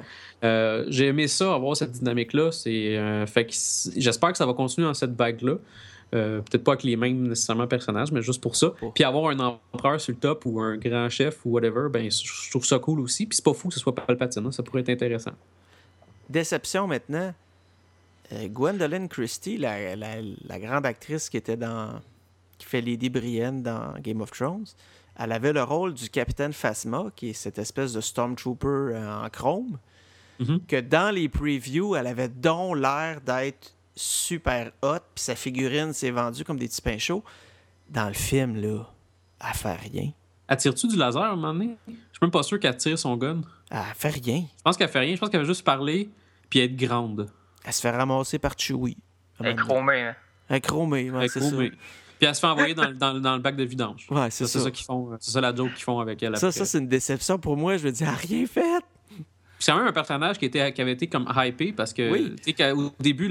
Euh, 0.45 0.85
j'ai 0.89 1.07
aimé 1.07 1.27
ça, 1.27 1.55
avoir 1.55 1.77
cette 1.77 1.93
dynamique-là. 1.93 2.53
C'est, 2.53 2.97
euh, 2.97 3.27
fait 3.27 3.49
j'espère 3.97 4.31
que 4.31 4.39
ça 4.39 4.47
va 4.47 4.55
continuer 4.55 4.87
dans 4.87 4.95
cette 4.95 5.17
vague-là. 5.17 5.57
Euh, 6.15 6.41
peut-être 6.41 6.63
pas 6.63 6.73
avec 6.73 6.85
les 6.85 6.97
mêmes 6.97 7.29
nécessairement 7.29 7.67
personnages, 7.67 8.13
mais 8.13 8.23
juste 8.23 8.41
pour 8.41 8.55
ça. 8.55 8.73
Puis 8.95 9.03
avoir 9.03 9.31
un 9.31 9.41
empereur 9.41 10.01
sur 10.01 10.13
le 10.13 10.19
top 10.19 10.47
ou 10.47 10.61
un 10.61 10.77
grand 10.77 11.09
chef 11.09 11.45
ou 11.45 11.51
whatever, 11.51 11.89
ben, 11.91 12.09
je 12.11 12.51
trouve 12.51 12.65
ça 12.65 12.79
cool 12.79 13.01
aussi. 13.01 13.27
Puis 13.27 13.37
c'est 13.37 13.45
pas 13.45 13.53
fou 13.53 13.69
que 13.69 13.75
ce 13.75 13.81
soit 13.81 13.95
Palpatine, 13.95 14.47
hein. 14.47 14.53
ça 14.53 14.63
pourrait 14.63 14.83
être 14.83 14.91
intéressant. 14.91 15.33
Déception 16.31 16.87
maintenant. 16.87 17.35
Euh, 18.33 18.49
Gwendolyn 18.49 19.07
Christie, 19.09 19.57
la, 19.57 19.95
la, 19.95 20.59
grande 20.59 20.87
actrice 20.87 21.29
qui 21.29 21.37
était 21.37 21.57
dans. 21.57 22.01
qui 22.59 22.67
fait 22.67 22.81
Lady 22.81 23.09
Brienne 23.09 23.63
dans 23.63 23.95
Game 24.01 24.21
of 24.21 24.31
Thrones, 24.33 24.67
elle 25.19 25.33
avait 25.33 25.53
le 25.53 25.63
rôle 25.63 25.95
du 25.95 26.09
capitaine 26.11 26.53
Phasma, 26.53 27.07
qui 27.15 27.31
est 27.31 27.35
cette 27.35 27.59
espèce 27.59 27.93
de 27.93 28.01
Stormtrooper 28.01 28.67
euh, 28.67 29.25
en 29.25 29.29
chrome. 29.31 29.79
Mm-hmm. 30.41 30.67
Que 30.67 30.81
dans 30.81 31.15
les 31.15 31.29
previews, 31.29 31.95
elle 31.97 32.07
avait 32.07 32.29
donc 32.29 32.77
l'air 32.77 33.21
d'être 33.21 33.76
super 33.97 34.71
hot, 34.83 34.99
puis 35.15 35.25
sa 35.25 35.35
figurine 35.35 35.93
s'est 35.93 36.11
vendue 36.11 36.45
comme 36.45 36.59
des 36.59 36.69
petits 36.69 36.83
pains 36.83 36.99
chauds. 36.99 37.25
Dans 37.89 38.07
le 38.07 38.15
film, 38.15 38.57
là, 38.57 38.85
elle 39.41 39.55
fait 39.55 39.75
rien. 39.75 40.13
Elle 40.49 40.57
tire-tu 40.59 40.87
du 40.87 40.97
laser 40.97 41.23
à 41.23 41.29
un 41.29 41.37
moment 41.37 41.53
donné? 41.53 41.77
Je 41.89 41.93
suis 41.93 42.19
même 42.23 42.31
pas 42.31 42.43
sûr 42.43 42.61
qu'elle 42.61 42.77
tire 42.77 42.99
son 42.99 43.17
gun. 43.17 43.41
Elle 43.71 43.81
fait 43.97 44.11
rien. 44.11 44.45
Je 44.57 44.63
pense 44.63 44.77
qu'elle 44.77 44.89
fait 44.89 45.01
rien. 45.01 45.15
Je 45.15 45.21
pense 45.21 45.29
qu'elle 45.29 45.41
va 45.41 45.47
juste 45.47 45.65
parler 45.65 46.09
puis 46.49 46.61
être 46.61 46.77
grande. 46.77 47.29
Elle 47.65 47.73
se 47.73 47.81
fait 47.81 47.91
ramasser 47.91 48.39
par 48.39 48.57
Chewie. 48.57 48.97
Elle 49.41 49.47
est 49.47 49.57
chromée. 49.57 50.03
Hein. 50.03 50.17
Elle 50.49 50.57
est 50.57 50.61
chromée, 50.61 51.11
c'est 51.29 51.41
ça. 51.41 51.57
Puis 51.57 52.27
elle 52.27 52.35
se 52.35 52.41
fait 52.41 52.47
envoyer 52.47 52.75
dans, 52.75 52.91
dans, 52.93 53.21
dans 53.21 53.35
le 53.35 53.43
bac 53.43 53.57
de 53.57 53.65
vidange. 53.65 54.07
Ouais, 54.11 54.31
c'est 54.31 54.47
ça. 54.47 54.53
C'est 54.53 54.65
ça, 54.65 54.71
qu'ils 54.71 54.87
font. 54.87 55.17
C'est 55.21 55.33
ça 55.33 55.41
la 55.41 55.55
joke 55.55 55.75
qu'ils 55.75 55.85
font 55.85 55.99
avec 55.99 56.23
elle. 56.23 56.37
Ça, 56.39 56.51
ça 56.51 56.65
c'est 56.65 56.79
une 56.79 56.89
déception 56.89 57.39
pour 57.39 57.57
moi. 57.57 57.77
Je 57.77 57.83
veux 57.83 57.93
dire, 57.93 58.07
elle 58.07 58.15
n'a 58.15 58.19
rien 58.19 58.47
fait. 58.47 58.85
C'est 59.59 59.73
même 59.73 59.87
un 59.87 59.93
personnage 59.93 60.39
qui, 60.39 60.45
était, 60.45 60.73
qui 60.73 60.83
avait 60.83 60.93
été 60.93 61.07
comme 61.07 61.27
hypé 61.35 61.73
parce 61.73 61.93
que, 61.93 62.11
oui. 62.11 62.37
au 62.75 62.91
début, 63.01 63.31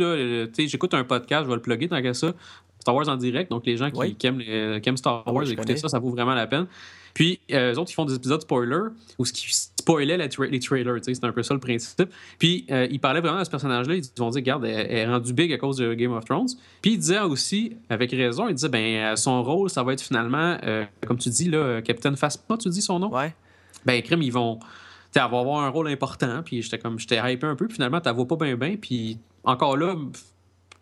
j'écoute 0.57 0.93
un 0.93 1.03
podcast, 1.03 1.43
je 1.43 1.49
vais 1.49 1.55
le 1.55 1.61
plugger 1.61 1.87
tant 1.87 2.01
qu'à 2.01 2.13
ça. 2.13 2.33
Star 2.79 2.93
Wars 2.93 3.09
en 3.09 3.15
direct, 3.15 3.49
donc 3.49 3.65
les 3.65 3.77
gens 3.77 3.89
qui, 3.89 4.15
qui, 4.15 4.27
aiment, 4.27 4.39
qui 4.39 4.89
aiment, 4.89 4.97
Star 4.97 5.25
Wars, 5.25 5.49
écoutez 5.49 5.77
ça, 5.77 5.89
ça 5.89 5.99
vaut 5.99 6.11
vraiment 6.11 6.35
la 6.35 6.45
peine. 6.45 6.67
Puis, 7.15 7.39
euh, 7.53 7.73
eux 7.73 7.79
autres, 7.79 7.91
ils 7.91 7.95
font 7.95 8.03
des 8.03 8.13
épisodes 8.13 8.41
spoilers, 8.41 8.89
où 9.17 9.23
ce 9.25 9.31
qui 9.31 9.47
spoilait 9.49 10.17
les, 10.17 10.27
tra 10.27 10.45
les 10.45 10.59
trailers, 10.59 10.97
c'est 11.01 11.23
un 11.23 11.31
peu 11.31 11.43
ça 11.43 11.53
le 11.53 11.61
principe. 11.61 12.09
Puis, 12.37 12.65
euh, 12.69 12.87
ils 12.91 12.99
parlaient 12.99 13.21
vraiment 13.21 13.39
de 13.39 13.45
ce 13.45 13.49
personnage-là, 13.49 13.95
ils 13.95 14.03
vont 14.17 14.29
dire, 14.29 14.41
regarde, 14.41 14.65
elle, 14.65 14.91
est 14.91 15.07
rendue 15.07 15.33
big 15.33 15.51
à 15.53 15.57
cause 15.57 15.77
de 15.77 15.93
Game 15.93 16.11
of 16.11 16.25
Thrones. 16.25 16.49
Puis, 16.81 16.91
ils 16.91 16.97
disaient 16.97 17.21
aussi, 17.21 17.77
avec 17.89 18.11
raison, 18.11 18.49
ils 18.49 18.55
disaient, 18.55 18.69
ben, 18.69 18.83
euh, 18.83 19.15
son 19.15 19.41
rôle, 19.43 19.69
ça 19.69 19.81
va 19.81 19.93
être 19.93 20.01
finalement, 20.01 20.57
comme 21.07 21.17
tu 21.17 21.29
dis, 21.29 21.49
là, 21.49 21.81
Captain 21.81 22.15
Phasma, 22.17 22.57
tu 22.57 22.69
dis 22.69 22.81
son 22.81 22.99
nom? 22.99 23.15
Ouais. 23.15 23.33
Ben, 23.85 24.01
crime, 24.01 24.21
ils 24.21 24.33
vont 24.33 24.59
elle 25.19 25.31
va 25.31 25.39
avoir 25.39 25.61
un 25.61 25.69
rôle 25.69 25.87
important. 25.87 26.43
Puis 26.43 26.61
j'étais 26.61 26.79
comme, 26.79 26.99
j'étais 26.99 27.17
hypé 27.17 27.47
un 27.47 27.55
peu. 27.55 27.67
Puis 27.67 27.75
finalement, 27.75 28.01
tu 28.01 28.09
vois 28.11 28.27
pas 28.27 28.35
bien, 28.35 28.55
bien. 28.55 28.75
Puis 28.77 29.19
encore 29.43 29.77
là, 29.77 29.95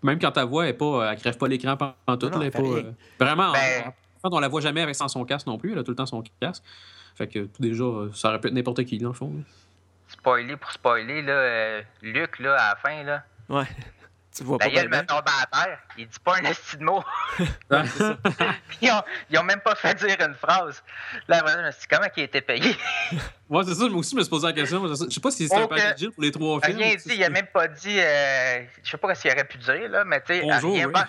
même 0.01 0.19
quand 0.19 0.31
ta 0.31 0.45
voix, 0.45 0.67
elle, 0.67 0.77
pas, 0.77 1.11
elle 1.11 1.17
crève 1.17 1.37
pas 1.37 1.47
l'écran 1.47 1.77
pendant 1.77 2.17
tout. 2.17 2.29
pas, 2.29 2.59
euh, 2.59 2.91
vraiment, 3.19 3.51
ben... 3.51 3.93
on, 4.23 4.39
la 4.39 4.47
voit 4.47 4.61
jamais 4.61 4.81
avec 4.81 4.95
sans 4.95 5.07
son 5.07 5.25
casque 5.25 5.47
non 5.47 5.57
plus. 5.57 5.71
Elle 5.71 5.79
a 5.79 5.83
tout 5.83 5.91
le 5.91 5.95
temps 5.95 6.05
son 6.05 6.23
casque. 6.39 6.63
Fait 7.15 7.27
que 7.27 7.47
déjà, 7.59 7.85
ça 8.13 8.29
aurait 8.29 8.39
pu 8.39 8.47
être 8.47 8.53
n'importe 8.53 8.83
qui, 8.85 8.97
dans 8.97 9.09
le 9.09 9.13
fond. 9.13 9.31
Spoiler 10.07 10.57
pour 10.57 10.71
spoiler, 10.71 11.21
là, 11.21 11.31
euh, 11.31 11.81
Luc, 12.01 12.39
là, 12.39 12.55
à 12.55 12.69
la 12.69 12.75
fin, 12.75 13.03
là. 13.03 13.23
Ouais. 13.49 13.67
Tu 14.35 14.43
vois 14.43 14.57
pas 14.57 14.67
me 14.67 15.05
tombe 15.05 15.21
à 15.27 15.45
terre. 15.45 15.79
Il 15.95 16.07
dit 16.07 16.19
pas 16.23 16.37
un 16.37 16.45
esti 16.45 16.77
de 16.77 16.83
mot. 16.83 17.03
ils, 18.81 18.91
ont, 18.91 19.01
ils, 19.29 19.37
ont, 19.37 19.43
même 19.43 19.59
pas 19.59 19.75
fait 19.75 19.93
dire 19.93 20.15
une 20.19 20.33
phrase. 20.33 20.83
Là, 21.27 21.43
je 21.45 21.65
me 21.65 21.71
suis 21.71 21.81
dit, 21.81 21.87
comment 21.87 22.07
il 22.17 22.21
a 22.21 22.23
été 22.23 22.41
payé? 22.41 22.75
Moi, 23.49 23.63
c'est 23.67 23.75
ça, 23.75 23.87
moi 23.87 23.99
aussi, 23.99 24.11
je 24.11 24.15
me 24.15 24.21
suis 24.21 24.29
posé 24.31 24.47
la 24.47 24.53
question. 24.53 24.87
Je 24.87 24.95
sais 24.95 25.19
pas 25.19 25.29
si 25.29 25.47
c'était 25.47 25.61
un 25.61 25.67
package 25.67 26.09
pour 26.09 26.23
les 26.23 26.31
trois 26.31 26.59
films. 26.61 26.77
Rien 26.77 26.95
dit, 26.95 27.03
il 27.13 27.23
a 27.23 27.29
même 27.29 27.45
pas 27.45 27.67
dit. 27.67 27.99
Euh, 27.99 28.63
je 28.81 28.89
sais 28.89 28.97
pas 28.97 29.13
ce 29.13 29.21
qu'il 29.21 29.31
aurait 29.31 29.43
pu 29.43 29.59
dire, 29.59 29.89
là, 29.89 30.03
mais 30.03 30.21
tu 30.21 30.33
sais, 30.33 30.39
rien, 30.39 30.89
pas, 30.89 31.07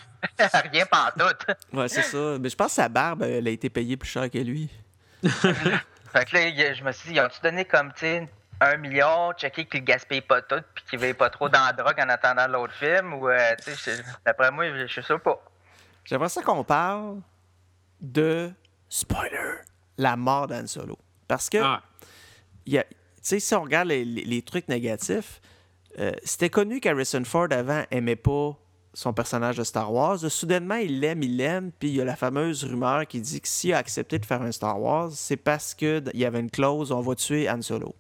rien 0.70 0.84
pas 0.84 1.14
en 1.16 1.28
tout. 1.30 1.76
Ouais, 1.78 1.88
c'est 1.88 2.02
ça. 2.02 2.36
Mais 2.38 2.50
je 2.50 2.56
pense 2.56 2.66
que 2.66 2.74
sa 2.74 2.90
barbe, 2.90 3.22
elle 3.22 3.46
a 3.46 3.50
été 3.50 3.70
payée 3.70 3.96
plus 3.96 4.10
cher 4.10 4.28
que 4.28 4.36
lui. 4.36 4.68
fait 5.22 6.24
que 6.26 6.36
là, 6.36 6.74
je 6.74 6.84
me 6.84 6.92
suis 6.92 7.08
dit, 7.08 7.14
ils 7.16 7.20
ont-tu 7.20 7.40
donné 7.42 7.64
comme, 7.64 7.92
tu 7.94 8.00
sais, 8.00 8.28
un 8.60 8.76
million, 8.76 9.32
checker 9.36 9.66
qu'il 9.66 9.84
gaspille 9.84 10.20
pas 10.20 10.42
tout, 10.42 10.62
puis 10.74 10.84
qu'il 10.88 10.98
veille 10.98 11.14
pas 11.14 11.30
trop 11.30 11.48
dans 11.48 11.64
la 11.64 11.72
drogue 11.72 11.98
en 11.98 12.08
attendant 12.08 12.46
l'autre 12.48 12.74
film, 12.74 13.14
ou, 13.14 13.28
euh, 13.28 13.54
tu 13.62 13.74
sais, 13.74 14.02
d'après 14.24 14.50
moi, 14.50 14.64
je 14.76 14.86
suis 14.86 15.02
sûr 15.02 15.20
pas. 15.20 15.42
J'aimerais 16.04 16.28
ça 16.28 16.42
qu'on 16.42 16.64
parle 16.64 17.20
de 18.00 18.50
spoiler, 18.88 19.58
la 19.96 20.16
mort 20.16 20.46
d'Anne 20.46 20.66
Solo. 20.66 20.98
Parce 21.26 21.48
que, 21.48 21.58
ah. 21.58 21.82
tu 22.66 22.78
sais, 23.22 23.40
si 23.40 23.54
on 23.54 23.62
regarde 23.62 23.88
les, 23.88 24.42
trucs 24.42 24.68
négatifs, 24.68 25.40
euh, 25.98 26.12
c'était 26.24 26.50
connu 26.50 26.80
qu'Harrison 26.80 27.24
Ford 27.24 27.48
avant 27.50 27.84
aimait 27.90 28.16
pas 28.16 28.56
son 28.92 29.12
personnage 29.12 29.56
de 29.56 29.64
Star 29.64 29.92
Wars. 29.92 30.18
Soudainement, 30.18 30.76
il 30.76 31.00
l'aime, 31.00 31.22
il 31.22 31.36
l'aime, 31.36 31.72
puis 31.72 31.88
il 31.88 31.96
y 31.96 32.00
a 32.00 32.04
la 32.04 32.16
fameuse 32.16 32.64
rumeur 32.64 33.06
qui 33.06 33.20
dit 33.20 33.40
que 33.40 33.48
s'il 33.48 33.72
a 33.72 33.78
accepté 33.78 34.18
de 34.18 34.26
faire 34.26 34.42
un 34.42 34.52
Star 34.52 34.80
Wars, 34.80 35.10
c'est 35.12 35.36
parce 35.36 35.74
qu'il 35.74 36.10
y 36.14 36.24
avait 36.24 36.40
une 36.40 36.50
clause 36.50 36.92
on 36.92 37.00
va 37.00 37.14
tuer 37.14 37.50
Han 37.50 37.62
Solo. 37.62 37.94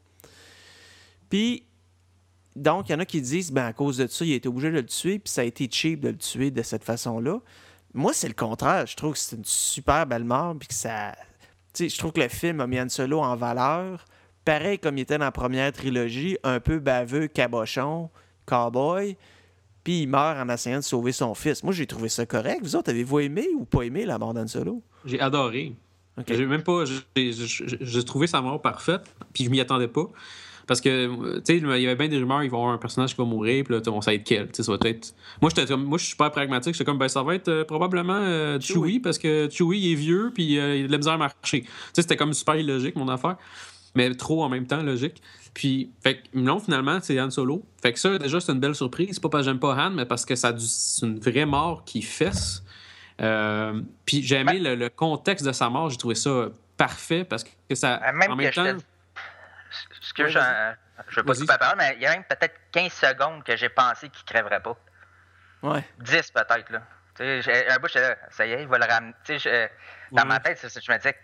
Puis, 1.34 1.64
donc, 2.54 2.88
il 2.88 2.92
y 2.92 2.94
en 2.94 3.00
a 3.00 3.04
qui 3.04 3.20
disent, 3.20 3.50
ben, 3.50 3.66
à 3.66 3.72
cause 3.72 3.96
de 3.96 4.06
ça, 4.06 4.24
il 4.24 4.34
a 4.34 4.36
été 4.36 4.48
obligé 4.48 4.70
de 4.70 4.76
le 4.76 4.86
tuer, 4.86 5.18
puis 5.18 5.32
ça 5.32 5.40
a 5.40 5.44
été 5.44 5.68
cheap 5.68 5.98
de 5.98 6.10
le 6.10 6.16
tuer 6.16 6.52
de 6.52 6.62
cette 6.62 6.84
façon-là. 6.84 7.40
Moi, 7.92 8.12
c'est 8.12 8.28
le 8.28 8.34
contraire. 8.34 8.86
Je 8.86 8.94
trouve 8.94 9.14
que 9.14 9.18
c'est 9.18 9.34
une 9.34 9.44
super 9.44 10.06
belle 10.06 10.22
mort, 10.22 10.54
puis 10.56 10.68
que 10.68 10.74
ça. 10.74 11.10
Tu 11.10 11.18
sais, 11.72 11.88
je 11.88 11.98
trouve 11.98 12.12
que 12.12 12.20
le 12.20 12.28
film 12.28 12.60
a 12.60 12.68
mis 12.68 12.80
Han 12.80 12.88
Solo 12.88 13.18
en 13.18 13.34
valeur. 13.34 14.04
Pareil 14.44 14.78
comme 14.78 14.96
il 14.96 15.00
était 15.00 15.18
dans 15.18 15.24
la 15.24 15.32
première 15.32 15.72
trilogie, 15.72 16.38
un 16.44 16.60
peu 16.60 16.78
baveux, 16.78 17.26
cabochon, 17.26 18.10
cowboy. 18.46 19.16
Puis 19.82 20.02
il 20.02 20.06
meurt 20.06 20.38
en 20.38 20.48
essayant 20.48 20.78
de 20.78 20.84
sauver 20.84 21.10
son 21.10 21.34
fils. 21.34 21.64
Moi, 21.64 21.72
j'ai 21.72 21.88
trouvé 21.88 22.10
ça 22.10 22.26
correct. 22.26 22.60
Vous 22.62 22.76
autres, 22.76 22.90
avez-vous 22.90 23.18
aimé 23.18 23.48
ou 23.56 23.64
pas 23.64 23.82
aimé 23.82 24.06
la 24.06 24.18
mort 24.18 24.34
d'Han 24.34 24.46
Solo? 24.46 24.84
J'ai 25.04 25.18
adoré. 25.18 25.74
J'ai 26.28 26.46
même 26.46 26.62
pas. 26.62 26.84
J'ai 27.16 28.04
trouvé 28.04 28.28
sa 28.28 28.40
mort 28.40 28.62
parfaite, 28.62 29.12
puis 29.32 29.42
je 29.42 29.50
m'y 29.50 29.60
attendais 29.60 29.88
pas. 29.88 30.08
Parce 30.66 30.80
que, 30.80 31.36
tu 31.40 31.42
sais, 31.44 31.56
il 31.58 31.82
y 31.82 31.86
avait 31.86 31.94
bien 31.94 32.08
des 32.08 32.18
rumeurs, 32.18 32.42
ils 32.42 32.50
vont 32.50 32.58
avoir 32.58 32.74
un 32.74 32.78
personnage 32.78 33.10
qui 33.10 33.18
va 33.18 33.24
mourir, 33.24 33.64
puis 33.64 33.74
là, 33.74 33.80
on 33.88 34.00
sait 34.00 34.14
être 34.14 34.24
quel. 34.24 34.48
Ça 34.52 34.72
va 34.72 34.78
être... 34.88 35.14
Moi, 35.42 35.50
moi, 35.76 35.98
je 35.98 36.04
suis 36.04 36.12
super 36.12 36.30
pragmatique. 36.30 36.74
J'étais 36.74 36.84
comme, 36.84 36.98
ben, 36.98 37.08
ça 37.08 37.22
va 37.22 37.34
être 37.34 37.48
euh, 37.48 37.64
probablement 37.64 38.18
euh, 38.20 38.58
Chewie, 38.60 39.00
parce 39.00 39.18
que 39.18 39.48
Chewie, 39.50 39.78
il 39.78 39.92
est 39.92 39.96
vieux, 39.96 40.30
puis 40.34 40.58
euh, 40.58 40.76
il 40.76 40.84
a 40.84 40.86
de 40.86 40.92
la 40.92 40.98
misère 40.98 41.14
à 41.14 41.18
marcher. 41.18 41.62
Tu 41.62 41.68
sais, 41.92 42.02
c'était 42.02 42.16
comme 42.16 42.32
super 42.32 42.56
illogique, 42.56 42.96
mon 42.96 43.08
affaire. 43.08 43.36
Mais 43.94 44.12
trop 44.14 44.42
en 44.42 44.48
même 44.48 44.66
temps, 44.66 44.82
logique. 44.82 45.22
Puis, 45.52 45.90
fait 46.02 46.22
non, 46.32 46.58
finalement, 46.58 46.98
c'est 47.00 47.20
Han 47.20 47.30
Solo. 47.30 47.62
Fait 47.80 47.92
que 47.92 47.98
ça, 47.98 48.18
déjà, 48.18 48.40
c'est 48.40 48.52
une 48.52 48.58
belle 48.58 48.74
surprise. 48.74 49.10
C'est 49.12 49.22
pas 49.22 49.28
parce 49.28 49.44
que 49.44 49.50
j'aime 49.50 49.60
pas 49.60 49.74
Han, 49.74 49.90
mais 49.90 50.04
parce 50.04 50.24
que 50.24 50.34
ça 50.34 50.52
c'est 50.58 51.06
une 51.06 51.20
vraie 51.20 51.46
mort 51.46 51.84
qui 51.84 52.02
fesse. 52.02 52.64
puis 54.04 54.22
j'ai 54.22 54.36
aimé 54.36 54.58
le, 54.58 54.88
contexte 54.88 55.46
de 55.46 55.52
sa 55.52 55.70
mort, 55.70 55.90
j'ai 55.90 55.96
trouvé 55.96 56.16
ça 56.16 56.48
parfait 56.76 57.22
parce 57.22 57.44
que 57.44 57.74
ça. 57.74 58.00
en 58.04 58.34
même 58.34 58.50
temps 58.50 58.64
ce 60.00 60.14
que 60.14 60.28
je 60.28 60.38
je 61.08 61.16
veux 61.16 61.24
pas 61.24 61.34
tout 61.34 61.46
parler, 61.46 61.74
mais 61.76 61.94
il 61.96 62.02
y 62.02 62.06
a 62.06 62.12
même 62.12 62.24
peut-être 62.24 62.54
15 62.72 62.92
secondes 62.92 63.44
que 63.44 63.56
j'ai 63.56 63.68
pensé 63.68 64.08
qu'il 64.08 64.24
crèverait 64.24 64.60
pas. 64.60 64.76
Ouais. 65.62 65.84
10 65.98 66.30
peut-être, 66.30 66.70
là. 66.70 66.82
Un 67.20 67.78
bout, 67.78 67.94
là, 67.94 68.16
ça 68.30 68.46
y 68.46 68.52
est, 68.52 68.62
il 68.62 68.68
va 68.68 68.78
le 68.78 68.86
ramener. 68.86 69.14
Dans 70.12 70.24
ma 70.24 70.40
tête, 70.40 70.60
je 70.62 70.92
me 70.92 70.96
disais, 70.96 71.16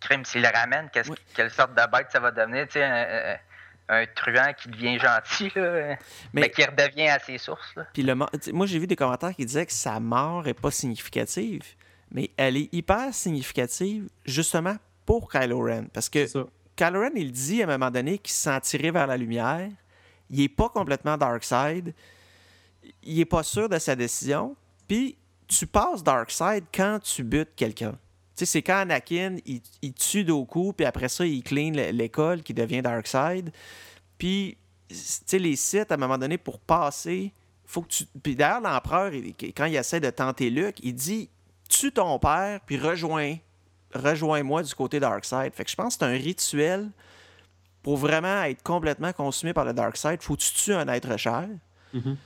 crime, 0.00 0.24
s'il 0.24 0.42
le 0.42 0.48
ramène, 0.48 0.90
quelle 1.34 1.50
sorte 1.50 1.74
de 1.74 1.90
bête 1.90 2.08
ça 2.10 2.20
va 2.20 2.30
devenir, 2.30 2.66
tu 2.66 2.72
sais, 2.72 2.84
un, 2.84 3.38
un, 3.88 4.06
truand 4.06 4.52
qui 4.54 4.68
devient 4.68 4.98
gentil, 4.98 5.52
là, 5.54 5.96
mais, 6.32 6.50
qui 6.50 6.64
redevient 6.64 7.08
à 7.08 7.18
ses 7.18 7.38
sources. 7.38 7.74
Là. 7.76 7.86
Le, 7.96 8.14
moi, 8.52 8.66
j'ai 8.66 8.78
vu 8.78 8.86
des 8.86 8.96
commentaires 8.96 9.34
qui 9.34 9.46
disaient 9.46 9.66
que 9.66 9.72
sa 9.72 10.00
mort 10.00 10.46
est 10.48 10.60
pas 10.60 10.72
significative, 10.72 11.62
mais 12.10 12.30
elle 12.36 12.56
est 12.56 12.68
hyper 12.72 13.14
significative, 13.14 14.08
justement, 14.24 14.76
pour 15.04 15.30
Kylo 15.30 15.60
Ren. 15.60 15.86
Parce 15.92 16.08
que 16.08 16.26
Kylo 16.76 17.02
il 17.14 17.32
dit 17.32 17.62
à 17.62 17.64
un 17.64 17.78
moment 17.78 17.90
donné 17.90 18.18
qu'il 18.18 18.32
se 18.32 18.42
sent 18.42 18.60
tiré 18.60 18.90
vers 18.90 19.06
la 19.06 19.16
lumière. 19.16 19.70
Il 20.28 20.40
n'est 20.40 20.48
pas 20.48 20.68
complètement 20.68 21.16
dark 21.16 21.42
side. 21.42 21.94
Il 23.02 23.16
n'est 23.16 23.24
pas 23.24 23.42
sûr 23.42 23.68
de 23.68 23.78
sa 23.78 23.96
décision. 23.96 24.54
Puis 24.86 25.16
tu 25.48 25.66
passes 25.66 26.02
dark 26.02 26.30
side 26.30 26.64
quand 26.72 26.98
tu 27.02 27.22
butes 27.22 27.54
quelqu'un. 27.56 27.96
C'est 28.34 28.60
quand 28.60 28.76
Anakin, 28.76 29.36
il, 29.46 29.94
tue 29.94 30.22
Doku, 30.22 30.74
puis 30.74 30.84
après 30.84 31.08
ça, 31.08 31.24
il 31.24 31.42
clean 31.42 31.72
l'école 31.72 32.42
qui 32.42 32.52
devient 32.52 32.82
dark 32.82 33.06
side. 33.06 33.50
Puis, 34.18 34.58
les 35.32 35.56
sites, 35.56 35.90
à 35.90 35.94
un 35.94 35.98
moment 35.98 36.18
donné, 36.18 36.36
pour 36.36 36.58
passer, 36.58 37.32
faut 37.64 37.80
que 37.80 37.88
tu. 37.88 38.04
Puis 38.22 38.36
d'ailleurs, 38.36 38.60
l'empereur, 38.60 39.10
quand 39.56 39.64
il 39.64 39.76
essaie 39.76 40.00
de 40.00 40.10
tenter 40.10 40.50
Luke, 40.50 40.76
il 40.82 40.94
dit 40.94 41.30
Tue 41.68 41.92
ton 41.92 42.18
père, 42.18 42.60
puis 42.66 42.76
rejoins 42.76 43.36
rejoins-moi 43.96 44.62
du 44.62 44.74
côté 44.74 45.00
Dark 45.00 45.24
Side. 45.24 45.52
Fait 45.54 45.64
que 45.64 45.70
je 45.70 45.76
pense 45.76 45.96
que 45.96 46.04
c'est 46.04 46.10
un 46.10 46.18
rituel 46.18 46.90
pour 47.82 47.96
vraiment 47.96 48.42
être 48.42 48.62
complètement 48.62 49.12
consumé 49.12 49.52
par 49.52 49.64
le 49.64 49.72
Dark 49.72 49.96
Side. 49.96 50.22
Faut 50.22 50.36
que 50.36 50.42
tu 50.42 50.52
tues 50.52 50.74
un 50.74 50.88
être 50.88 51.16
cher. 51.16 51.48
Mm-hmm. 51.94 52.16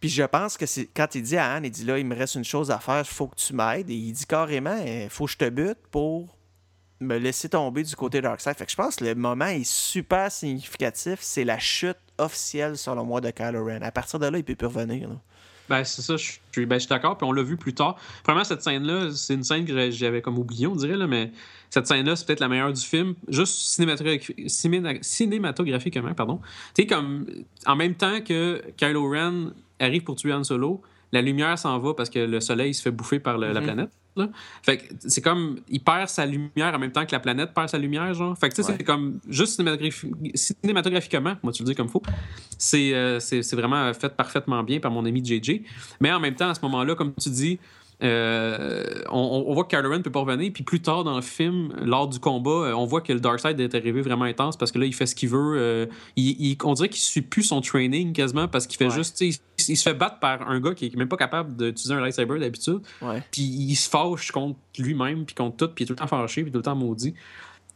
Puis 0.00 0.10
je 0.10 0.22
pense 0.22 0.56
que 0.56 0.66
c'est 0.66 0.86
quand 0.86 1.14
il 1.14 1.22
dit 1.22 1.36
à 1.36 1.54
Anne, 1.54 1.64
il 1.64 1.70
dit 1.70 1.84
là, 1.84 1.98
il 1.98 2.06
me 2.06 2.14
reste 2.14 2.34
une 2.34 2.44
chose 2.44 2.70
à 2.70 2.78
faire, 2.78 3.00
il 3.00 3.04
faut 3.04 3.26
que 3.28 3.36
tu 3.36 3.54
m'aides. 3.54 3.88
Et 3.90 3.94
il 3.94 4.12
dit 4.12 4.26
carrément, 4.26 4.76
il 4.76 4.88
eh, 4.88 5.08
faut 5.08 5.24
que 5.26 5.32
je 5.32 5.38
te 5.38 5.48
bute 5.48 5.78
pour 5.90 6.36
me 7.00 7.16
laisser 7.18 7.48
tomber 7.48 7.82
du 7.82 7.96
côté 7.96 8.20
Dark 8.20 8.40
Side. 8.40 8.54
Fait 8.54 8.66
que 8.66 8.70
je 8.70 8.76
pense 8.76 8.96
que 8.96 9.04
le 9.04 9.14
moment 9.14 9.46
est 9.46 9.64
super 9.64 10.30
significatif. 10.30 11.18
C'est 11.20 11.44
la 11.44 11.58
chute 11.58 11.98
officielle, 12.18 12.76
selon 12.76 13.04
moi, 13.04 13.20
de 13.20 13.30
Kylo 13.30 13.64
Ren. 13.64 13.82
À 13.82 13.90
partir 13.90 14.18
de 14.18 14.26
là, 14.26 14.38
il 14.38 14.44
peut 14.44 14.54
plus 14.54 14.66
revenir. 14.66 15.08
Ben, 15.68 15.84
c'est 15.84 16.02
ça, 16.02 16.16
je 16.16 16.38
suis 16.52 16.66
ben, 16.66 16.80
d'accord. 16.88 17.18
Puis 17.18 17.26
on 17.26 17.32
l'a 17.32 17.42
vu 17.42 17.56
plus 17.56 17.74
tard. 17.74 17.96
Premièrement, 18.22 18.44
cette 18.44 18.62
scène-là, 18.62 19.10
c'est 19.12 19.34
une 19.34 19.44
scène 19.44 19.64
que 19.64 19.90
j'avais 19.90 20.22
comme 20.22 20.38
oublié, 20.38 20.66
on 20.66 20.76
dirait, 20.76 20.96
là, 20.96 21.06
mais 21.06 21.32
cette 21.70 21.86
scène-là, 21.86 22.16
c'est 22.16 22.26
peut-être 22.26 22.40
la 22.40 22.48
meilleure 22.48 22.72
du 22.72 22.80
film. 22.80 23.14
Juste 23.28 23.54
cinématographiquement, 24.46 26.14
pardon. 26.14 26.40
Tu 26.74 26.82
sais, 26.82 26.86
comme 26.86 27.26
en 27.66 27.76
même 27.76 27.94
temps 27.94 28.20
que 28.20 28.62
Kylo 28.76 29.10
Ren 29.10 29.52
arrive 29.80 30.04
pour 30.04 30.16
tuer 30.16 30.32
Han 30.32 30.44
Solo, 30.44 30.82
la 31.16 31.22
lumière 31.22 31.58
s'en 31.58 31.78
va 31.78 31.94
parce 31.94 32.10
que 32.10 32.18
le 32.18 32.40
soleil 32.40 32.74
se 32.74 32.82
fait 32.82 32.90
bouffer 32.90 33.18
par 33.18 33.38
la 33.38 33.52
mhm. 33.52 33.62
planète. 33.62 33.90
Fait 34.62 34.78
que 34.78 34.94
c'est 35.00 35.20
comme, 35.20 35.58
il 35.68 35.80
perd 35.80 36.08
sa 36.08 36.24
lumière 36.24 36.74
en 36.74 36.78
même 36.78 36.92
temps 36.92 37.04
que 37.04 37.12
la 37.12 37.20
planète 37.20 37.52
perd 37.54 37.68
sa 37.68 37.78
lumière, 37.78 38.14
genre. 38.14 38.36
Fait 38.38 38.48
que 38.48 38.54
tu 38.54 38.62
sais, 38.62 38.72
c'est 38.76 38.84
comme, 38.84 39.18
juste 39.28 39.62
cinématographiquement, 40.34 41.34
moi 41.42 41.52
tu 41.52 41.62
le 41.62 41.68
dis 41.68 41.74
comme 41.74 41.88
faut, 41.88 42.02
euh, 42.74 43.20
c'est 43.20 43.54
vraiment 43.54 43.92
fait 43.92 44.14
parfaitement 44.16 44.62
bien 44.62 44.80
par 44.80 44.90
mon 44.90 45.04
ami 45.04 45.24
JJ. 45.24 45.60
Mais 46.00 46.12
en 46.12 46.20
même 46.20 46.34
temps, 46.34 46.48
à 46.48 46.54
ce 46.54 46.60
moment-là, 46.62 46.94
comme 46.94 47.12
tu 47.14 47.28
dis, 47.28 47.58
euh, 48.02 49.02
on, 49.08 49.54
voit 49.54 49.64
que 49.64 49.74
Kylo 49.74 49.90
Ren 49.90 50.02
peut 50.02 50.10
pas 50.10 50.20
revenir. 50.20 50.52
Puis 50.52 50.64
plus 50.64 50.80
tard 50.80 51.04
dans 51.04 51.16
le 51.16 51.22
film, 51.22 51.72
lors 51.80 52.08
du 52.08 52.18
combat, 52.18 52.50
euh, 52.50 52.72
on 52.74 52.84
voit 52.84 53.00
que 53.00 53.12
le 53.12 53.20
Darkseid 53.20 53.58
est 53.58 53.74
arrivé 53.74 54.02
vraiment 54.02 54.24
intense 54.24 54.56
parce 54.56 54.70
que 54.70 54.78
là, 54.78 54.86
il 54.86 54.94
fait 54.94 55.06
ce 55.06 55.14
qu'il 55.14 55.30
veut. 55.30 55.54
Euh, 55.56 55.86
il, 56.16 56.56
on 56.64 56.74
dirait 56.74 56.88
qu'il 56.88 57.00
suit 57.00 57.22
plus 57.22 57.44
son 57.44 57.60
training 57.60 58.12
quasiment 58.12 58.48
parce 58.48 58.66
qu'il 58.66 58.76
fait 58.76 58.90
juste. 58.90 59.20
Il, 59.20 59.34
il, 59.68 59.76
se 59.76 59.82
fait 59.82 59.94
battre 59.94 60.18
par 60.18 60.48
un 60.48 60.60
gars 60.60 60.74
qui 60.74 60.86
est 60.86 60.96
même 60.96 61.08
pas 61.08 61.16
capable 61.16 61.56
d'utiliser 61.56 61.94
un 61.94 62.00
lightsaber 62.00 62.38
d'habitude. 62.38 62.80
Puis 63.30 63.42
il 63.42 63.76
se 63.76 63.88
fâche 63.88 64.30
contre 64.30 64.58
lui-même, 64.78 65.24
puis 65.24 65.34
contre 65.34 65.56
tout, 65.56 65.68
puis 65.68 65.84
il 65.84 65.84
est 65.84 65.86
tout 65.86 65.94
le 65.94 65.98
temps 65.98 66.06
fâché, 66.06 66.42
puis 66.42 66.52
tout 66.52 66.58
le 66.58 66.64
temps 66.64 66.76
maudit. 66.76 67.14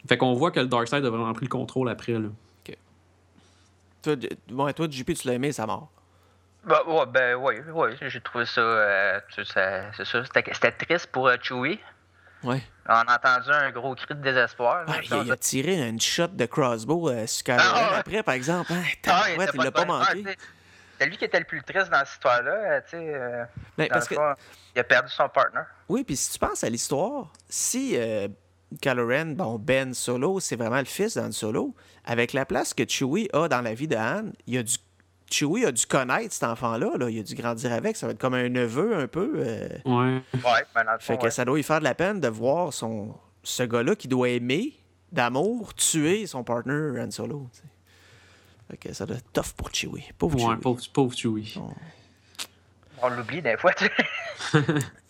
Fait 0.09 0.17
qu'on 0.17 0.35
voit 0.35 0.51
que 0.51 0.61
le 0.61 0.67
Darkseid 0.67 1.05
a 1.05 1.11
vraiment 1.11 1.33
pris 1.33 1.47
le 1.47 1.51
contrôle 1.51 1.89
après. 1.89 2.13
Là. 2.13 2.29
Toi, 4.03 4.17
bon, 4.51 4.73
toi, 4.73 4.89
JP, 4.91 5.13
tu 5.13 5.27
l'as 5.29 5.35
aimé, 5.35 5.53
sa 5.53 5.67
mort. 5.67 5.91
Bah, 6.65 6.83
ouais, 6.87 7.07
ben 7.07 7.35
oui, 7.37 7.55
ouais, 7.73 7.97
j'ai 8.01 8.21
trouvé 8.21 8.45
ça, 8.45 8.61
euh, 8.61 9.21
c'est 9.35 9.47
ça, 9.47 10.25
c'était 10.25 10.73
triste 10.73 11.07
pour 11.07 11.29
euh, 11.29 11.37
Chewie. 11.41 11.81
Ouais. 12.43 12.63
On 12.87 12.93
a 12.93 13.17
entendu 13.17 13.51
un 13.51 13.71
gros 13.71 13.95
cri 13.95 14.15
de 14.15 14.21
désespoir. 14.21 14.85
il, 15.03 15.33
a 15.33 15.37
tiré 15.37 15.89
une 15.89 16.01
shot 16.01 16.29
de 16.29 16.47
crossbow 16.47 17.11
euh, 17.11 17.27
sur 17.27 17.45
ah, 17.51 17.99
après, 17.99 18.23
par 18.23 18.35
exemple. 18.35 18.73
Hein, 18.73 18.83
ah, 19.07 19.25
il 19.31 19.63
l'a 19.63 19.71
pas, 19.71 19.85
manqué. 19.85 20.25
c'est 20.99 21.07
lui 21.07 21.17
qui 21.17 21.25
était 21.25 21.39
le 21.39 21.45
plus 21.45 21.63
triste 21.63 21.91
dans 21.91 21.99
cette 22.01 22.15
histoire-là. 22.15 22.81
tu 22.83 22.91
sais, 22.91 23.47
ben, 23.77 23.89
parce 23.89 24.09
que... 24.09 24.15
il 24.75 24.81
a 24.81 24.85
perdu 24.85 25.11
son 25.11 25.29
partner. 25.29 25.63
Oui, 25.89 26.05
puis 26.05 26.17
si 26.17 26.33
tu 26.33 26.39
penses 26.39 26.65
à 26.65 26.69
l'histoire, 26.69 27.31
si 27.49 27.97
Kylo 28.81 29.07
Ren, 29.07 29.35
bon, 29.35 29.59
Ben 29.59 29.95
Solo, 29.95 30.41
c'est 30.41 30.57
vraiment 30.57 30.79
le 30.79 30.85
fils 30.85 31.17
d'Han 31.17 31.33
Solo, 31.33 31.75
avec 32.05 32.33
la 32.33 32.45
place 32.45 32.75
que 32.75 32.87
Chewie 32.87 33.29
a 33.33 33.49
dans 33.49 33.63
la 33.63 33.75
vie 33.75 33.89
de 33.89 33.97
Han, 33.97 34.33
il 34.47 34.55
y 34.55 34.59
a 34.59 34.63
du 34.63 34.77
Chewie 35.31 35.65
a 35.65 35.73
dû 35.73 35.87
connaître 35.87 36.33
cet 36.33 36.45
enfant-là. 36.45 36.97
Là. 36.99 37.09
Il 37.11 37.19
a 37.19 37.23
dû 37.23 37.35
grandir 37.35 37.73
avec. 37.73 37.97
Ça 37.97 38.07
va 38.07 38.13
être 38.13 38.19
comme 38.19 38.35
un 38.35 38.49
neveu 38.49 38.97
un 38.97 39.07
peu. 39.07 39.33
Euh. 39.37 39.69
Ouais. 39.85 40.23
ouais 40.35 40.65
ben, 40.75 40.85
fait 40.99 41.19
que 41.19 41.31
ça 41.31 41.45
doit 41.45 41.57
lui 41.57 41.63
faire 41.63 41.79
de 41.79 41.85
la 41.85 41.95
peine 41.95 42.21
de 42.21 42.29
voir 42.29 42.73
son 42.73 43.15
ce 43.43 43.63
gars-là 43.63 43.97
qui 43.97 44.09
doit 44.09 44.29
aimer 44.29 44.75
d'amour 45.13 45.75
tuer 45.75 46.27
son 46.27 46.45
partner 46.45 47.01
Han 47.01 47.11
Solo. 47.11 47.49
Fait 48.71 48.77
que 48.77 48.93
ça 48.93 49.07
doit 49.07 49.17
être 49.17 49.33
tough 49.33 49.53
pour 49.57 49.75
Chewie. 49.75 50.11
Pauvre 50.17 50.37
ouais, 50.37 50.55
Chewie. 50.63 50.91
Pauvre, 50.93 51.15
Chewie. 51.17 51.59
On 53.03 53.09
l'oublie 53.09 53.43
des 53.43 53.57
fois. 53.57 53.73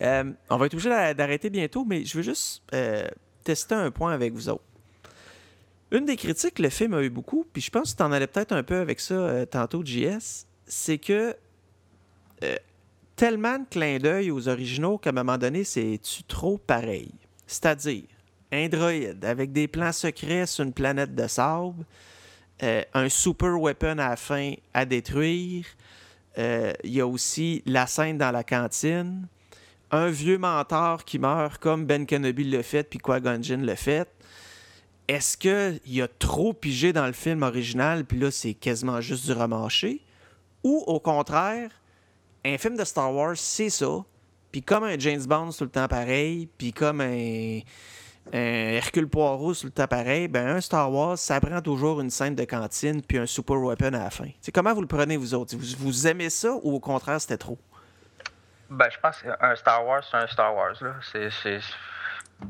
euh, 0.01 0.31
on 0.49 0.57
va 0.57 0.65
être 0.65 0.73
obligé 0.73 0.89
d'arrêter 1.13 1.49
bientôt, 1.49 1.85
mais 1.85 2.05
je 2.05 2.17
veux 2.17 2.23
juste 2.23 2.63
euh, 2.73 3.07
tester 3.43 3.75
un 3.75 3.91
point 3.91 4.13
avec 4.13 4.33
vous 4.33 4.49
autres. 4.49 4.63
Une 5.91 6.05
des 6.05 6.15
critiques 6.15 6.55
que 6.55 6.63
le 6.63 6.69
film 6.69 6.93
a 6.93 7.01
eu 7.01 7.09
beaucoup, 7.09 7.45
puis 7.51 7.61
je 7.61 7.69
pense 7.69 7.91
que 7.91 7.97
tu 7.97 8.03
en 8.03 8.13
allais 8.13 8.27
peut-être 8.27 8.53
un 8.53 8.63
peu 8.63 8.77
avec 8.77 9.01
ça 9.01 9.13
euh, 9.13 9.45
tantôt, 9.45 9.83
JS, 9.83 10.45
c'est 10.65 10.97
que 10.97 11.35
euh, 12.43 12.55
tellement 13.17 13.59
de 13.59 13.65
clin 13.69 13.99
d'œil 13.99 14.31
aux 14.31 14.47
originaux 14.47 14.97
qu'à 14.97 15.09
un 15.09 15.13
moment 15.13 15.37
donné, 15.37 15.65
c'est-tu 15.65 16.23
trop 16.23 16.57
pareil? 16.57 17.11
C'est-à-dire, 17.45 18.05
un 18.53 18.69
droïde 18.69 19.25
avec 19.25 19.51
des 19.51 19.67
plans 19.67 19.91
secrets 19.91 20.45
sur 20.45 20.63
une 20.63 20.71
planète 20.71 21.13
de 21.13 21.27
sable, 21.27 21.83
euh, 22.63 22.83
un 22.93 23.09
super 23.09 23.59
weapon 23.59 23.97
à 23.97 24.09
la 24.09 24.15
fin 24.15 24.53
à 24.73 24.85
détruire, 24.85 25.65
il 26.37 26.73
y 26.85 27.01
a 27.01 27.05
aussi 27.05 27.61
la 27.65 27.85
scène 27.87 28.17
dans 28.17 28.31
la 28.31 28.45
cantine, 28.45 29.27
un 29.91 30.07
vieux 30.07 30.37
mentor 30.37 31.03
qui 31.03 31.19
meurt 31.19 31.61
comme 31.61 31.85
Ben 31.85 32.05
Kenobi 32.05 32.45
le 32.45 32.61
fait, 32.61 32.89
puis 32.89 32.99
Qui-Gon 32.99 33.41
le 33.61 33.75
fait, 33.75 34.07
est-ce 35.11 35.37
qu'il 35.37 35.81
y 35.85 36.01
a 36.01 36.07
trop 36.07 36.53
pigé 36.53 36.93
dans 36.93 37.05
le 37.05 37.11
film 37.11 37.43
original, 37.43 38.05
puis 38.05 38.17
là, 38.17 38.31
c'est 38.31 38.53
quasiment 38.53 39.01
juste 39.01 39.25
du 39.25 39.33
remarché? 39.33 40.01
Ou 40.63 40.83
au 40.87 41.01
contraire, 41.01 41.69
un 42.45 42.57
film 42.57 42.77
de 42.77 42.85
Star 42.85 43.13
Wars, 43.13 43.35
c'est 43.35 43.69
ça. 43.69 44.05
Puis 44.53 44.61
comme 44.61 44.85
un 44.85 44.97
James 44.97 45.23
Bond 45.25 45.49
tout 45.49 45.65
le 45.65 45.69
temps 45.69 45.89
pareil, 45.89 46.47
puis 46.57 46.71
comme 46.71 47.01
un, 47.01 47.59
Hercule 48.31 49.07
Poirot 49.07 49.53
tout 49.55 49.65
le 49.65 49.71
temps 49.71 49.87
pareil, 49.87 50.29
ben 50.29 50.47
un 50.47 50.61
Star 50.61 50.89
Wars, 50.89 51.17
ça 51.17 51.41
prend 51.41 51.61
toujours 51.61 51.99
une 51.99 52.09
scène 52.09 52.35
de 52.35 52.45
cantine 52.45 53.01
puis 53.01 53.17
un 53.17 53.25
super 53.25 53.57
weapon 53.57 53.87
à 53.87 54.03
la 54.03 54.09
fin. 54.11 54.29
Comment 54.53 54.73
vous 54.73 54.81
le 54.81 54.87
prenez, 54.87 55.17
vous 55.17 55.33
autres? 55.33 55.57
Vous, 55.57 55.75
vous 55.77 56.07
aimez 56.07 56.29
ça 56.29 56.53
ou 56.63 56.75
au 56.75 56.79
contraire, 56.79 57.19
c'était 57.19 57.37
trop? 57.37 57.57
Ben, 58.69 58.87
je 58.89 58.97
pense 58.99 59.21
qu'un 59.21 59.55
Star 59.57 59.85
Wars, 59.85 60.03
c'est 60.09 60.15
un 60.15 60.27
Star 60.27 60.55
Wars. 60.55 60.75
Là. 60.79 60.95
C'est, 61.11 61.59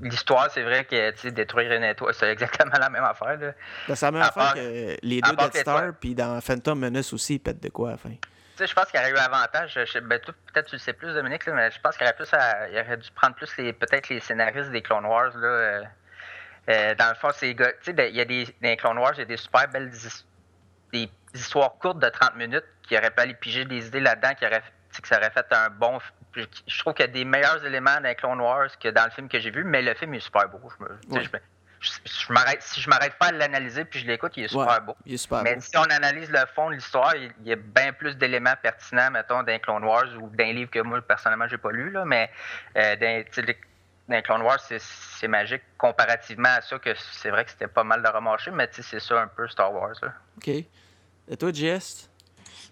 L'histoire, 0.02 0.50
c'est 0.52 0.64
vrai 0.64 0.86
que 0.86 1.30
détruire 1.30 1.72
une 1.72 1.84
étoile, 1.84 2.14
c'est 2.14 2.32
exactement 2.32 2.78
la 2.80 2.90
même 2.90 3.04
affaire. 3.04 3.38
Là. 3.38 3.52
Ben, 3.88 3.96
c'est 3.96 4.06
la 4.06 4.12
même 4.12 4.22
affaire 4.22 4.54
que 4.54 4.98
les 5.02 5.22
deux 5.22 5.36
Death 5.36 5.58
Star, 5.58 5.94
puis 6.00 6.16
dans 6.16 6.40
Phantom 6.42 6.80
Menace 6.80 7.14
aussi, 7.14 7.36
ils 7.36 7.40
pètent 7.40 7.62
de 7.62 7.70
quoi 7.70 7.90
à 7.90 7.92
la 7.92 7.98
fin. 7.98 8.12
je 8.60 8.74
pense 8.74 8.86
qu'il 8.86 9.00
aurait 9.00 9.12
eu 9.12 9.18
avantage. 9.18 9.76
Ben, 9.76 10.20
peut-être 10.20 10.68
tu 10.68 10.76
le 10.76 10.80
sais 10.80 10.94
plus, 10.94 11.14
Dominique, 11.14 11.46
mais 11.48 11.72
je 11.72 11.80
pense 11.82 11.98
qu'il 11.98 12.06
aurait, 12.06 12.16
plus 12.16 12.30
il 12.72 12.80
aurait 12.80 12.98
dû 12.98 13.10
prendre 13.12 13.36
plus 13.36 13.56
les 13.58 13.74
peut-être 13.74 14.10
les 14.10 14.20
scénaristes 14.20 14.72
des 14.72 14.82
Clone 14.82 15.06
Wars. 15.06 15.36
Là, 15.36 15.48
euh, 15.48 15.84
euh, 16.70 16.96
dans 16.96 17.10
le 17.10 17.16
fond, 17.16 17.30
c'est 17.34 17.52
il 17.52 18.16
y 18.16 18.22
a 18.22 18.26
des 18.26 18.46
dans 18.46 18.70
les 18.70 18.78
Clone 18.78 18.98
Wars, 18.98 19.14
il 19.16 19.20
y 19.20 19.24
a 19.24 19.26
des 19.26 19.38
super 19.38 19.68
belles 19.68 19.92
des 20.92 21.10
histoires 21.34 21.74
courtes 21.80 22.00
de 22.00 22.10
30 22.10 22.36
minutes 22.36 22.66
qui 22.84 22.98
auraient 22.98 23.12
pu 23.12 23.22
aller 23.22 23.34
piger 23.34 23.66
des 23.66 23.88
idées 23.88 24.02
là-dedans, 24.02 24.34
qui 24.36 24.46
auraient 24.46 24.62
que 25.02 25.08
ça 25.08 25.18
aurait 25.18 25.30
fait 25.32 25.46
un 25.52 25.70
bon 25.70 26.00
je 26.36 26.80
trouve 26.80 26.94
qu'il 26.94 27.06
y 27.06 27.10
a 27.10 27.12
des 27.12 27.26
meilleurs 27.26 27.64
éléments 27.66 28.00
dans 28.02 28.16
Clone 28.16 28.40
Wars 28.40 28.70
que 28.80 28.90
dans 28.90 29.06
le 29.06 29.12
film 29.12 29.28
que 29.28 29.40
j'ai 29.40 29.52
vu, 29.52 29.64
mais 29.64 29.82
le 29.82 29.94
film 29.94 30.14
est 30.14 30.20
super 30.20 30.48
beau. 30.50 30.60
Je 30.80 31.28
si 31.82 32.82
je 32.82 32.90
m'arrête 32.90 33.16
pas 33.18 33.28
à 33.28 33.32
l'analyser 33.32 33.86
puis 33.86 34.00
je 34.00 34.06
l'écoute, 34.06 34.34
il 34.38 34.44
est 34.44 34.48
super 34.48 34.82
beau. 34.82 34.96
mais 35.44 35.60
si 35.60 35.78
on 35.78 35.84
analyse 35.84 36.30
le 36.30 36.46
fond 36.54 36.70
de 36.70 36.76
l'histoire, 36.76 37.16
il, 37.16 37.32
y 37.44 37.54
a 37.54 37.56
bien 37.56 37.92
plus 37.92 38.16
d'éléments 38.16 38.54
pertinents, 38.62 39.10
mettons, 39.10 39.42
dans 39.44 39.60
Clone 39.60 39.84
Wars 39.84 40.08
ou 40.22 40.30
d'un 40.30 40.54
livre 40.54 40.70
que 40.70 40.80
moi, 40.80 41.02
personnellement, 41.02 41.48
j'ai 41.48 41.58
pas 41.58 41.72
lu, 41.72 41.90
là, 41.90 42.06
mais 42.06 42.30
euh, 42.78 43.24
dans, 44.08 44.22
Clone 44.22 44.42
Wars, 44.42 44.60
c'est 44.60 45.28
magique 45.28 45.64
comparativement 45.78 46.50
à 46.50 46.62
ça, 46.62 46.78
que 46.78 46.94
c'est 47.14 47.30
vrai 47.30 47.46
que 47.46 47.52
c'était 47.52 47.68
pas 47.68 47.84
mal 47.84 48.04
de 48.04 48.10
remarcher, 48.10 48.52
mais 48.52 48.70
c'est 48.72 49.00
ça 49.00 49.22
un 49.22 49.28
peu 49.28 49.48
Star 49.48 49.74
Wars. 49.74 49.96
OK. 50.38 50.48
Et 50.50 51.38
toi, 51.38 51.52
Jess? 51.52 52.11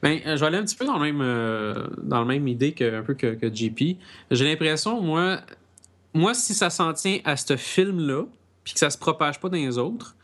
Ben, 0.02 0.20
euh, 0.26 0.36
je 0.36 0.40
vais 0.40 0.48
aller 0.48 0.58
un 0.58 0.64
petit 0.64 0.76
peu 0.76 0.86
dans, 0.86 0.98
le 0.98 1.06
même, 1.06 1.22
euh, 1.22 1.88
dans 2.02 2.20
la 2.20 2.26
même 2.26 2.48
idée 2.48 2.72
que, 2.72 3.00
un 3.00 3.04
peu 3.04 3.14
que, 3.14 3.36
que 3.36 3.54
JP. 3.54 3.98
J'ai 4.32 4.46
l'impression, 4.46 5.02
moi, 5.02 5.40
moi, 6.14 6.34
si 6.34 6.54
ça 6.54 6.70
s'en 6.70 6.94
tient 6.94 7.20
à 7.26 7.36
ce 7.36 7.58
film-là, 7.58 8.24
puis 8.64 8.74
que 8.74 8.80
ça 8.80 8.90
se 8.90 8.98
propage 8.98 9.40
pas 9.40 9.50
dans 9.50 9.58
les 9.58 9.78
autres, 9.78 10.16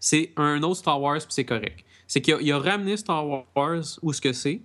c'est 0.00 0.32
un 0.36 0.62
autre 0.62 0.78
Star 0.78 1.00
Wars, 1.00 1.18
puis 1.18 1.28
c'est 1.30 1.44
correct. 1.44 1.84
C'est 2.06 2.20
qu'il 2.20 2.52
a, 2.52 2.58
ramené 2.58 2.96
Star 2.96 3.26
Wars 3.26 3.84
où 4.02 4.12
ce 4.12 4.20
que 4.20 4.32
c'est, 4.32 4.60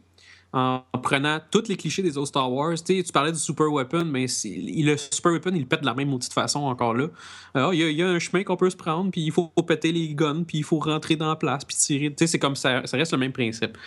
en 0.54 0.82
prenant 1.04 1.40
tous 1.52 1.68
les 1.68 1.76
clichés 1.76 2.02
des 2.02 2.18
autres 2.18 2.30
Star 2.30 2.52
Wars. 2.52 2.76
tu 2.84 3.04
parlais 3.14 3.32
du 3.32 3.38
Super 3.38 3.72
Weapon, 3.72 4.06
mais 4.06 4.26
le 4.46 4.98
Super 4.98 5.34
Weapon, 5.34 5.52
il 5.54 5.68
pète 5.68 5.82
de 5.82 5.86
la 5.86 5.94
même 5.94 6.18
petite 6.18 6.34
façon 6.34 6.62
encore 6.62 6.94
là. 6.94 7.08
Alors, 7.54 7.74
il, 7.74 7.92
y 7.92 8.02
a, 8.02 8.08
un 8.08 8.20
chemin 8.20 8.44
qu'on 8.44 8.58
peut 8.58 8.70
se 8.70 8.76
prendre, 8.76 9.12
puis 9.12 9.22
il 9.22 9.32
faut 9.32 9.48
péter 9.68 9.92
les 9.92 10.14
guns, 10.16 10.44
puis 10.44 10.60
il 10.60 10.64
faut 10.64 10.80
rentrer 10.80 11.16
dans 11.16 11.28
la 11.28 11.36
place, 11.36 11.66
puis 11.66 11.76
tirer. 11.76 12.16
C'est 12.18 12.40
comme 12.40 12.56
ça, 12.56 12.86
ça 12.86 12.98
reste 12.98 13.12
le 13.12 13.18
même 13.20 13.34
principe. 13.34 13.78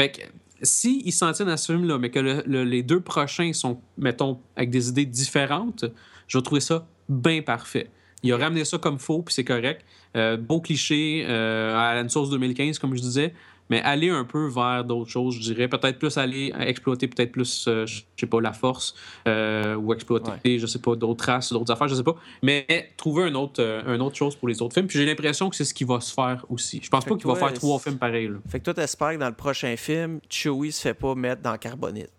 Fait 0.00 0.10
que 0.10 0.22
si 0.62 1.10
s'en 1.12 1.32
tiennent 1.32 1.48
à 1.48 1.56
ce 1.56 1.72
film-là, 1.72 1.98
mais 1.98 2.10
que 2.10 2.20
les 2.46 2.82
deux 2.82 3.00
prochains 3.00 3.52
sont, 3.52 3.80
mettons, 3.98 4.38
avec 4.56 4.70
des 4.70 4.88
idées 4.88 5.06
différentes, 5.06 5.84
je 6.26 6.38
vais 6.38 6.42
trouver 6.42 6.60
ça 6.60 6.86
bien 7.08 7.42
parfait. 7.42 7.90
Il 8.22 8.32
a 8.32 8.36
ramené 8.36 8.64
ça 8.64 8.78
comme 8.78 8.98
faux, 8.98 9.22
puis 9.22 9.34
c'est 9.34 9.44
correct. 9.44 9.84
Euh, 10.16 10.36
beau 10.36 10.60
cliché 10.60 11.24
euh, 11.26 11.76
à 11.76 11.94
la 11.94 12.08
Source 12.08 12.30
2015, 12.30 12.78
comme 12.78 12.94
je 12.94 13.00
disais, 13.00 13.34
mais 13.70 13.80
aller 13.82 14.10
un 14.10 14.24
peu 14.24 14.46
vers 14.48 14.84
d'autres 14.84 15.10
choses, 15.10 15.36
je 15.36 15.40
dirais. 15.40 15.68
Peut-être 15.68 15.98
plus 15.98 16.18
aller 16.18 16.52
exploiter 16.58 17.08
peut-être 17.08 17.32
plus, 17.32 17.66
euh, 17.68 17.86
je 17.86 18.02
sais 18.18 18.26
pas, 18.26 18.40
la 18.40 18.52
force 18.52 18.94
euh, 19.26 19.76
ou 19.76 19.94
exploiter, 19.94 20.58
je 20.58 20.66
sais 20.66 20.80
pas, 20.80 20.96
d'autres 20.96 21.24
races, 21.24 21.52
d'autres 21.52 21.72
affaires, 21.72 21.88
je 21.88 21.94
sais 21.94 22.02
pas. 22.02 22.16
Mais 22.42 22.66
trouver 22.96 23.24
un 23.24 23.34
autre, 23.34 23.62
euh, 23.62 23.94
une 23.94 24.02
autre 24.02 24.16
chose 24.16 24.36
pour 24.36 24.48
les 24.48 24.60
autres 24.60 24.74
films. 24.74 24.88
Puis 24.88 24.98
j'ai 24.98 25.06
l'impression 25.06 25.48
que 25.48 25.56
c'est 25.56 25.64
ce 25.64 25.72
qui 25.74 25.84
va 25.84 26.00
se 26.00 26.12
faire 26.12 26.44
aussi. 26.50 26.80
Je 26.82 26.90
pense 26.90 27.04
pas 27.04 27.16
qu'il 27.16 27.26
va 27.26 27.36
faire 27.36 27.52
trois 27.54 27.78
films 27.78 27.98
pareils. 27.98 28.30
Fait 28.48 28.58
que 28.58 28.64
toi, 28.64 28.74
t'espères 28.74 29.12
que 29.12 29.18
dans 29.18 29.28
le 29.28 29.34
prochain 29.34 29.76
film, 29.76 30.20
Chewie 30.28 30.72
se 30.72 30.82
fait 30.82 30.94
pas 30.94 31.14
mettre 31.14 31.42
dans 31.42 31.56
Carbonite. 31.56 32.10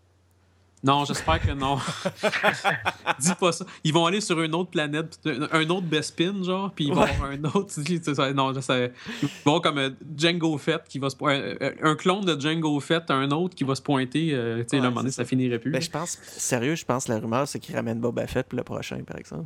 Non, 0.84 1.06
j'espère 1.06 1.40
que 1.40 1.52
non. 1.52 1.78
Dis 3.20 3.36
pas 3.40 3.52
ça. 3.52 3.66
Ils 3.84 3.94
vont 3.94 4.06
aller 4.08 4.20
sur 4.20 4.42
une 4.42 4.56
autre 4.56 4.72
planète, 4.72 5.20
un 5.26 5.70
autre 5.70 5.86
Bespin, 5.86 6.44
genre, 6.44 6.72
puis 6.72 6.86
ils 6.86 6.94
vont 6.94 7.02
avoir 7.02 7.30
un 7.30 7.44
autre. 7.44 7.72
Non, 8.34 8.54
je 8.54 8.62
sais. 8.62 8.92
Ils 9.22 9.30
vont 9.46 9.60
comme 9.60 9.78
euh, 9.78 9.90
Django 10.18 10.58
Fett 10.58 10.84
qui 10.88 11.00
va 11.00 11.10
se 11.10 11.16
un, 11.24 11.92
un 11.92 11.96
clone 11.96 12.26
de 12.26 12.40
Django 12.40 12.80
Fett, 12.80 13.12
un 13.12 13.30
autre 13.32 13.56
qui 13.56 13.64
va 13.64 13.76
se 13.76 13.82
pointer. 13.82 14.34
Euh, 14.34 14.64
tu 14.64 14.70
sais, 14.70 14.78
là, 14.78 14.86
un 14.86 14.90
moment 14.90 15.02
donné, 15.02 15.12
ça. 15.12 15.26
finirait 15.26 15.60
plus. 15.60 15.72
Ben, 15.72 15.82
je 15.82 15.90
pense, 15.90 16.18
sérieux, 16.24 16.76
je 16.76 16.86
pense 16.86 17.06
que 17.06 17.12
la 17.12 17.20
rumeur, 17.20 17.48
c'est 17.48 17.60
qu'ils 17.60 17.76
ramènent 17.76 18.00
Boba 18.00 18.26
Fett 18.28 18.48
pour 18.48 18.58
le 18.58 18.64
prochain, 18.64 19.02
par 19.06 19.18
exemple. 19.18 19.46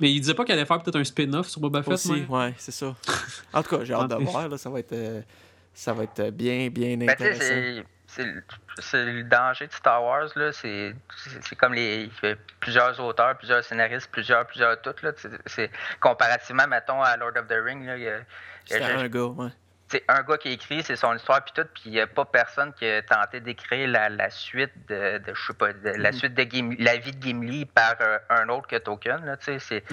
Mais 0.00 0.12
il 0.12 0.20
disait 0.20 0.34
pas 0.34 0.44
qu'il 0.44 0.54
allait 0.54 0.66
faire 0.66 0.82
peut-être 0.82 0.98
un 0.98 1.04
spin-off 1.04 1.48
sur 1.48 1.60
Boba 1.60 1.82
Fett, 1.82 1.94
Aussi, 1.94 2.24
ouais, 2.28 2.54
c'est 2.58 2.72
ça. 2.72 2.96
En 3.52 3.62
tout 3.62 3.76
cas, 3.76 3.84
j'ai 3.84 3.94
hâte 3.94 4.10
de 4.10 4.16
voir, 4.24 4.48
là, 4.48 4.58
ça 4.58 4.70
va 4.70 4.80
être. 4.80 4.92
Euh, 4.92 5.20
ça 5.74 5.92
va 5.94 6.04
être 6.04 6.30
bien, 6.30 6.68
bien 6.68 6.96
ben, 6.96 7.08
intéressant 7.08 7.84
le 8.18 9.22
danger 9.22 9.66
de 9.66 9.72
Star 9.72 10.02
Wars, 10.02 10.28
là. 10.36 10.52
C'est 10.52 10.94
comme 11.56 11.74
les. 11.74 12.10
Il 12.22 12.28
y 12.28 12.32
a 12.32 12.36
plusieurs 12.60 12.98
auteurs, 13.00 13.36
plusieurs 13.36 13.64
scénaristes, 13.64 14.10
plusieurs, 14.10 14.46
plusieurs 14.46 14.80
toutes, 14.80 15.02
là. 15.02 15.12
C'est 15.46 15.70
comparativement, 16.00 16.66
mettons, 16.66 17.02
à 17.02 17.16
Lord 17.16 17.36
of 17.36 17.46
the 17.48 17.56
Rings, 17.64 17.86
là. 17.86 17.96
C'est 18.66 18.82
un 18.82 19.08
gars, 19.08 19.24
ouais. 19.24 19.48
C'est 19.88 20.04
un 20.08 20.22
gars 20.22 20.38
qui 20.38 20.48
écrit, 20.48 20.82
c'est 20.82 20.96
son 20.96 21.14
histoire, 21.14 21.44
puis 21.44 21.52
tout, 21.54 21.68
puis 21.74 21.82
il 21.86 21.92
n'y 21.92 22.00
a 22.00 22.06
pas 22.06 22.24
personne 22.24 22.72
qui 22.72 22.86
a 22.86 23.02
tenté 23.02 23.40
d'écrire 23.40 23.86
la, 23.88 24.08
la, 24.08 24.30
suite 24.30 24.72
de, 24.88 25.18
de, 25.18 25.34
je 25.34 25.46
sais 25.48 25.52
pas, 25.52 25.74
de, 25.74 25.90
la 25.90 26.10
mm-hmm. 26.10 26.12
suite 26.14 26.32
de 26.32 26.82
la 26.82 26.96
vie 26.96 27.12
de 27.12 27.22
Gimli 27.22 27.66
par 27.66 27.96
euh, 28.00 28.16
un 28.30 28.48
autre 28.48 28.68
que 28.68 28.76
Tolkien, 28.76 29.18
là, 29.18 29.36
tu 29.36 29.60
sais. 29.60 29.84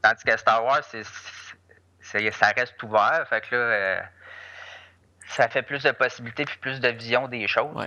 Tandis 0.00 0.24
que 0.24 0.36
Star 0.36 0.64
Wars, 0.64 0.84
c'est 0.84 1.02
ça 2.00 2.52
reste 2.56 2.80
ouvert, 2.82 3.26
fait 3.28 3.40
que 3.40 3.56
là... 3.56 3.60
Euh, 3.60 4.00
ça 5.28 5.48
fait 5.48 5.62
plus 5.62 5.82
de 5.82 5.90
possibilités 5.90 6.44
puis 6.44 6.58
plus 6.60 6.80
de 6.80 6.88
vision 6.88 7.28
des 7.28 7.46
choses. 7.46 7.86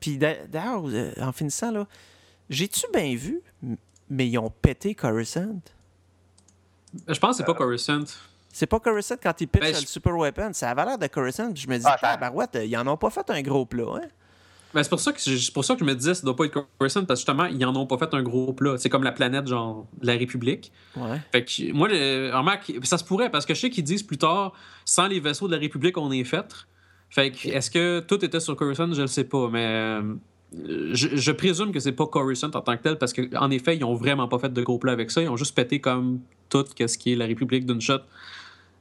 puis 0.00 0.18
d'ailleurs, 0.18 0.82
euh, 0.86 1.12
en 1.20 1.32
finissant, 1.32 1.70
là, 1.70 1.86
j'ai-tu 2.48 2.86
bien 2.92 3.14
vu, 3.16 3.40
mais 4.08 4.28
ils 4.28 4.38
ont 4.38 4.50
pété 4.50 4.94
Coruscant? 4.94 5.60
Je 7.08 7.18
pense 7.18 7.32
que 7.32 7.36
c'est 7.38 7.44
pas 7.44 7.54
Coruscant. 7.54 8.04
C'est 8.52 8.66
pas 8.66 8.80
Coruscant 8.80 9.16
quand 9.22 9.40
ils 9.40 9.48
pitchent 9.48 9.62
ben, 9.62 9.80
le 9.80 9.86
Super 9.86 10.16
Weapon. 10.16 10.52
Ça 10.52 10.70
avait 10.70 10.84
l'air 10.84 10.98
de 10.98 11.06
Coruscant. 11.08 11.50
Je 11.54 11.68
me 11.68 11.76
dis, 11.76 11.84
ah, 11.84 12.16
barouette, 12.16 12.58
ils 12.62 12.76
en 12.76 12.86
ont 12.86 12.96
pas 12.96 13.10
fait 13.10 13.28
un 13.30 13.42
gros 13.42 13.66
plat. 13.66 13.96
Hein? 13.96 14.08
Ben, 14.76 14.82
c'est 14.82 14.90
pour, 14.90 15.00
ça 15.00 15.10
que 15.14 15.52
pour 15.52 15.64
ça 15.64 15.72
que 15.72 15.80
je 15.80 15.86
me 15.86 15.94
disais 15.94 16.12
ça 16.12 16.22
doit 16.22 16.36
pas 16.36 16.44
être 16.44 16.66
Coruscant 16.78 17.06
parce 17.06 17.20
que 17.20 17.22
justement, 17.22 17.46
ils 17.46 17.64
en 17.64 17.74
ont 17.76 17.86
pas 17.86 17.96
fait 17.96 18.12
un 18.12 18.22
gros 18.22 18.52
plat. 18.52 18.74
C'est 18.76 18.90
comme 18.90 19.04
la 19.04 19.12
planète, 19.12 19.46
genre, 19.46 19.86
de 20.02 20.06
la 20.06 20.12
République. 20.12 20.70
Ouais. 20.94 21.18
Fait 21.32 21.46
que, 21.46 21.72
moi, 21.72 21.88
ça 22.82 22.98
se 22.98 23.04
pourrait 23.04 23.30
parce 23.30 23.46
que 23.46 23.54
je 23.54 23.60
sais 23.60 23.70
qu'ils 23.70 23.84
disent 23.84 24.02
plus 24.02 24.18
tard, 24.18 24.52
sans 24.84 25.06
les 25.06 25.18
vaisseaux 25.18 25.46
de 25.46 25.54
la 25.54 25.58
République, 25.58 25.96
on 25.96 26.12
est 26.12 26.24
fait. 26.24 26.44
Fait 27.08 27.30
que, 27.30 27.48
est-ce 27.48 27.70
que 27.70 28.00
tout 28.00 28.22
était 28.22 28.38
sur 28.38 28.54
Coruscant? 28.54 28.92
Je 28.92 29.00
le 29.00 29.06
sais 29.06 29.24
pas, 29.24 29.48
mais. 29.50 29.64
Euh, 29.64 30.02
je, 30.92 31.32
présume 31.32 31.72
que 31.72 31.80
c'est 31.80 31.92
pas 31.92 32.06
Coruscant 32.06 32.50
en 32.52 32.60
tant 32.60 32.76
que 32.76 32.82
tel 32.82 32.98
parce 32.98 33.14
qu'en 33.14 33.50
effet, 33.50 33.78
ils 33.78 33.84
ont 33.84 33.94
vraiment 33.94 34.28
pas 34.28 34.38
fait 34.38 34.52
de 34.52 34.62
gros 34.62 34.78
plats 34.78 34.92
avec 34.92 35.10
ça. 35.10 35.22
Ils 35.22 35.30
ont 35.30 35.38
juste 35.38 35.56
pété 35.56 35.80
comme 35.80 36.20
tout 36.50 36.66
ce 36.78 36.98
qui 36.98 37.14
est 37.14 37.16
la 37.16 37.24
République 37.24 37.64
d'une 37.64 37.80
shot 37.80 38.00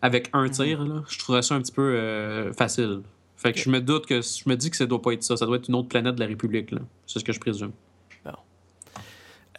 avec 0.01 0.29
un 0.33 0.43
mhm. 0.43 0.51
tir. 0.51 0.83
Là. 0.83 1.03
Je 1.07 1.19
trouverais 1.19 1.41
ça 1.41 1.55
un 1.55 1.61
petit 1.61 1.71
peu 1.71 1.81
euh, 1.81 2.51
facile. 2.51 3.03
Fait 3.37 3.51
que 3.51 3.59
je 3.59 3.69
me 3.69 3.81
doute 3.81 4.05
que 4.05 4.21
je 4.21 4.47
me 4.47 4.55
dis 4.55 4.71
que 4.71 4.77
ça 4.77 4.85
doit 4.85 5.01
pas 5.01 5.11
être 5.11 5.23
ça. 5.23 5.37
Ça 5.37 5.45
doit 5.45 5.57
être 5.57 5.67
une 5.67 5.75
autre 5.75 5.89
planète 5.89 6.15
de 6.15 6.19
la 6.19 6.27
République. 6.27 6.73
C'est 7.05 7.19
ce 7.19 7.23
que 7.23 7.33
je 7.33 7.39
présume. 7.39 7.71
Bon. 8.23 8.31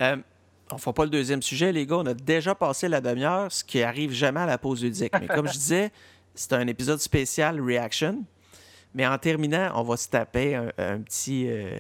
Euh, 0.01 0.16
on 0.72 0.79
fera 0.79 0.93
pas 0.93 1.05
le 1.05 1.11
deuxième 1.11 1.43
sujet, 1.43 1.72
les 1.72 1.87
gars. 1.87 1.97
On 1.97 2.07
a 2.07 2.14
déjà 2.14 2.55
passé 2.55 2.89
la 2.89 3.01
demi-heure, 3.01 3.53
ce 3.53 3.62
qui 3.62 3.83
arrive 3.83 4.12
jamais 4.12 4.41
à 4.41 4.47
la 4.47 4.59
pause 4.59 4.83
ludique. 4.83 5.12
Mais 5.20 5.29
comme 5.29 5.47
je 5.47 5.53
disais, 5.53 5.93
c'est 6.35 6.53
un 6.55 6.66
épisode 6.66 7.01
spécial 7.01 7.61
Reaction. 7.61 8.24
Mais 8.95 9.07
en 9.07 9.18
terminant, 9.18 9.72
on 9.74 9.83
va 9.83 9.97
se 9.97 10.09
taper 10.09 10.55
un, 10.55 11.01
petit 11.03 11.47
euh, 11.49 11.79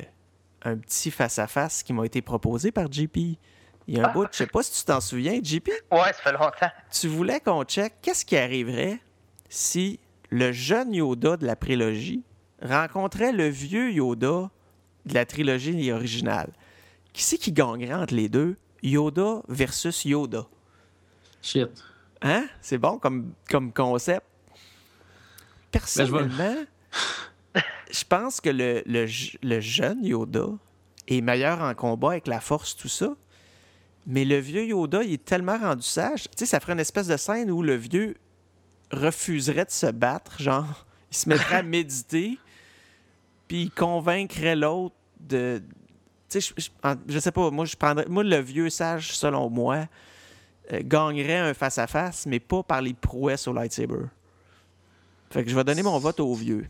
un 0.62 0.76
petit 0.76 1.10
face-à-face 1.10 1.82
qui 1.82 1.92
m'a 1.92 2.04
été 2.04 2.20
proposé 2.20 2.72
par 2.72 2.92
JP. 2.92 3.16
Il 3.88 3.96
y 3.96 4.00
a 4.00 4.08
un 4.08 4.12
bout, 4.12 4.26
je 4.32 4.38
sais 4.38 4.46
pas 4.46 4.62
si 4.62 4.72
tu 4.72 4.84
t'en 4.84 5.00
souviens, 5.00 5.38
JP. 5.42 5.68
Ouais, 5.92 6.12
ça 6.12 6.12
fait 6.12 6.32
longtemps. 6.32 6.70
Tu 6.90 7.06
voulais 7.06 7.40
qu'on 7.40 7.62
check 7.64 7.94
qu'est-ce 8.02 8.24
qui 8.24 8.36
arriverait 8.36 8.98
si 9.48 10.00
le 10.30 10.52
jeune 10.52 10.94
Yoda 10.94 11.36
de 11.36 11.46
la 11.46 11.56
prélogie 11.56 12.22
rencontrait 12.62 13.32
le 13.32 13.48
vieux 13.48 13.92
Yoda 13.92 14.50
de 15.04 15.14
la 15.14 15.24
trilogie 15.24 15.92
originale. 15.92 16.52
Qui 17.12 17.22
c'est 17.22 17.38
qui 17.38 17.52
gagnerait 17.52 17.94
entre 17.94 18.14
les 18.14 18.28
deux? 18.28 18.56
Yoda 18.82 19.42
versus 19.48 20.04
Yoda. 20.04 20.46
Shit. 21.42 21.68
Hein? 22.22 22.46
C'est 22.60 22.78
bon 22.78 22.98
comme, 22.98 23.32
comme 23.48 23.72
concept. 23.72 24.24
Personnellement, 25.70 26.56
je 27.90 28.04
pense 28.08 28.40
que 28.40 28.50
le, 28.50 28.82
le, 28.86 29.60
jeune 29.60 30.04
Yoda 30.04 30.48
est 31.08 31.20
meilleur 31.20 31.60
en 31.60 31.74
combat 31.74 32.12
avec 32.12 32.26
la 32.26 32.40
force, 32.40 32.76
tout 32.76 32.88
ça. 32.88 33.14
Mais 34.06 34.24
le 34.24 34.38
vieux 34.38 34.64
Yoda, 34.64 35.02
il 35.02 35.14
est 35.14 35.24
tellement 35.24 35.58
rendu 35.58 35.82
sage. 35.82 36.24
Tu 36.24 36.30
sais, 36.36 36.46
ça 36.46 36.60
ferait 36.60 36.72
une 36.72 36.80
espèce 36.80 37.08
de 37.08 37.16
scène 37.16 37.50
où 37.50 37.62
le 37.62 37.74
vieux 37.74 38.16
refuserait 38.90 39.64
de 39.64 39.70
se 39.70 39.86
battre, 39.86 40.40
genre, 40.40 40.86
il 41.10 41.16
se 41.16 41.28
mettrait 41.28 41.56
à 41.56 41.62
méditer, 41.64 42.38
puis 43.48 43.62
il 43.62 43.70
convaincrait 43.70 44.56
l'autre 44.56 44.94
de. 45.20 45.62
Tu 46.28 46.40
sais, 46.40 46.54
je, 47.08 47.18
sais 47.18 47.32
pas, 47.32 47.50
moi, 47.50 47.64
je 47.64 47.76
prendrais. 47.76 48.06
Moi, 48.08 48.24
le 48.24 48.38
vieux 48.38 48.68
sage, 48.68 49.16
selon 49.16 49.48
moi, 49.48 49.86
euh, 50.72 50.80
gagnerait 50.82 51.38
un 51.38 51.54
face-à-face, 51.54 52.26
mais 52.26 52.40
pas 52.40 52.64
par 52.64 52.82
les 52.82 52.94
prouesses 52.94 53.46
au 53.46 53.52
lightsaber. 53.52 54.06
Fait 55.30 55.44
que 55.44 55.50
je 55.50 55.54
vais 55.54 55.64
donner 55.64 55.82
mon 55.82 55.98
vote 55.98 56.18
au 56.18 56.34
vieux. 56.34 56.68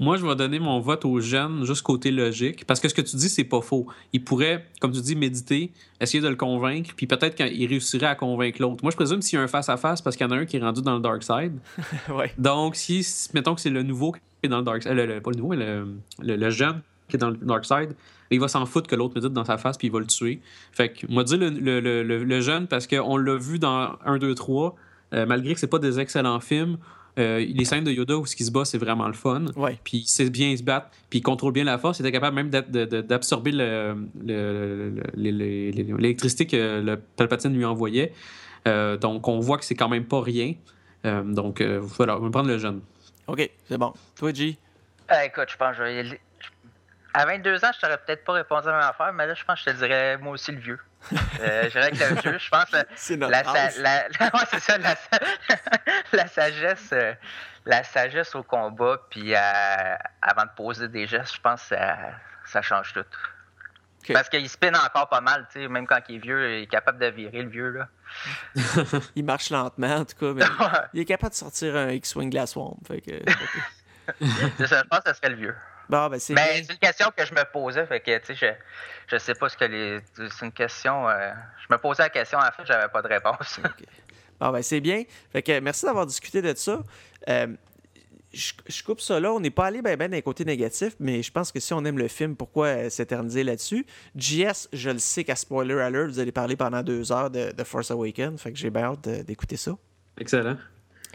Moi, 0.00 0.16
je 0.16 0.24
vais 0.24 0.36
donner 0.36 0.60
mon 0.60 0.78
vote 0.78 1.04
aux 1.04 1.18
jeunes, 1.18 1.64
juste 1.64 1.82
côté 1.82 2.12
logique, 2.12 2.64
parce 2.66 2.78
que 2.78 2.88
ce 2.88 2.94
que 2.94 3.00
tu 3.00 3.16
dis, 3.16 3.28
c'est 3.28 3.44
pas 3.44 3.60
faux. 3.60 3.86
Il 4.12 4.22
pourrait, 4.22 4.64
comme 4.80 4.92
tu 4.92 5.00
dis, 5.00 5.16
méditer, 5.16 5.72
essayer 6.00 6.22
de 6.22 6.28
le 6.28 6.36
convaincre, 6.36 6.92
puis 6.96 7.06
peut-être 7.06 7.34
qu'il 7.34 7.66
réussirait 7.66 8.06
à 8.06 8.14
convaincre 8.14 8.62
l'autre. 8.62 8.78
Moi, 8.82 8.92
je 8.92 8.96
présume 8.96 9.22
s'il 9.22 9.38
y 9.38 9.40
a 9.40 9.44
un 9.44 9.48
face-à-face, 9.48 10.00
parce 10.00 10.16
qu'il 10.16 10.24
y 10.24 10.28
en 10.28 10.32
a 10.32 10.36
un 10.36 10.46
qui 10.46 10.56
est 10.56 10.60
rendu 10.60 10.82
dans 10.82 10.94
le 10.94 11.00
dark 11.00 11.22
side. 11.24 11.58
ouais. 12.10 12.32
Donc, 12.38 12.76
si, 12.76 13.04
mettons 13.34 13.56
que 13.56 13.60
c'est 13.60 13.70
le 13.70 13.82
nouveau 13.82 14.12
qui 14.12 14.20
est 14.44 14.48
dans 14.48 14.58
le 14.58 14.64
dark 14.64 14.82
side, 14.84 14.92
le, 14.92 15.20
pas 15.20 15.30
le 15.30 15.36
nouveau, 15.36 15.54
mais 15.56 16.36
le, 16.36 16.50
jeune 16.50 16.80
qui 17.08 17.16
est 17.16 17.18
dans 17.18 17.30
le 17.30 17.36
dark 17.36 17.64
side, 17.64 17.96
il 18.30 18.38
va 18.38 18.46
s'en 18.46 18.66
foutre 18.66 18.86
que 18.86 18.94
l'autre 18.94 19.14
médite 19.16 19.32
dans 19.32 19.44
sa 19.44 19.58
face, 19.58 19.76
puis 19.76 19.88
il 19.88 19.92
va 19.92 19.98
le 19.98 20.06
tuer. 20.06 20.40
Fait 20.70 20.90
que, 20.90 21.06
moi, 21.08 21.24
dire 21.24 21.38
le, 21.38 21.80
le, 21.80 22.40
jeune, 22.40 22.68
parce 22.68 22.86
qu'on 22.86 23.16
l'a 23.16 23.36
vu 23.36 23.58
dans 23.58 23.96
1, 24.04 24.18
2, 24.18 24.34
3, 24.34 24.76
malgré 25.26 25.54
que 25.54 25.60
c'est 25.60 25.66
pas 25.66 25.80
des 25.80 25.98
excellents 25.98 26.38
films, 26.38 26.78
euh, 27.18 27.44
les 27.46 27.64
scènes 27.64 27.84
de 27.84 27.90
Yoda 27.90 28.16
où 28.16 28.26
ce 28.26 28.36
qui 28.36 28.44
se 28.44 28.50
bat, 28.50 28.64
c'est 28.64 28.78
vraiment 28.78 29.06
le 29.06 29.12
fun. 29.12 29.46
Puis 29.84 29.98
il 29.98 30.06
sait 30.06 30.30
bien 30.30 30.56
se 30.56 30.62
battre, 30.62 30.88
puis 31.10 31.18
il 31.18 31.22
contrôle 31.22 31.52
bien 31.52 31.64
la 31.64 31.78
force. 31.78 31.98
Il 31.98 32.06
était 32.06 32.12
capable 32.12 32.36
même 32.36 32.50
d'absorber 32.50 33.50
l'électricité 35.16 36.46
que 36.46 36.80
le 36.80 36.96
Palpatine 36.96 37.54
lui 37.54 37.64
envoyait. 37.64 38.12
Euh, 38.66 38.96
donc 38.96 39.28
on 39.28 39.38
voit 39.40 39.58
que 39.58 39.64
c'est 39.64 39.74
quand 39.74 39.88
même 39.88 40.06
pas 40.06 40.20
rien. 40.20 40.54
Euh, 41.06 41.22
donc 41.22 41.62
voilà, 41.62 42.16
on 42.16 42.20
va 42.20 42.30
prendre 42.30 42.48
le 42.48 42.58
jeune. 42.58 42.80
OK, 43.26 43.50
c'est 43.68 43.78
bon. 43.78 43.92
Toi, 44.16 44.32
G? 44.32 44.56
écoute, 45.24 45.48
je 45.48 45.56
pense 45.56 45.76
que 45.76 45.84
je 45.84 46.10
vais 46.10 46.20
à 47.14 47.26
22 47.26 47.64
ans, 47.64 47.70
je 47.74 47.80
t'aurais 47.80 47.98
peut-être 47.98 48.24
pas 48.24 48.34
répondu 48.34 48.68
à 48.68 48.72
même 48.72 48.80
affaire, 48.82 49.12
mais 49.12 49.26
là, 49.26 49.34
je 49.34 49.44
pense 49.44 49.62
que 49.62 49.70
je 49.70 49.76
te 49.76 49.80
dirais 49.80 50.18
moi 50.18 50.32
aussi 50.32 50.52
le 50.52 50.58
vieux. 50.58 50.78
Euh, 51.40 51.64
je 51.64 51.68
dirais 51.68 51.90
que 51.92 52.14
le 52.14 52.20
vieux, 52.20 52.38
je 52.38 52.48
pense. 52.48 52.66
C'est 52.96 53.16
notre 53.16 53.32
la, 53.32 53.42
la, 53.42 54.06
ouais, 54.34 54.46
c'est 54.50 54.60
ça, 54.60 54.78
la, 54.78 54.94
la 56.12 56.26
sagesse. 56.26 56.90
Euh, 56.92 57.14
la 57.66 57.84
sagesse 57.84 58.34
au 58.34 58.42
combat, 58.42 58.98
puis 59.10 59.34
avant 59.34 60.44
de 60.44 60.54
poser 60.56 60.88
des 60.88 61.06
gestes, 61.06 61.34
je 61.34 61.40
pense 61.40 61.62
que 61.62 61.68
ça, 61.76 61.98
ça 62.46 62.62
change 62.62 62.94
tout. 62.94 63.04
Parce 64.12 64.28
qu'il 64.28 64.48
spin 64.48 64.72
encore 64.74 65.08
pas 65.08 65.20
mal, 65.20 65.46
tu 65.52 65.60
sais, 65.60 65.68
même 65.68 65.86
quand 65.86 66.00
il 66.08 66.16
est 66.16 66.18
vieux, 66.18 66.58
il 66.58 66.62
est 66.62 66.66
capable 66.66 66.98
de 66.98 67.06
virer 67.06 67.42
le 67.42 67.48
vieux. 67.48 67.70
Là. 67.70 67.88
il 69.16 69.24
marche 69.24 69.50
lentement, 69.50 69.96
en 69.96 70.04
tout 70.04 70.16
cas, 70.16 70.32
mais 70.32 70.44
il 70.94 71.00
est 71.00 71.04
capable 71.04 71.32
de 71.32 71.36
sortir 71.36 71.76
un 71.76 71.90
X-Wing 71.90 72.30
Glass 72.30 72.52
Swamp. 72.52 72.78
Fait 72.86 73.00
que, 73.00 73.12
je 74.20 74.82
pense 74.88 75.00
que 75.00 75.10
ce 75.10 75.14
serait 75.14 75.30
le 75.30 75.36
vieux. 75.36 75.56
Bon, 75.88 76.08
ben, 76.08 76.18
c'est 76.18 76.34
une 76.34 76.78
question 76.78 77.10
que 77.16 77.24
je 77.24 77.32
me 77.32 77.44
posais, 77.50 77.86
fait 77.86 78.00
que, 78.00 78.18
tu 78.18 78.34
sais, 78.34 78.34
je, 78.34 79.14
je 79.14 79.18
sais 79.18 79.34
pas 79.34 79.48
ce 79.48 79.56
que 79.56 79.64
les. 79.64 79.98
C'est 80.14 80.44
une 80.44 80.52
question. 80.52 81.08
Euh, 81.08 81.32
je 81.66 81.72
me 81.72 81.78
posais 81.78 82.02
la 82.02 82.10
question, 82.10 82.38
en 82.38 82.50
fait, 82.50 82.64
j'avais 82.66 82.88
pas 82.88 83.02
de 83.02 83.08
réponse. 83.08 83.60
Bon, 84.40 84.50
ben, 84.50 84.62
c'est 84.62 84.78
bien. 84.78 85.02
Fait 85.32 85.42
que 85.42 85.58
merci 85.58 85.84
d'avoir 85.84 86.06
discuté 86.06 86.40
de 86.40 86.54
ça. 86.54 86.78
Euh, 87.28 87.48
je, 88.32 88.82
coupe 88.84 89.00
ça 89.00 89.18
là. 89.18 89.32
On 89.32 89.40
n'est 89.40 89.50
pas 89.50 89.66
allé 89.66 89.82
bien 89.82 89.96
ben 89.96 90.08
d'un 90.08 90.20
côté 90.20 90.44
négatif, 90.44 90.94
mais 91.00 91.24
je 91.24 91.32
pense 91.32 91.50
que 91.50 91.58
si 91.58 91.72
on 91.72 91.84
aime 91.84 91.98
le 91.98 92.06
film, 92.06 92.36
pourquoi 92.36 92.66
euh, 92.66 92.88
s'éterniser 92.88 93.42
là-dessus? 93.42 93.84
JS, 94.14 94.68
je 94.72 94.90
le 94.90 95.00
sais 95.00 95.24
qu'à 95.24 95.34
Spoiler 95.34 95.80
Alert, 95.80 96.06
vous 96.06 96.20
allez 96.20 96.30
parler 96.30 96.54
pendant 96.54 96.84
deux 96.84 97.10
heures 97.10 97.30
de, 97.30 97.50
de 97.50 97.64
Force 97.64 97.90
Awakens. 97.90 98.40
Fait 98.40 98.52
que 98.52 98.58
j'ai 98.58 98.70
bien 98.70 98.84
hâte 98.84 99.08
d'écouter 99.08 99.56
ça. 99.56 99.72
Excellent. 100.20 100.56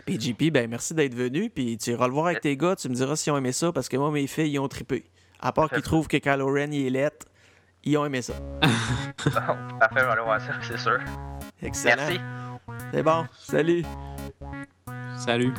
Puis 0.05 0.51
ben 0.51 0.69
merci 0.69 0.93
d'être 0.93 1.15
venu. 1.15 1.49
Puis 1.49 1.77
tu 1.77 1.91
iras 1.91 2.07
le 2.07 2.13
voir 2.13 2.27
avec 2.27 2.41
tes 2.41 2.57
gars, 2.57 2.75
tu 2.75 2.89
me 2.89 2.95
diras 2.95 3.15
s'ils 3.15 3.31
ont 3.31 3.37
aimé 3.37 3.51
ça, 3.51 3.71
parce 3.71 3.89
que 3.89 3.97
moi, 3.97 4.11
mes 4.11 4.27
filles, 4.27 4.51
ils 4.51 4.59
ont 4.59 4.67
trippé. 4.67 5.05
À 5.39 5.51
part 5.51 5.69
qu'ils 5.69 5.81
trouvent 5.83 6.07
que 6.07 6.17
Kylo 6.17 6.47
Ren, 6.47 6.71
il 6.71 6.87
est 6.87 6.89
lettre, 6.89 7.25
ils 7.83 7.97
ont 7.97 8.05
aimé 8.05 8.21
ça. 8.21 8.33
bon, 9.25 9.31
parfait, 9.79 10.01
on 10.01 10.05
va 10.05 10.11
aller 10.11 10.21
voir 10.21 10.41
ça, 10.41 10.53
c'est 10.61 10.77
sûr. 10.77 10.99
Excellent. 11.61 11.95
Merci. 12.07 12.19
C'est 12.91 13.03
bon, 13.03 13.25
salut. 13.39 13.83
Salut. 15.17 15.53